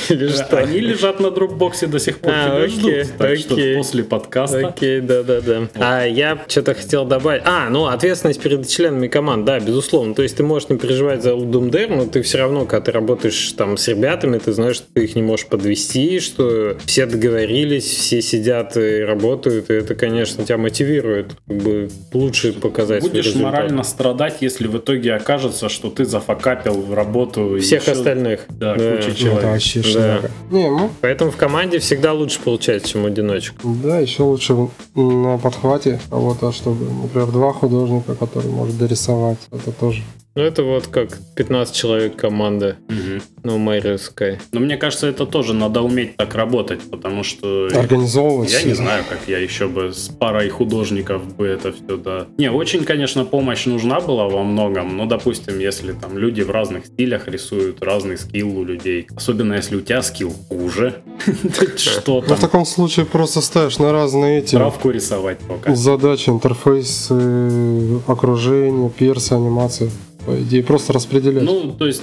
или 0.09 0.29
что? 0.29 0.59
Они 0.59 0.81
лежат 0.81 1.21
на 1.21 1.31
дропбоксе 1.31 1.87
до 1.87 1.99
сих 1.99 2.19
пор, 2.19 2.33
А, 2.35 2.67
тебя 2.67 2.69
ждут. 2.69 3.19
Так 3.19 3.39
что 3.39 3.57
после 3.77 4.05
подкаста 4.05 4.69
Окей, 4.69 5.01
да, 5.01 5.23
да, 5.23 5.41
да. 5.41 5.69
А 5.75 6.05
я 6.05 6.39
что-то 6.49 6.75
хотел 6.75 7.05
добавить. 7.05 7.43
А, 7.45 7.69
ну, 7.71 7.87
ответственность 7.87 8.41
перед 8.41 8.69
членами 8.69 9.09
команд, 9.09 9.45
да, 9.45 9.61
безусловно. 9.61 10.15
То 10.15 10.23
есть 10.23 10.37
ты 10.37 10.43
можешь 10.43 10.69
не 10.69 10.79
переживать 10.79 11.23
за 11.23 11.31
Doom 11.31 11.73
но 11.89 12.07
ты 12.07 12.23
все 12.23 12.39
равно, 12.39 12.65
когда 12.67 12.81
ты 12.81 12.93
работаешь 12.93 13.53
там 13.57 13.77
с 13.77 13.89
ребятами, 13.89 14.32
ты 14.39 14.53
знаешь, 14.53 14.77
что 14.77 14.87
ты 14.93 15.05
их 15.05 15.15
не 15.17 15.23
можешь 15.23 15.47
подвести, 15.47 16.21
что 16.21 16.77
все 16.87 17.07
договорились, 17.07 17.85
все 17.85 18.23
сидят 18.23 18.77
и 18.77 19.01
работают, 19.01 19.71
и 19.71 19.75
это, 19.75 19.95
конечно, 19.95 20.45
тебя 20.45 20.59
мотивирует 20.59 21.33
как 21.47 21.57
бы 21.59 21.91
лучше 22.13 22.53
показать 22.53 23.03
Будешь 23.03 23.27
результат. 23.27 23.43
морально 23.53 23.83
страдать, 23.83 24.37
если 24.41 24.67
в 24.67 24.77
итоге 24.79 25.15
окажется, 25.15 25.69
что 25.69 25.91
ты 25.91 26.05
зафакапил 26.05 26.95
работу 26.95 27.59
всех 27.61 27.83
еще- 27.83 27.93
остальных. 27.93 28.47
Да, 28.49 28.75
Да. 28.75 28.97
куча 28.97 29.09
Ну, 29.09 29.15
человек. 29.15 29.43
вообще 29.45 29.83
Да. 29.95 30.21
Не, 30.51 30.69
ну, 30.71 30.91
Поэтому 31.01 31.31
в 31.31 31.37
команде 31.37 31.79
всегда 31.79 32.13
лучше 32.13 32.39
получается, 32.45 32.91
чем 32.91 33.03
в 33.03 33.07
одиночку. 33.07 33.57
да, 33.83 33.99
еще 33.99 34.23
лучше 34.23 34.55
на 34.95 35.39
подхвате 35.39 36.01
кого-то, 36.11 36.53
чтобы, 36.53 36.85
например, 37.03 37.29
два 37.31 37.53
художника, 37.53 38.15
которые 38.15 38.51
может 38.53 38.79
дорисовать. 38.79 39.39
Это 39.51 39.73
тоже. 39.73 40.03
Ну, 40.35 40.43
это 40.43 40.63
вот 40.63 40.87
как 40.87 41.19
15 41.37 41.75
человек 41.77 42.17
команда, 42.17 42.77
Мгм. 42.89 43.21
ну, 43.45 43.59
Sky. 43.59 44.39
Но 44.53 44.61
мне 44.61 44.79
кажется, 44.79 45.07
это 45.07 45.27
тоже 45.27 45.53
надо 45.53 45.83
уметь 45.83 46.17
так 46.17 46.35
работать, 46.35 46.81
потому 46.91 47.23
что 47.23 47.69
Организовывать. 47.75 48.51
я 48.51 48.63
не 48.63 48.73
знаю, 48.73 49.05
как 49.07 49.19
я 49.27 49.39
еще 49.39 49.69
бы 49.69 49.93
с 49.93 50.09
парой 50.09 50.49
художников 50.49 51.37
бы 51.37 51.47
это 51.47 51.73
все, 51.73 51.99
да. 51.99 52.27
Не, 52.39 52.51
очень, 52.51 52.85
конечно, 52.85 53.27
помощь 53.27 53.67
нужна 53.67 54.01
была 54.01 54.27
во 54.27 54.43
многом, 54.43 54.97
но, 54.97 55.05
допустим, 55.05 55.59
если 55.59 55.93
там 55.93 56.17
люди 56.17 56.41
в 56.41 56.51
разных 56.51 56.87
стилях 56.87 57.29
рисуют, 57.29 57.83
разный 57.83 58.17
скилл 58.17 58.59
у 58.59 58.65
людей, 58.65 59.09
особенно 59.15 59.53
если 59.55 59.77
у 59.77 59.81
тебя 59.83 60.01
скилл 60.01 60.33
хуже, 60.49 61.03
что 61.77 62.15
Ну, 62.15 62.21
в 62.23 62.27
там, 62.29 62.39
таком 62.39 62.65
случае 62.65 63.05
просто 63.05 63.43
ставишь 63.43 63.79
на 63.79 63.93
разные 63.93 64.39
эти 64.39 64.55
травку 64.55 64.89
рисовать 64.89 65.41
только. 65.47 65.75
задачи, 65.75 66.31
интерфейс, 66.31 67.09
э, 67.11 67.99
окружение, 68.07 68.89
персы, 68.89 69.35
анимация. 69.35 69.91
По 70.27 70.41
идее, 70.41 70.63
просто 70.63 70.93
распределять. 70.93 71.43
Ну, 71.43 71.73
то 71.73 71.87
есть 71.87 72.03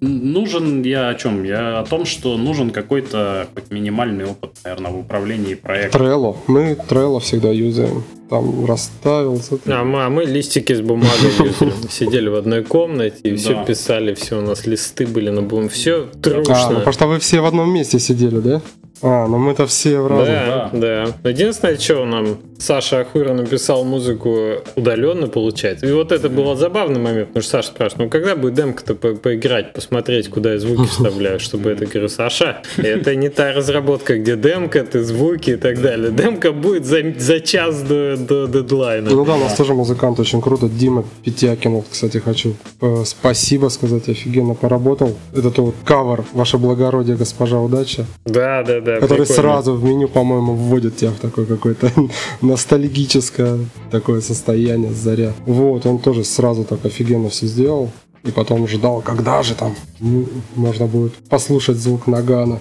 нужен 0.00 0.82
я 0.82 1.08
о 1.08 1.14
чем? 1.14 1.44
Я 1.44 1.80
о 1.80 1.84
том, 1.84 2.04
что 2.06 2.36
нужен 2.36 2.70
какой-то 2.70 3.46
хоть 3.54 3.70
минимальный 3.70 4.24
опыт, 4.26 4.50
наверное, 4.64 4.90
в 4.90 4.98
управлении 5.00 5.54
проектом. 5.54 6.00
Trello. 6.02 6.36
Мы 6.46 6.76
Trello 6.88 7.20
всегда 7.20 7.50
юзаем. 7.50 8.04
Там 8.30 8.66
расставил. 8.66 9.38
с 9.38 9.52
этой- 9.52 9.72
А 9.74 9.84
мы, 9.84 10.04
а 10.04 10.10
мы 10.10 10.24
листики 10.24 10.74
с 10.74 10.80
бумагой 10.82 11.10
юзали. 11.38 11.72
Сидели 11.90 12.28
в 12.28 12.34
одной 12.34 12.62
комнате 12.62 13.16
и 13.22 13.36
все 13.36 13.64
писали, 13.64 14.14
все 14.14 14.38
у 14.38 14.42
нас 14.42 14.66
листы 14.66 15.06
были 15.06 15.30
на 15.30 15.42
бумаге, 15.42 15.68
все 15.70 15.94
А, 16.02 16.04
ну 16.14 16.20
трушно. 16.20 16.68
потому 16.74 16.92
что 16.92 17.06
вы 17.06 17.18
все 17.20 17.40
в 17.40 17.46
одном 17.46 17.72
месте 17.72 17.98
сидели, 17.98 18.38
да? 18.40 18.60
А, 19.02 19.26
ну 19.26 19.38
мы-то 19.38 19.66
все 19.66 20.00
в 20.00 20.06
разных. 20.06 20.28
Да, 20.28 20.70
да. 20.72 21.30
Единственное, 21.30 21.76
что 21.78 22.04
нам 22.04 22.38
Саша 22.58 23.00
Ахура 23.00 23.32
написал 23.32 23.84
музыку 23.84 24.36
удаленно, 24.74 25.28
получается. 25.28 25.86
И 25.86 25.92
вот 25.92 26.10
это 26.10 26.28
был 26.28 26.54
забавный 26.56 26.98
момент, 27.00 27.28
потому 27.28 27.42
что 27.42 27.50
Саша 27.52 27.68
спрашивает, 27.68 28.04
ну 28.04 28.10
когда 28.10 28.34
будет 28.34 28.54
демка-то 28.54 28.94
по- 28.94 29.14
поиграть, 29.14 29.72
посмотреть, 29.72 30.28
куда 30.28 30.54
я 30.54 30.58
звуки 30.58 30.88
вставляю, 30.90 31.38
чтобы 31.38 31.70
это, 31.70 31.86
говорю, 31.86 32.08
Саша, 32.08 32.62
это 32.76 33.14
не 33.14 33.28
та 33.28 33.52
разработка, 33.52 34.18
где 34.18 34.36
демка, 34.36 34.82
ты 34.82 35.02
звуки 35.02 35.50
и 35.50 35.56
так 35.56 35.80
далее. 35.80 36.10
Демка 36.10 36.50
будет 36.52 36.84
за, 36.84 36.98
за 37.18 37.40
час 37.40 37.82
до, 37.82 38.16
до 38.16 38.46
дедлайна. 38.48 39.10
Ну 39.10 39.24
да, 39.24 39.34
у 39.34 39.38
нас 39.38 39.54
тоже 39.54 39.74
музыкант 39.74 40.18
очень 40.18 40.40
круто. 40.42 40.68
Дима 40.68 41.04
Петякин, 41.24 41.72
вот, 41.72 41.86
кстати, 41.90 42.18
хочу 42.18 42.54
э, 42.80 43.02
спасибо 43.04 43.68
сказать, 43.68 44.08
офигенно 44.08 44.54
поработал. 44.54 45.14
Это 45.32 45.62
вот 45.62 45.74
кавер 45.84 46.24
«Ваше 46.32 46.58
благородие, 46.58 47.16
госпожа 47.16 47.60
удача», 47.60 48.04
Да, 48.24 48.64
да, 48.64 48.80
да. 48.80 48.87
Который 48.96 49.26
прикольно. 49.26 49.42
сразу 49.42 49.74
в 49.74 49.84
меню, 49.84 50.08
по-моему, 50.08 50.54
вводит 50.54 50.96
тебя 50.96 51.10
в 51.10 51.18
такой 51.18 51.46
какой-то 51.46 51.90
ностальгическое 52.40 53.58
такое 53.90 54.20
состояние, 54.20 54.92
заряд. 54.92 55.34
Вот, 55.46 55.86
он 55.86 55.98
тоже 55.98 56.24
сразу 56.24 56.64
так 56.64 56.84
офигенно 56.84 57.28
все 57.28 57.46
сделал. 57.46 57.90
И 58.24 58.30
потом 58.30 58.66
ждал, 58.66 59.00
когда 59.00 59.42
же 59.42 59.54
там 59.54 59.76
ну, 60.00 60.26
можно 60.56 60.86
будет 60.86 61.14
послушать 61.28 61.76
звук 61.76 62.06
нагана. 62.06 62.58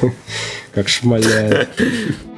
Как 0.74 0.88
шмаляет. 0.88 1.68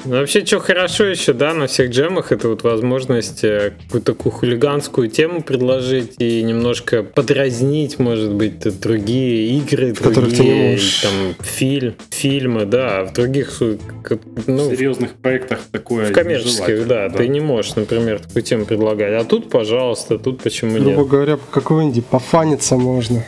Ну, 0.04 0.16
вообще, 0.16 0.44
что 0.44 0.58
хорошо 0.58 1.04
еще, 1.04 1.32
да, 1.32 1.54
на 1.54 1.68
всех 1.68 1.90
джемах, 1.90 2.32
это 2.32 2.48
вот 2.48 2.64
возможность 2.64 3.44
э, 3.44 3.72
какую-то 3.84 4.14
такую 4.14 4.32
хулиганскую 4.32 5.08
тему 5.08 5.42
предложить 5.42 6.16
и 6.18 6.42
немножко 6.42 7.04
подразнить, 7.04 8.00
может 8.00 8.32
быть, 8.32 8.80
другие 8.80 9.56
игры, 9.58 9.92
другие 9.92 10.76
там 11.02 11.36
фильм, 11.40 11.94
фильмы, 12.10 12.64
да, 12.64 13.04
в 13.04 13.12
других 13.12 13.60
ну, 13.60 14.68
в 14.68 14.74
серьезных 14.74 15.12
проектах 15.12 15.60
такое 15.70 16.10
в 16.10 16.12
коммерческих, 16.12 16.88
да, 16.88 17.08
да, 17.08 17.18
ты 17.18 17.28
не 17.28 17.40
можешь, 17.40 17.76
например, 17.76 18.18
такую 18.18 18.42
тему 18.42 18.64
предлагать, 18.64 19.12
а 19.14 19.24
тут, 19.24 19.50
пожалуйста, 19.50 20.18
тут 20.18 20.42
почему 20.42 20.72
Грубо 20.72 20.86
нет? 20.86 20.96
Грубо 20.96 21.10
говоря, 21.10 21.38
какой 21.52 21.84
инди 21.84 22.00
пофаниться 22.00 22.76
можно. 22.76 23.24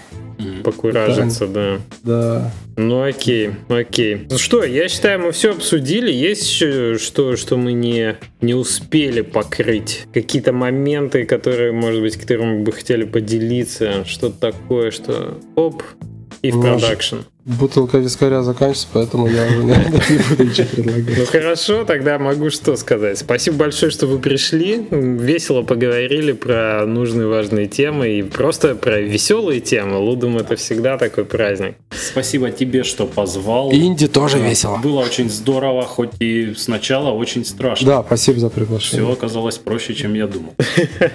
Покуражиться, 0.62 1.46
да. 1.46 1.78
Да. 2.02 2.52
Ну 2.76 3.02
окей, 3.02 3.50
окей. 3.68 4.26
Ну 4.30 4.38
что, 4.38 4.64
я 4.64 4.88
считаю, 4.88 5.20
мы 5.20 5.32
все 5.32 5.52
обсудили. 5.52 6.10
Есть 6.10 6.50
еще 6.50 6.98
что, 6.98 7.36
что 7.36 7.56
мы 7.56 7.72
не, 7.72 8.16
не 8.40 8.54
успели 8.54 9.20
покрыть? 9.20 10.06
Какие-то 10.12 10.52
моменты, 10.52 11.24
которые, 11.24 11.72
может 11.72 12.00
быть, 12.00 12.16
которыми 12.16 12.62
бы 12.62 12.72
хотели 12.72 13.04
поделиться? 13.04 14.04
Что-то 14.04 14.52
такое, 14.52 14.90
что 14.90 15.38
оп, 15.54 15.82
и 16.42 16.50
в 16.50 16.60
продакшн. 16.60 17.16
Бутылка 17.46 17.98
вискаря 17.98 18.42
заканчивается, 18.42 18.86
поэтому 18.94 19.28
я 19.28 19.44
уже 19.44 19.64
не 19.64 20.18
буду 20.30 20.44
ничего 20.44 20.66
предлагать. 20.66 21.18
Ну 21.18 21.26
хорошо, 21.26 21.84
тогда 21.84 22.18
могу 22.18 22.48
что 22.48 22.74
сказать. 22.76 23.18
Спасибо 23.18 23.58
большое, 23.58 23.92
что 23.92 24.06
вы 24.06 24.18
пришли. 24.18 24.86
Весело 24.90 25.60
поговорили 25.60 26.32
про 26.32 26.86
нужные 26.86 27.26
важные 27.26 27.66
темы 27.66 28.18
и 28.18 28.22
просто 28.22 28.74
про 28.74 28.98
веселые 28.98 29.60
темы. 29.60 29.98
Лудум 29.98 30.38
это 30.38 30.56
всегда 30.56 30.96
такой 30.96 31.26
праздник. 31.26 31.74
Спасибо 31.90 32.50
тебе, 32.50 32.82
что 32.82 33.04
позвал. 33.06 33.70
Инди 33.74 34.08
тоже 34.08 34.38
весело. 34.38 34.78
Было 34.78 35.00
очень 35.00 35.28
здорово, 35.28 35.82
хоть 35.82 36.12
и 36.20 36.54
сначала 36.56 37.10
очень 37.10 37.44
страшно. 37.44 37.86
Да, 37.86 38.02
спасибо 38.06 38.40
за 38.40 38.48
приглашение. 38.48 39.04
Все 39.04 39.12
оказалось 39.12 39.58
проще, 39.58 39.92
чем 39.92 40.14
я 40.14 40.26
думал. 40.26 40.54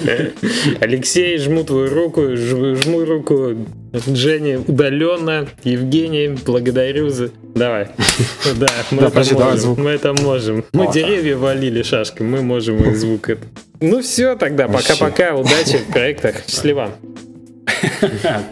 Алексей, 0.80 1.40
жму 1.40 1.64
твою 1.64 1.90
руку, 1.90 2.22
жму 2.36 3.04
руку 3.04 3.56
Жене 3.94 4.60
удаленно. 4.60 5.48
Евгений 5.64 6.19
благодарю 6.28 7.10
за... 7.10 7.30
Давай. 7.56 7.88
Да, 8.56 8.68
мы 8.92 9.04
это 9.04 9.34
можем. 9.34 9.76
Мы 9.84 9.90
это 9.92 10.14
можем. 10.14 10.66
Мы 10.74 10.92
деревья 10.92 11.38
валили 11.38 11.84
шашкой, 11.84 12.26
мы 12.26 12.42
можем 12.42 12.84
и 12.84 12.94
звук 12.96 13.30
это. 13.30 13.42
Ну 13.80 14.02
все 14.02 14.36
тогда, 14.36 14.68
пока-пока, 14.68 15.36
удачи 15.36 15.78
в 15.78 15.92
проектах, 15.92 16.36
счастливо. 16.48 16.92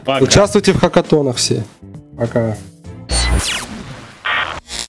Участвуйте 0.21 0.73
в 0.73 0.79
хакатонах 0.79 1.37
все. 1.37 1.63
Пока. 2.17 2.55